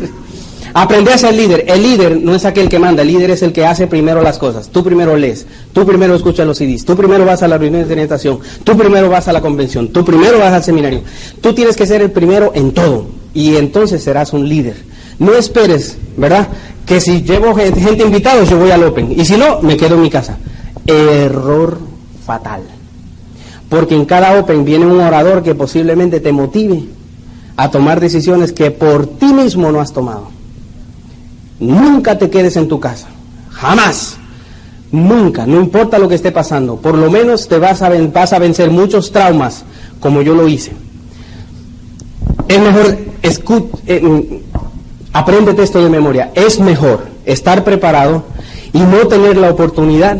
Aprende 0.74 1.12
a 1.12 1.18
ser 1.18 1.34
líder. 1.34 1.64
El 1.66 1.82
líder 1.82 2.20
no 2.20 2.34
es 2.34 2.44
aquel 2.44 2.68
que 2.68 2.78
manda, 2.78 3.02
el 3.02 3.08
líder 3.08 3.30
es 3.30 3.42
el 3.42 3.52
que 3.52 3.66
hace 3.66 3.86
primero 3.86 4.22
las 4.22 4.38
cosas. 4.38 4.68
Tú 4.68 4.84
primero 4.84 5.16
lees, 5.16 5.46
tú 5.72 5.84
primero 5.86 6.14
escuchas 6.14 6.46
los 6.46 6.58
CDs, 6.58 6.84
tú 6.84 6.96
primero 6.96 7.24
vas 7.24 7.42
a 7.42 7.48
la 7.48 7.58
reunión 7.58 7.86
de 7.86 7.92
orientación, 7.92 8.38
tú 8.64 8.76
primero 8.76 9.08
vas 9.08 9.28
a 9.28 9.32
la 9.32 9.40
convención, 9.40 9.88
tú 9.88 10.04
primero 10.04 10.38
vas 10.38 10.52
al 10.52 10.62
seminario. 10.62 11.02
Tú 11.40 11.54
tienes 11.54 11.76
que 11.76 11.86
ser 11.86 12.02
el 12.02 12.10
primero 12.10 12.52
en 12.54 12.72
todo 12.72 13.06
y 13.34 13.56
entonces 13.56 14.02
serás 14.02 14.32
un 14.32 14.48
líder. 14.48 14.76
No 15.18 15.34
esperes, 15.34 15.96
¿verdad? 16.16 16.48
Que 16.86 17.00
si 17.00 17.22
llevo 17.22 17.54
gente, 17.54 17.80
gente 17.80 18.04
invitada, 18.04 18.44
yo 18.44 18.58
voy 18.58 18.70
al 18.70 18.84
Open 18.84 19.12
y 19.18 19.24
si 19.24 19.36
no, 19.36 19.60
me 19.62 19.76
quedo 19.76 19.96
en 19.96 20.02
mi 20.02 20.10
casa. 20.10 20.38
Error 20.86 21.78
fatal. 22.24 22.62
Porque 23.68 23.94
en 23.94 24.04
cada 24.04 24.38
Open 24.38 24.64
viene 24.64 24.86
un 24.86 25.00
orador 25.00 25.42
que 25.42 25.54
posiblemente 25.54 26.20
te 26.20 26.32
motive 26.32 26.84
a 27.58 27.72
tomar 27.72 27.98
decisiones 27.98 28.52
que 28.52 28.70
por 28.70 29.18
ti 29.18 29.26
mismo 29.26 29.72
no 29.72 29.80
has 29.80 29.92
tomado. 29.92 30.28
Nunca 31.58 32.16
te 32.16 32.30
quedes 32.30 32.56
en 32.56 32.68
tu 32.68 32.78
casa. 32.78 33.08
Jamás. 33.50 34.16
Nunca. 34.92 35.44
No 35.44 35.60
importa 35.60 35.98
lo 35.98 36.08
que 36.08 36.14
esté 36.14 36.30
pasando. 36.30 36.76
Por 36.76 36.96
lo 36.96 37.10
menos 37.10 37.48
te 37.48 37.58
vas 37.58 37.82
a, 37.82 37.90
vas 37.90 38.32
a 38.32 38.38
vencer 38.38 38.70
muchos 38.70 39.10
traumas 39.10 39.64
como 39.98 40.22
yo 40.22 40.36
lo 40.36 40.46
hice. 40.46 40.70
Es 42.46 42.60
mejor, 42.60 42.96
eh, 43.88 44.42
apréndete 45.12 45.64
esto 45.64 45.82
de 45.82 45.90
memoria. 45.90 46.30
Es 46.36 46.60
mejor 46.60 47.06
estar 47.26 47.64
preparado 47.64 48.22
y 48.72 48.78
no 48.78 49.08
tener 49.08 49.36
la 49.36 49.50
oportunidad 49.50 50.18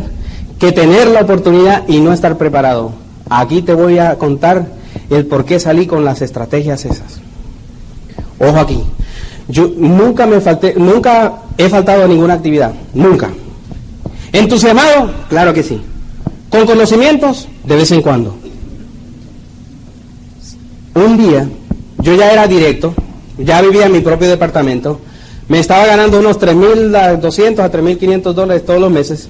que 0.59 0.73
tener 0.73 1.07
la 1.07 1.21
oportunidad 1.21 1.87
y 1.87 2.01
no 2.01 2.11
estar 2.11 2.37
preparado. 2.37 2.91
Aquí 3.29 3.61
te 3.61 3.73
voy 3.73 3.97
a 3.97 4.17
contar 4.17 4.67
el 5.09 5.25
por 5.25 5.45
qué 5.45 5.57
salí 5.57 5.87
con 5.87 6.03
las 6.03 6.21
estrategias 6.21 6.83
esas. 6.83 7.28
Ojo 8.39 8.57
aquí. 8.57 8.83
Yo 9.49 9.69
nunca 9.75 10.25
me 10.27 10.39
falté, 10.39 10.75
nunca 10.77 11.39
he 11.57 11.67
faltado 11.69 12.03
a 12.03 12.07
ninguna 12.07 12.35
actividad, 12.35 12.71
nunca. 12.93 13.29
¿Entusiasmado? 14.31 15.11
Claro 15.27 15.53
que 15.53 15.63
sí. 15.63 15.81
¿Con 16.49 16.67
conocimientos? 16.67 17.47
De 17.65 17.75
vez 17.75 17.91
en 17.91 18.01
cuando. 18.01 18.35
Un 20.93 21.17
día, 21.17 21.49
yo 21.99 22.13
ya 22.13 22.31
era 22.31 22.47
directo, 22.47 22.93
ya 23.39 23.61
vivía 23.61 23.87
en 23.87 23.91
mi 23.91 24.01
propio 24.01 24.29
departamento, 24.29 24.99
me 25.47 25.59
estaba 25.59 25.85
ganando 25.87 26.19
unos 26.19 26.39
3.200 26.39 27.59
a 27.59 27.71
3.500 27.71 28.33
dólares 28.33 28.65
todos 28.65 28.79
los 28.79 28.91
meses. 28.91 29.29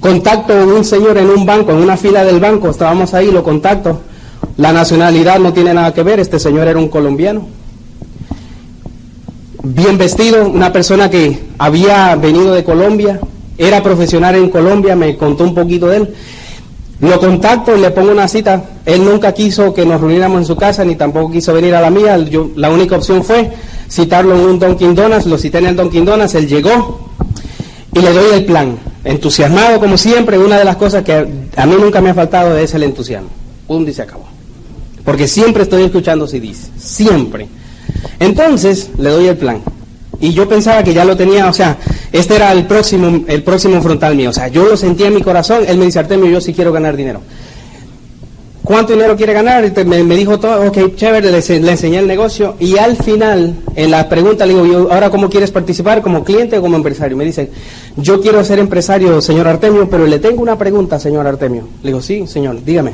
Contacto 0.00 0.54
con 0.54 0.72
un 0.72 0.84
señor 0.84 1.18
en 1.18 1.28
un 1.28 1.44
banco, 1.44 1.72
en 1.72 1.78
una 1.78 1.98
fila 1.98 2.24
del 2.24 2.40
banco, 2.40 2.70
estábamos 2.70 3.12
ahí, 3.12 3.30
lo 3.30 3.42
contacto. 3.42 4.00
La 4.56 4.72
nacionalidad 4.72 5.38
no 5.38 5.52
tiene 5.52 5.74
nada 5.74 5.92
que 5.92 6.02
ver, 6.02 6.20
este 6.20 6.38
señor 6.38 6.68
era 6.68 6.78
un 6.78 6.88
colombiano 6.88 7.57
bien 9.74 9.98
vestido, 9.98 10.48
una 10.48 10.72
persona 10.72 11.10
que 11.10 11.38
había 11.58 12.16
venido 12.16 12.54
de 12.54 12.64
Colombia, 12.64 13.20
era 13.56 13.82
profesional 13.82 14.36
en 14.36 14.50
Colombia, 14.50 14.94
me 14.94 15.16
contó 15.16 15.44
un 15.44 15.54
poquito 15.54 15.88
de 15.88 15.98
él. 15.98 16.14
Lo 17.00 17.18
contacto 17.20 17.76
y 17.76 17.80
le 17.80 17.90
pongo 17.90 18.10
una 18.10 18.26
cita. 18.26 18.62
Él 18.84 19.04
nunca 19.04 19.32
quiso 19.32 19.72
que 19.72 19.86
nos 19.86 20.00
reuniéramos 20.00 20.38
en 20.38 20.46
su 20.46 20.56
casa, 20.56 20.84
ni 20.84 20.96
tampoco 20.96 21.30
quiso 21.30 21.52
venir 21.52 21.74
a 21.74 21.80
la 21.80 21.90
mía. 21.90 22.18
Yo, 22.18 22.50
la 22.56 22.70
única 22.70 22.96
opción 22.96 23.22
fue 23.22 23.50
citarlo 23.88 24.34
en 24.34 24.40
un 24.40 24.58
Dunkin' 24.58 24.94
Donuts. 24.94 25.26
Lo 25.26 25.38
cité 25.38 25.58
en 25.58 25.66
el 25.66 25.76
Dunkin' 25.76 26.04
Donuts, 26.04 26.34
él 26.34 26.48
llegó 26.48 27.10
y 27.92 28.00
le 28.00 28.12
doy 28.12 28.34
el 28.34 28.44
plan. 28.44 28.78
Entusiasmado 29.04 29.78
como 29.78 29.96
siempre, 29.96 30.38
una 30.38 30.58
de 30.58 30.64
las 30.64 30.76
cosas 30.76 31.04
que 31.04 31.14
a 31.56 31.66
mí 31.66 31.76
nunca 31.80 32.00
me 32.00 32.10
ha 32.10 32.14
faltado 32.14 32.56
es 32.56 32.74
el 32.74 32.82
entusiasmo. 32.82 33.28
Un 33.68 33.84
día 33.84 33.94
se 33.94 34.02
acabó. 34.02 34.24
Porque 35.04 35.28
siempre 35.28 35.62
estoy 35.62 35.84
escuchando 35.84 36.26
CDs, 36.26 36.70
siempre. 36.78 37.48
Entonces 38.18 38.90
le 38.98 39.10
doy 39.10 39.28
el 39.28 39.36
plan. 39.36 39.60
Y 40.20 40.32
yo 40.32 40.48
pensaba 40.48 40.82
que 40.82 40.92
ya 40.92 41.04
lo 41.04 41.16
tenía, 41.16 41.48
o 41.48 41.52
sea, 41.52 41.78
este 42.10 42.36
era 42.36 42.52
el 42.52 42.66
próximo, 42.66 43.24
el 43.28 43.42
próximo 43.42 43.80
frontal 43.80 44.16
mío. 44.16 44.30
O 44.30 44.32
sea, 44.32 44.48
yo 44.48 44.64
lo 44.64 44.76
sentía 44.76 45.06
en 45.06 45.14
mi 45.14 45.22
corazón. 45.22 45.64
Él 45.66 45.78
me 45.78 45.84
dice, 45.84 46.00
Artemio, 46.00 46.28
yo 46.28 46.40
sí 46.40 46.52
quiero 46.52 46.72
ganar 46.72 46.96
dinero. 46.96 47.20
¿Cuánto 48.64 48.92
dinero 48.92 49.16
quiere 49.16 49.32
ganar? 49.32 49.72
Me, 49.86 50.02
me 50.02 50.14
dijo 50.14 50.38
todo, 50.38 50.68
ok, 50.68 50.94
chévere, 50.94 51.30
le, 51.30 51.60
le, 51.60 51.70
enseñé 51.70 52.00
el 52.00 52.06
negocio. 52.06 52.56
Y 52.58 52.76
al 52.76 52.96
final, 52.96 53.54
en 53.74 53.90
la 53.90 54.08
pregunta, 54.08 54.44
le 54.44 54.54
digo, 54.54 54.88
¿ahora 54.90 55.08
cómo 55.08 55.30
quieres 55.30 55.50
participar? 55.50 56.02
¿Como 56.02 56.22
cliente 56.22 56.58
o 56.58 56.60
como 56.60 56.76
empresario? 56.76 57.16
Me 57.16 57.24
dice, 57.24 57.50
yo 57.96 58.20
quiero 58.20 58.44
ser 58.44 58.58
empresario, 58.58 59.22
señor 59.22 59.48
Artemio, 59.48 59.88
pero 59.88 60.06
le 60.06 60.18
tengo 60.18 60.42
una 60.42 60.58
pregunta, 60.58 60.98
señor 60.98 61.26
Artemio. 61.26 61.66
Le 61.82 61.90
digo, 61.90 62.02
sí, 62.02 62.26
señor, 62.26 62.62
dígame. 62.62 62.92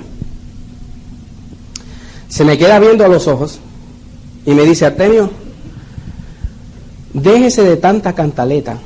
Se 2.29 2.45
me 2.45 2.57
queda 2.57 2.79
viendo 2.79 3.05
a 3.05 3.09
los 3.09 3.27
ojos 3.27 3.59
y 4.47 4.53
me 4.53 4.65
dice, 4.65 4.87
Artemio, 4.87 5.31
déjese 7.13 7.63
de 7.63 7.77
tanta 7.77 8.13
cantaleta 8.15 8.79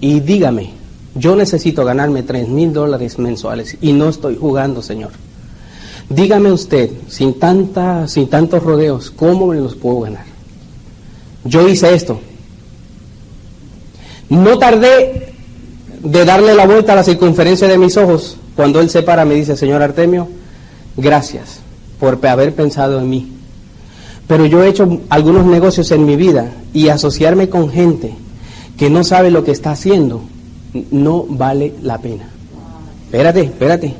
y 0.00 0.20
dígame, 0.20 0.70
yo 1.14 1.34
necesito 1.36 1.84
ganarme 1.84 2.22
tres 2.22 2.48
mil 2.48 2.72
dólares 2.72 3.18
mensuales 3.18 3.78
y 3.80 3.92
no 3.92 4.08
estoy 4.08 4.36
jugando, 4.36 4.82
Señor. 4.82 5.12
Dígame 6.08 6.52
usted, 6.52 6.90
sin, 7.08 7.36
sin 8.06 8.28
tantos 8.28 8.62
rodeos, 8.62 9.10
¿cómo 9.10 9.46
me 9.46 9.56
los 9.56 9.74
puedo 9.74 10.00
ganar? 10.00 10.24
Yo 11.44 11.66
hice 11.68 11.94
esto. 11.94 12.20
No 14.28 14.58
tardé 14.58 15.32
de 16.02 16.24
darle 16.24 16.54
la 16.54 16.66
vuelta 16.66 16.92
a 16.92 16.96
la 16.96 17.04
circunferencia 17.04 17.66
de 17.68 17.78
mis 17.78 17.96
ojos. 17.96 18.36
Cuando 18.54 18.80
él 18.80 18.90
se 18.90 19.02
para, 19.02 19.24
me 19.24 19.34
dice, 19.34 19.56
Señor 19.56 19.82
Artemio, 19.82 20.28
gracias 20.96 21.60
por 21.98 22.24
haber 22.26 22.54
pensado 22.54 23.00
en 23.00 23.08
mí. 23.08 23.35
Pero 24.26 24.46
yo 24.46 24.62
he 24.62 24.68
hecho 24.68 25.00
algunos 25.08 25.46
negocios 25.46 25.90
en 25.92 26.04
mi 26.04 26.16
vida 26.16 26.52
y 26.72 26.88
asociarme 26.88 27.48
con 27.48 27.70
gente 27.70 28.14
que 28.76 28.90
no 28.90 29.04
sabe 29.04 29.30
lo 29.30 29.44
que 29.44 29.52
está 29.52 29.70
haciendo 29.70 30.22
no 30.90 31.24
vale 31.28 31.74
la 31.82 31.98
pena. 31.98 32.28
Espérate, 33.04 33.42
espérate. 33.42 33.94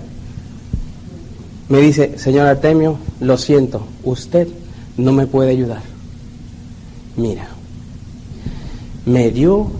Me 1.69 1.81
dice, 1.81 2.19
señor 2.19 2.47
Artemio, 2.47 2.99
lo 3.21 3.39
siento, 3.39 3.87
usted 4.05 4.49
no 4.97 5.13
me 5.13 5.27
puede 5.27 5.51
ayudar. 5.51 5.83
Mira, 7.17 7.49
me 9.05 9.31
dio, 9.31 9.71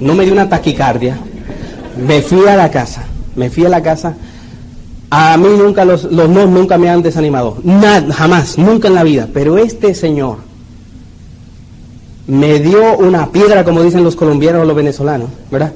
no 0.00 0.14
me 0.14 0.24
dio 0.24 0.32
una 0.32 0.48
taquicardia, 0.48 1.18
me 1.96 2.22
fui 2.22 2.46
a 2.48 2.56
la 2.56 2.70
casa, 2.70 3.04
me 3.36 3.50
fui 3.50 3.64
a 3.66 3.68
la 3.68 3.82
casa 3.82 4.16
a 5.10 5.36
mí 5.36 5.48
nunca 5.56 5.84
los, 5.84 6.04
los 6.04 6.28
no 6.28 6.46
nunca 6.46 6.78
me 6.78 6.90
han 6.90 7.02
desanimado. 7.02 7.58
Nada, 7.62 8.12
jamás, 8.12 8.58
nunca 8.58 8.88
en 8.88 8.94
la 8.94 9.04
vida. 9.04 9.28
Pero 9.32 9.58
este 9.58 9.94
señor 9.94 10.38
me 12.26 12.58
dio 12.58 12.96
una 12.98 13.30
piedra, 13.30 13.64
como 13.64 13.82
dicen 13.82 14.02
los 14.02 14.16
colombianos 14.16 14.62
o 14.62 14.64
los 14.64 14.76
venezolanos, 14.76 15.28
¿verdad? 15.50 15.72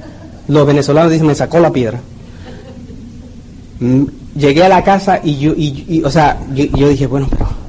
Los 0.49 0.67
venezolanos 0.67 1.13
dicen, 1.13 1.27
me 1.27 1.35
sacó 1.35 1.61
la 1.61 1.73
piedra. 1.73 2.01
llegué 4.35 4.65
a 4.65 4.69
la 4.69 4.83
casa 4.83 5.21
y 5.23 5.39
yo, 5.39 5.53
y, 5.57 6.03
o 6.05 6.11
sea, 6.11 6.41
yo, 6.53 6.89
dije, 6.89 7.07
bueno, 7.07 7.29
pero... 7.31 7.61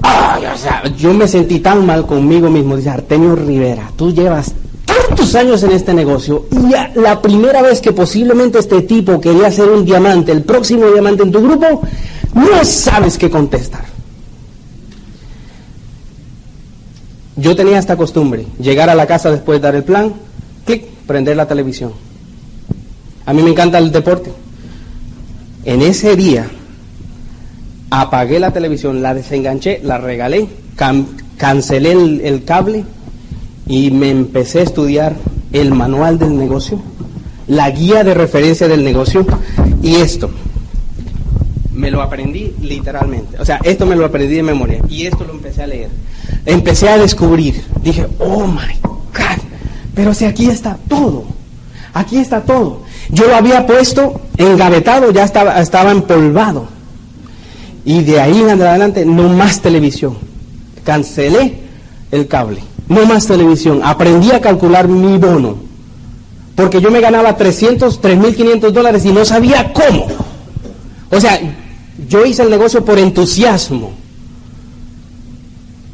O 0.00 0.60
sea, 0.60 0.82
yo 0.96 1.14
me 1.14 1.28
sentí 1.28 1.60
tan 1.60 1.86
mal 1.86 2.04
conmigo 2.04 2.50
mismo. 2.50 2.76
Dice 2.76 2.90
Artemio 2.90 3.36
Rivera, 3.36 3.92
tú 3.96 4.12
llevas 4.12 4.54
tantos 5.06 5.34
años 5.34 5.62
en 5.62 5.72
este 5.72 5.94
negocio 5.94 6.46
y 6.50 6.98
la 6.98 7.20
primera 7.20 7.62
vez 7.62 7.80
que 7.80 7.92
posiblemente 7.92 8.58
este 8.58 8.82
tipo 8.82 9.20
quería 9.20 9.50
ser 9.50 9.68
un 9.68 9.84
diamante, 9.84 10.32
el 10.32 10.42
próximo 10.42 10.86
diamante 10.86 11.22
en 11.22 11.32
tu 11.32 11.42
grupo, 11.42 11.82
no 12.34 12.64
sabes 12.64 13.18
qué 13.18 13.30
contestar. 13.30 13.84
Yo 17.36 17.54
tenía 17.54 17.78
esta 17.78 17.96
costumbre, 17.96 18.46
llegar 18.58 18.90
a 18.90 18.96
la 18.96 19.06
casa 19.06 19.30
después 19.30 19.60
de 19.60 19.62
dar 19.62 19.74
el 19.76 19.84
plan, 19.84 20.12
clic, 20.64 20.84
prender 21.06 21.36
la 21.36 21.46
televisión. 21.46 21.92
A 23.26 23.32
mí 23.32 23.42
me 23.42 23.50
encanta 23.50 23.78
el 23.78 23.92
deporte. 23.92 24.32
En 25.64 25.82
ese 25.82 26.16
día 26.16 26.48
apagué 27.90 28.40
la 28.40 28.52
televisión, 28.52 29.02
la 29.02 29.14
desenganché, 29.14 29.80
la 29.84 29.98
regalé, 29.98 30.48
cancelé 31.36 31.92
el, 31.92 32.44
cable 32.44 32.84
y 33.68 33.90
me 33.90 34.10
empecé 34.10 34.60
a 34.60 34.62
estudiar 34.62 35.14
el 35.52 35.72
manual 35.72 36.18
del 36.18 36.36
negocio, 36.36 36.80
la 37.46 37.70
guía 37.70 38.02
de 38.02 38.14
referencia 38.14 38.66
del 38.66 38.82
negocio 38.82 39.26
y 39.82 39.96
esto. 39.96 40.30
Me 41.72 41.90
lo 41.90 42.02
aprendí 42.02 42.54
literalmente. 42.60 43.38
O 43.38 43.44
sea, 43.44 43.60
esto 43.62 43.86
me 43.86 43.94
lo 43.94 44.04
aprendí 44.04 44.34
de 44.34 44.42
memoria 44.42 44.80
y 44.88 45.06
esto 45.06 45.24
lo 45.24 45.32
empecé 45.32 45.62
a 45.62 45.66
leer. 45.66 45.90
Empecé 46.44 46.88
a 46.88 46.98
descubrir. 46.98 47.62
Dije, 47.82 48.08
oh 48.18 48.46
my 48.46 48.74
God. 48.82 49.42
Pero 49.94 50.12
si 50.12 50.24
aquí 50.24 50.48
está 50.48 50.76
todo. 50.88 51.24
Aquí 51.94 52.18
está 52.18 52.42
todo. 52.42 52.82
Yo 53.10 53.26
lo 53.26 53.36
había 53.36 53.66
puesto 53.66 54.20
engavetado, 54.36 55.10
ya 55.12 55.24
estaba, 55.24 55.60
estaba 55.60 55.92
empolvado. 55.92 56.68
Y 57.84 58.02
de 58.02 58.20
ahí 58.20 58.40
en 58.40 58.50
adelante 58.50 59.06
no 59.06 59.28
más 59.28 59.60
televisión. 59.60 60.18
Cancelé 60.84 61.58
el 62.10 62.26
cable. 62.26 62.67
No 62.88 63.04
más 63.06 63.26
televisión. 63.26 63.80
Aprendí 63.84 64.30
a 64.30 64.40
calcular 64.40 64.88
mi 64.88 65.18
bono. 65.18 65.56
Porque 66.54 66.80
yo 66.80 66.90
me 66.90 67.00
ganaba 67.00 67.36
300, 67.36 68.00
3.500 68.00 68.70
dólares 68.70 69.04
y 69.04 69.12
no 69.12 69.24
sabía 69.24 69.72
cómo. 69.72 70.06
O 71.10 71.20
sea, 71.20 71.38
yo 72.08 72.24
hice 72.24 72.42
el 72.42 72.50
negocio 72.50 72.84
por 72.84 72.98
entusiasmo. 72.98 73.92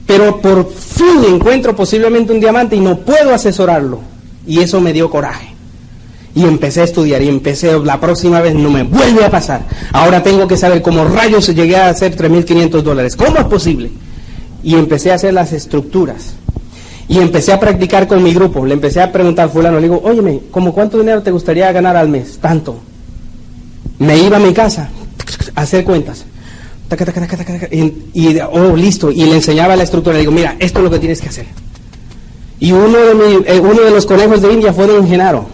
Pero 0.06 0.40
por 0.40 0.70
fin 0.70 1.24
encuentro 1.26 1.74
posiblemente 1.74 2.32
un 2.32 2.40
diamante 2.40 2.76
y 2.76 2.80
no 2.80 2.98
puedo 2.98 3.34
asesorarlo. 3.34 4.00
Y 4.46 4.60
eso 4.60 4.80
me 4.80 4.92
dio 4.92 5.10
coraje. 5.10 5.48
Y 6.34 6.42
empecé 6.42 6.80
a 6.80 6.84
estudiar 6.84 7.22
y 7.22 7.28
empecé, 7.28 7.78
la 7.78 8.00
próxima 8.00 8.40
vez 8.40 8.54
no 8.54 8.70
me 8.70 8.82
vuelve 8.82 9.24
a 9.24 9.30
pasar. 9.30 9.62
Ahora 9.92 10.22
tengo 10.22 10.48
que 10.48 10.56
saber 10.56 10.82
cómo 10.82 11.04
rayos 11.04 11.46
llegué 11.54 11.76
a 11.76 11.88
hacer 11.88 12.16
3.500 12.16 12.82
dólares. 12.82 13.16
¿Cómo 13.16 13.38
es 13.38 13.44
posible? 13.44 13.90
Y 14.62 14.74
empecé 14.74 15.12
a 15.12 15.14
hacer 15.14 15.32
las 15.32 15.52
estructuras. 15.52 16.33
Y 17.08 17.18
empecé 17.18 17.52
a 17.52 17.60
practicar 17.60 18.06
con 18.06 18.22
mi 18.22 18.32
grupo. 18.32 18.64
Le 18.64 18.74
empecé 18.74 19.00
a 19.00 19.12
preguntar 19.12 19.46
a 19.46 19.48
fulano, 19.48 19.76
le 19.76 19.82
digo, 19.82 20.00
óyeme, 20.04 20.40
¿cómo 20.50 20.72
cuánto 20.72 20.98
dinero 20.98 21.22
te 21.22 21.30
gustaría 21.30 21.70
ganar 21.72 21.96
al 21.96 22.08
mes? 22.08 22.38
Tanto. 22.38 22.76
Me 23.98 24.18
iba 24.18 24.38
a 24.38 24.40
mi 24.40 24.52
casa 24.52 24.88
a 25.54 25.62
hacer 25.62 25.84
cuentas. 25.84 26.24
Y, 28.12 28.38
oh, 28.40 28.76
listo. 28.76 29.10
Y 29.10 29.24
le 29.24 29.36
enseñaba 29.36 29.76
la 29.76 29.82
estructura. 29.84 30.14
Le 30.14 30.20
digo, 30.20 30.32
mira, 30.32 30.56
esto 30.58 30.78
es 30.78 30.84
lo 30.84 30.90
que 30.90 30.98
tienes 30.98 31.20
que 31.20 31.28
hacer. 31.28 31.46
Y 32.60 32.72
uno 32.72 32.98
de, 32.98 33.44
eh, 33.46 33.90
los 33.90 34.06
conejos 34.06 34.40
de 34.40 34.52
India 34.52 34.72
fue 34.72 34.86
don 34.86 35.06
Genaro. 35.06 35.46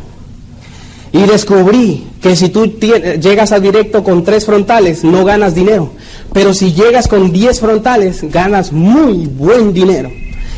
Y 1.12 1.22
descubrí 1.22 2.06
que 2.22 2.36
si 2.36 2.50
tú 2.50 2.66
llegas 2.66 3.50
al 3.50 3.62
directo 3.62 4.04
con 4.04 4.22
tres 4.22 4.46
frontales, 4.46 5.02
no 5.02 5.24
ganas 5.24 5.54
dinero. 5.54 5.92
Pero 6.32 6.54
si 6.54 6.72
llegas 6.72 7.08
con 7.08 7.32
diez 7.32 7.58
frontales, 7.58 8.22
ganas 8.30 8.70
muy 8.70 9.26
buen 9.26 9.72
dinero. 9.72 10.10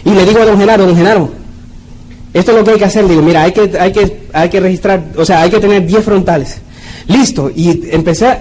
Y 0.05 0.11
le 0.11 0.25
digo 0.25 0.41
a 0.41 0.45
don 0.45 0.59
Genaro, 0.59 0.87
don 0.87 0.97
Genaro, 0.97 1.31
esto 2.35 2.53
es 2.53 2.59
lo 2.59 2.65
que 2.65 2.71
hay 2.73 2.79
que 2.79 2.85
hacer. 2.85 3.07
Digo, 3.07 3.23
mira, 3.23 3.43
hay 3.43 3.53
que, 3.53 3.79
hay 3.79 3.93
que, 3.93 4.27
hay 4.33 4.49
que 4.49 4.61
registrar, 4.61 5.03
o 5.17 5.25
sea, 5.25 5.43
hay 5.43 5.51
que 5.51 5.61
tener 5.61 5.87
diez 5.87 6.05
frontales. 6.05 6.59
Listo. 7.09 7.51
Y 7.55 7.89
empecé, 7.91 8.39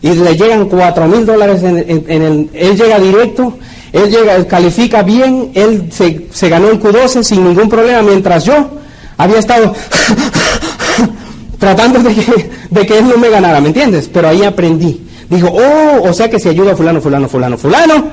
y 0.00 0.10
le 0.10 0.36
llegan 0.36 0.68
cuatro 0.68 1.06
mil 1.06 1.24
dólares 1.26 1.62
en, 1.62 1.76
el, 1.78 2.50
él 2.52 2.76
llega 2.76 2.98
directo, 2.98 3.58
él 3.92 4.10
llega, 4.10 4.44
califica 4.46 5.02
bien, 5.02 5.50
él 5.54 5.88
se, 5.90 6.26
se 6.32 6.48
ganó 6.48 6.70
el 6.70 6.80
Q12 6.80 7.22
sin 7.22 7.44
ningún 7.44 7.68
problema, 7.68 8.02
mientras 8.02 8.44
yo 8.44 8.70
había 9.16 9.38
estado 9.38 9.72
tratando 11.58 12.00
de 12.00 12.14
que, 12.14 12.50
de 12.70 12.86
que 12.86 12.98
él 12.98 13.08
no 13.08 13.16
me 13.18 13.30
ganara, 13.30 13.60
¿me 13.60 13.68
entiendes? 13.68 14.10
Pero 14.12 14.28
ahí 14.28 14.42
aprendí. 14.42 15.00
Dijo, 15.30 15.48
oh, 15.48 16.08
o 16.08 16.12
sea 16.12 16.28
que 16.28 16.38
si 16.38 16.48
ayuda 16.48 16.72
a 16.72 16.76
fulano, 16.76 17.00
fulano, 17.00 17.28
fulano, 17.28 17.56
fulano, 17.56 18.10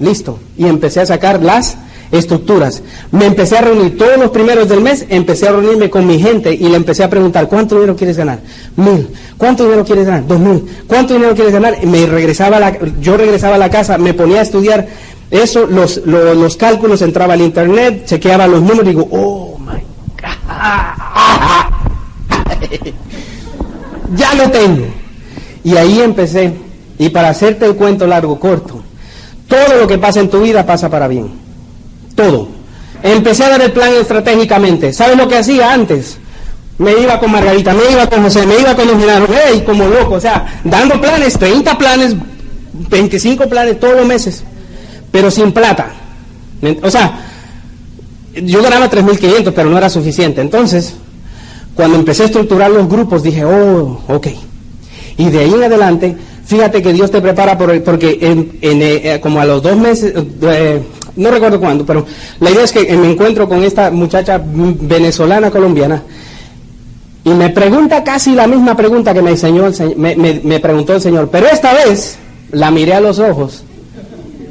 listo. 0.00 0.38
Y 0.58 0.66
empecé 0.66 1.00
a 1.00 1.06
sacar 1.06 1.42
las 1.42 1.76
estructuras. 2.10 2.82
Me 3.12 3.26
empecé 3.26 3.58
a 3.58 3.62
reunir 3.62 3.96
todos 3.96 4.18
los 4.18 4.30
primeros 4.30 4.68
del 4.68 4.80
mes, 4.80 5.06
empecé 5.08 5.48
a 5.48 5.52
reunirme 5.52 5.88
con 5.90 6.06
mi 6.06 6.18
gente 6.18 6.52
y 6.52 6.68
le 6.68 6.76
empecé 6.76 7.04
a 7.04 7.10
preguntar, 7.10 7.48
¿cuánto 7.48 7.76
dinero 7.76 7.96
quieres 7.96 8.16
ganar? 8.16 8.40
Mil. 8.76 9.08
¿Cuánto 9.36 9.64
dinero 9.64 9.84
quieres 9.84 10.06
ganar? 10.06 10.26
Dos 10.26 10.40
mil. 10.40 10.64
¿Cuánto 10.86 11.14
dinero 11.14 11.34
quieres 11.34 11.52
ganar? 11.52 11.84
Me 11.86 12.06
regresaba 12.06 12.58
la, 12.58 12.76
yo 13.00 13.16
regresaba 13.16 13.54
a 13.54 13.58
la 13.58 13.70
casa, 13.70 13.96
me 13.98 14.14
ponía 14.14 14.40
a 14.40 14.42
estudiar 14.42 14.88
eso, 15.30 15.66
los, 15.66 15.98
los, 16.04 16.36
los 16.36 16.56
cálculos, 16.56 17.02
entraba 17.02 17.34
al 17.34 17.40
internet, 17.40 18.04
chequeaba 18.06 18.48
los 18.48 18.62
números 18.62 18.86
y 18.86 18.88
digo, 18.88 19.08
oh 19.12 19.58
my 19.58 19.80
God. 20.20 20.30
ya 24.16 24.34
lo 24.34 24.50
tengo. 24.50 24.86
Y 25.62 25.76
ahí 25.76 26.00
empecé. 26.00 26.52
Y 26.98 27.10
para 27.10 27.28
hacerte 27.30 27.64
el 27.64 27.76
cuento 27.76 28.06
largo, 28.06 28.38
corto, 28.38 28.79
todo 29.50 29.80
lo 29.80 29.86
que 29.88 29.98
pasa 29.98 30.20
en 30.20 30.30
tu 30.30 30.40
vida 30.40 30.64
pasa 30.64 30.88
para 30.88 31.08
bien. 31.08 31.28
Todo. 32.14 32.48
Empecé 33.02 33.44
a 33.44 33.50
dar 33.50 33.62
el 33.62 33.72
plan 33.72 33.92
estratégicamente. 33.92 34.92
¿Sabes 34.92 35.16
lo 35.16 35.26
que 35.26 35.36
hacía 35.36 35.72
antes? 35.72 36.18
Me 36.78 36.92
iba 36.92 37.18
con 37.18 37.32
Margarita, 37.32 37.74
me 37.74 37.90
iba 37.90 38.06
con 38.08 38.22
José, 38.22 38.46
me 38.46 38.58
iba 38.58 38.74
con 38.74 38.86
los 38.86 38.96
hey, 39.28 39.62
como 39.66 39.86
loco, 39.86 40.14
o 40.14 40.20
sea, 40.20 40.60
dando 40.64 40.98
planes, 40.98 41.38
30 41.38 41.76
planes, 41.76 42.14
25 42.72 43.48
planes 43.48 43.78
todos 43.78 43.96
los 43.96 44.06
meses, 44.06 44.42
pero 45.10 45.30
sin 45.30 45.52
plata. 45.52 45.90
O 46.82 46.90
sea, 46.90 47.20
yo 48.34 48.62
ganaba 48.62 48.88
3.500, 48.88 49.52
pero 49.54 49.68
no 49.68 49.76
era 49.76 49.90
suficiente. 49.90 50.40
Entonces, 50.40 50.94
cuando 51.74 51.98
empecé 51.98 52.22
a 52.22 52.26
estructurar 52.26 52.70
los 52.70 52.88
grupos, 52.88 53.22
dije, 53.22 53.44
oh, 53.44 54.00
ok. 54.08 54.28
Y 55.18 55.28
de 55.28 55.40
ahí 55.40 55.52
en 55.52 55.64
adelante, 55.64 56.16
fíjate 56.50 56.82
que 56.82 56.92
Dios 56.92 57.12
te 57.12 57.20
prepara 57.20 57.56
por, 57.56 57.80
porque 57.84 58.18
en, 58.20 58.58
eh, 58.60 59.20
como 59.22 59.40
a 59.40 59.44
los 59.44 59.62
dos 59.62 59.76
meses, 59.76 60.12
eh, 60.42 60.82
no 61.14 61.30
recuerdo 61.30 61.60
cuándo, 61.60 61.86
pero 61.86 62.04
la 62.40 62.50
idea 62.50 62.64
es 62.64 62.72
que 62.72 62.96
me 62.96 63.12
encuentro 63.12 63.48
con 63.48 63.62
esta 63.62 63.92
muchacha 63.92 64.42
venezolana 64.44 65.48
colombiana 65.48 66.02
y 67.22 67.30
me 67.30 67.50
pregunta 67.50 68.02
casi 68.02 68.34
la 68.34 68.48
misma 68.48 68.76
pregunta 68.76 69.14
que 69.14 69.22
me, 69.22 69.30
enseñó 69.30 69.68
el, 69.68 69.96
me 69.96 70.58
preguntó 70.58 70.96
el 70.96 71.00
Señor, 71.00 71.28
pero 71.30 71.46
esta 71.46 71.72
vez 71.72 72.18
la 72.50 72.72
miré 72.72 72.94
a 72.94 73.00
los 73.00 73.20
ojos 73.20 73.62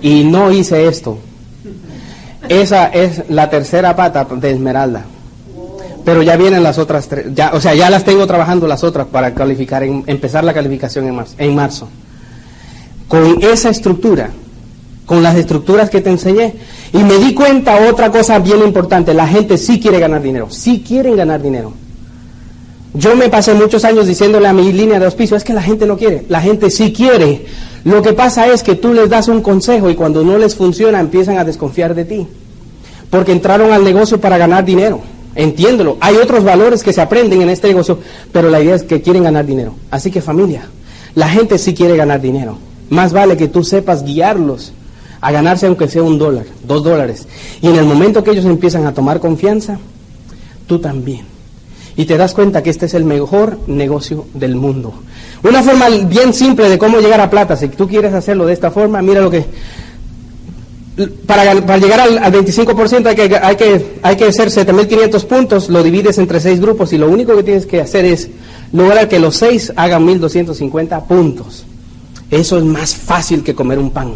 y 0.02 0.24
no 0.24 0.54
hice 0.54 0.88
esto. 0.88 1.18
Esa 2.47 2.88
es 2.88 3.24
la 3.28 3.50
tercera 3.50 3.93
pata 3.97 4.26
de 4.26 4.52
Esmeralda 4.52 5.06
pero 6.04 6.22
ya 6.24 6.36
vienen 6.36 6.64
las 6.64 6.78
otras 6.78 7.08
tres, 7.08 7.28
ya, 7.34 7.52
o 7.54 7.62
sea, 7.62 7.74
ya 7.76 7.89
las 7.89 8.04
tengo 8.04 8.26
trabajando 8.28 8.68
las 8.68 8.84
otras 8.84 9.08
para 9.08 9.34
calificar, 9.34 9.84
empezar 9.84 10.43
la 10.43 10.54
calificación 10.54 11.08
en 11.08 11.16
marzo, 11.16 11.36
en 11.38 11.56
marzo. 11.56 11.89
Con 13.08 13.41
esa 13.41 13.70
estructura, 13.70 14.30
con 15.06 15.24
las 15.24 15.36
estructuras 15.36 15.89
que 15.89 16.02
te 16.02 16.10
enseñé, 16.10 16.56
y 16.93 17.00
me 17.00 17.18
di 17.18 17.34
cuenta 17.34 17.89
otra 17.89 18.12
cosa 18.12 18.39
bien 18.39 18.62
importante, 18.64 19.14
la 19.14 19.28
gente 19.28 19.58
sí 19.58 19.80
quiere 19.80 20.00
ganar 20.00 20.22
dinero, 20.22 20.47
sí 20.50 20.84
quieren 20.88 21.16
ganar 21.16 21.41
dinero. 21.41 21.74
Yo 22.93 23.16
me 23.16 23.30
pasé 23.30 23.54
muchos 23.54 23.86
años 23.86 24.08
diciéndole 24.08 24.47
a 24.47 24.54
mi 24.54 24.72
línea 24.74 25.00
de 25.00 25.06
auspicio, 25.06 25.38
es 25.38 25.43
que 25.43 25.54
la 25.54 25.62
gente 25.62 25.86
no 25.86 25.97
quiere, 25.97 26.26
la 26.28 26.41
gente 26.41 26.72
sí 26.72 26.91
quiere. 26.91 27.45
Lo 27.84 28.02
que 28.02 28.14
pasa 28.14 28.47
es 28.47 28.64
que 28.64 28.76
tú 28.76 28.93
les 28.93 29.10
das 29.10 29.28
un 29.28 29.41
consejo 29.41 29.89
y 29.89 29.95
cuando 29.95 30.24
no 30.24 30.38
les 30.38 30.56
funciona 30.56 31.00
empiezan 31.00 31.38
a 31.38 31.43
desconfiar 31.43 31.93
de 31.93 32.06
ti, 32.06 32.28
porque 33.10 33.32
entraron 33.32 33.72
al 33.72 33.84
negocio 33.84 34.20
para 34.20 34.38
ganar 34.38 34.66
dinero. 34.66 35.02
Entiéndelo. 35.39 35.95
Hay 36.01 36.17
otros 36.17 36.43
valores 36.43 36.83
que 36.83 36.91
se 36.91 36.99
aprenden 36.99 37.41
en 37.41 37.49
este 37.49 37.69
negocio, 37.69 37.97
pero 38.33 38.49
la 38.49 38.59
idea 38.59 38.75
es 38.75 38.83
que 38.83 39.01
quieren 39.01 39.23
ganar 39.23 39.45
dinero. 39.45 39.73
Así 39.89 40.11
que 40.11 40.21
familia, 40.21 40.63
la 41.15 41.29
gente 41.29 41.57
sí 41.57 41.73
quiere 41.73 41.95
ganar 41.95 42.19
dinero. 42.19 42.57
Más 42.89 43.13
vale 43.13 43.37
que 43.37 43.47
tú 43.47 43.63
sepas 43.63 44.03
guiarlos 44.03 44.73
a 45.21 45.31
ganarse 45.31 45.67
aunque 45.67 45.87
sea 45.87 46.03
un 46.03 46.19
dólar, 46.19 46.43
dos 46.67 46.83
dólares. 46.83 47.25
Y 47.61 47.67
en 47.67 47.77
el 47.77 47.85
momento 47.85 48.21
que 48.21 48.31
ellos 48.31 48.43
empiezan 48.43 48.85
a 48.85 48.93
tomar 48.93 49.21
confianza, 49.21 49.79
tú 50.67 50.79
también. 50.79 51.21
Y 51.95 52.03
te 52.03 52.17
das 52.17 52.33
cuenta 52.33 52.61
que 52.61 52.69
este 52.69 52.87
es 52.87 52.93
el 52.93 53.05
mejor 53.05 53.59
negocio 53.67 54.25
del 54.33 54.57
mundo. 54.57 54.93
Una 55.41 55.63
forma 55.63 55.87
bien 55.87 56.33
simple 56.33 56.67
de 56.67 56.77
cómo 56.77 56.99
llegar 56.99 57.21
a 57.21 57.29
plata, 57.29 57.55
si 57.55 57.69
tú 57.69 57.87
quieres 57.87 58.13
hacerlo 58.13 58.45
de 58.45 58.51
esta 58.51 58.71
forma, 58.71 59.01
mira 59.01 59.21
lo 59.21 59.31
que 59.31 59.45
para, 61.26 61.54
para, 61.62 61.78
llegar 61.78 62.00
al, 62.00 62.20
25% 62.20 63.06
hay 63.06 63.16
que, 63.16 63.38
hay, 63.38 63.56
que, 63.56 64.00
hay 64.02 64.16
que 64.16 64.26
hacer 64.26 64.50
7.500 64.50 65.26
puntos, 65.26 65.70
lo 65.70 65.84
divides 65.84 66.18
entre 66.18 66.39
seis 66.39 66.60
grupos 66.60 66.91
y 66.93 66.97
lo 66.97 67.10
único 67.10 67.36
que 67.36 67.43
tienes 67.43 67.66
que 67.66 67.82
hacer 67.82 68.06
es 68.06 68.30
lograr 68.74 69.08
que 69.08 69.20
los 69.20 69.36
seis 69.36 69.72
hagan 69.76 70.06
1250 70.06 71.06
puntos. 71.06 71.66
Eso 72.30 72.58
es 72.58 72.64
más 72.64 72.95
fácil 72.95 73.43
que 73.43 73.56
comer 73.56 73.80
un 73.80 73.91
pan. 73.91 74.14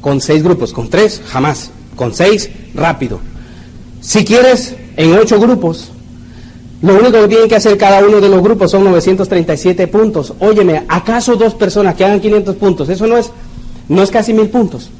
Con 0.00 0.20
seis 0.20 0.42
grupos, 0.42 0.72
con 0.72 0.88
tres, 0.88 1.20
jamás. 1.26 1.70
Con 1.96 2.14
seis, 2.14 2.48
rápido. 2.74 3.20
Si 4.00 4.24
quieres, 4.24 4.74
en 4.96 5.14
ocho 5.14 5.40
grupos, 5.40 5.90
lo 6.82 6.94
único 6.94 7.20
que 7.22 7.28
tienen 7.28 7.48
que 7.48 7.56
hacer 7.56 7.76
cada 7.76 8.06
uno 8.06 8.20
de 8.20 8.28
los 8.28 8.40
grupos 8.40 8.70
son 8.70 8.84
937 8.84 9.88
puntos. 9.88 10.32
Óyeme, 10.38 10.84
¿acaso 10.88 11.34
dos 11.34 11.54
personas 11.54 11.96
que 11.96 12.04
hagan 12.04 12.20
500 12.20 12.56
puntos? 12.56 12.88
Eso 12.88 13.06
no 13.06 13.16
es, 13.16 13.32
no 13.88 14.02
es 14.02 14.10
casi 14.10 14.32
mil 14.32 14.48
puntos. 14.48 14.90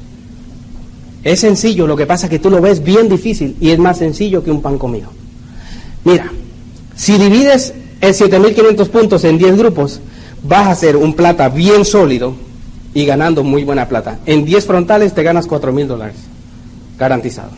Es 1.23 1.41
sencillo, 1.41 1.85
lo 1.85 1.97
que 1.97 2.05
pasa 2.05 2.27
es 2.27 2.29
que 2.29 2.39
tú 2.39 2.49
lo 2.49 2.61
ves 2.61 2.83
bien 2.83 3.09
difícil 3.09 3.55
y 3.59 3.71
es 3.71 3.79
más 3.79 3.97
sencillo 3.97 4.43
que 4.43 4.51
un 4.51 4.61
pan 4.61 4.77
comido. 4.77 5.09
Mira, 6.05 6.31
si 6.95 7.17
divides 7.17 7.73
el 8.01 8.13
7500 8.13 8.89
puntos 8.89 9.23
en 9.25 9.37
10 9.37 9.57
grupos, 9.57 9.99
vas 10.43 10.67
a 10.67 10.71
hacer 10.71 10.95
un 10.95 11.13
plata 11.13 11.49
bien 11.49 11.83
sólido 11.83 12.33
y 12.93 13.05
ganando 13.05 13.43
muy 13.43 13.63
buena 13.63 13.87
plata. 13.87 14.19
En 14.25 14.45
10 14.45 14.65
frontales 14.65 15.13
te 15.13 15.23
ganas 15.23 15.45
4000 15.45 15.87
dólares, 15.87 16.15
garantizado. 16.97 17.51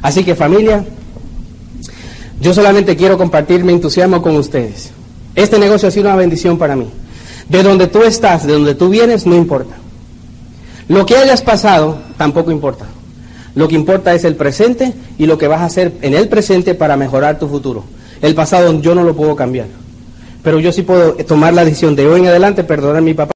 Así 0.00 0.24
que 0.24 0.34
familia, 0.34 0.84
yo 2.40 2.54
solamente 2.54 2.96
quiero 2.96 3.18
compartir 3.18 3.64
mi 3.64 3.74
entusiasmo 3.74 4.22
con 4.22 4.36
ustedes. 4.36 4.90
Este 5.34 5.58
negocio 5.58 5.88
ha 5.88 5.90
sido 5.90 6.06
una 6.06 6.16
bendición 6.16 6.56
para 6.56 6.74
mí. 6.74 6.86
De 7.48 7.62
donde 7.62 7.86
tú 7.86 8.02
estás, 8.02 8.46
de 8.46 8.54
donde 8.54 8.74
tú 8.74 8.88
vienes, 8.88 9.26
no 9.26 9.36
importa. 9.36 9.76
Lo 10.88 11.04
que 11.04 11.16
hayas 11.16 11.42
pasado 11.42 11.98
tampoco 12.16 12.50
importa. 12.50 12.86
Lo 13.54 13.68
que 13.68 13.74
importa 13.74 14.14
es 14.14 14.24
el 14.24 14.36
presente 14.36 14.92
y 15.18 15.26
lo 15.26 15.38
que 15.38 15.48
vas 15.48 15.62
a 15.62 15.64
hacer 15.64 15.92
en 16.02 16.14
el 16.14 16.28
presente 16.28 16.74
para 16.74 16.96
mejorar 16.96 17.38
tu 17.38 17.48
futuro. 17.48 17.84
El 18.20 18.34
pasado 18.34 18.80
yo 18.80 18.94
no 18.94 19.02
lo 19.02 19.16
puedo 19.16 19.34
cambiar. 19.34 19.66
Pero 20.42 20.60
yo 20.60 20.70
sí 20.72 20.82
puedo 20.82 21.14
tomar 21.14 21.54
la 21.54 21.64
decisión 21.64 21.96
de 21.96 22.06
hoy 22.06 22.20
en 22.20 22.26
adelante 22.26 22.64
perdonar 22.64 22.98
a 22.98 23.00
mi 23.00 23.14
papá. 23.14 23.35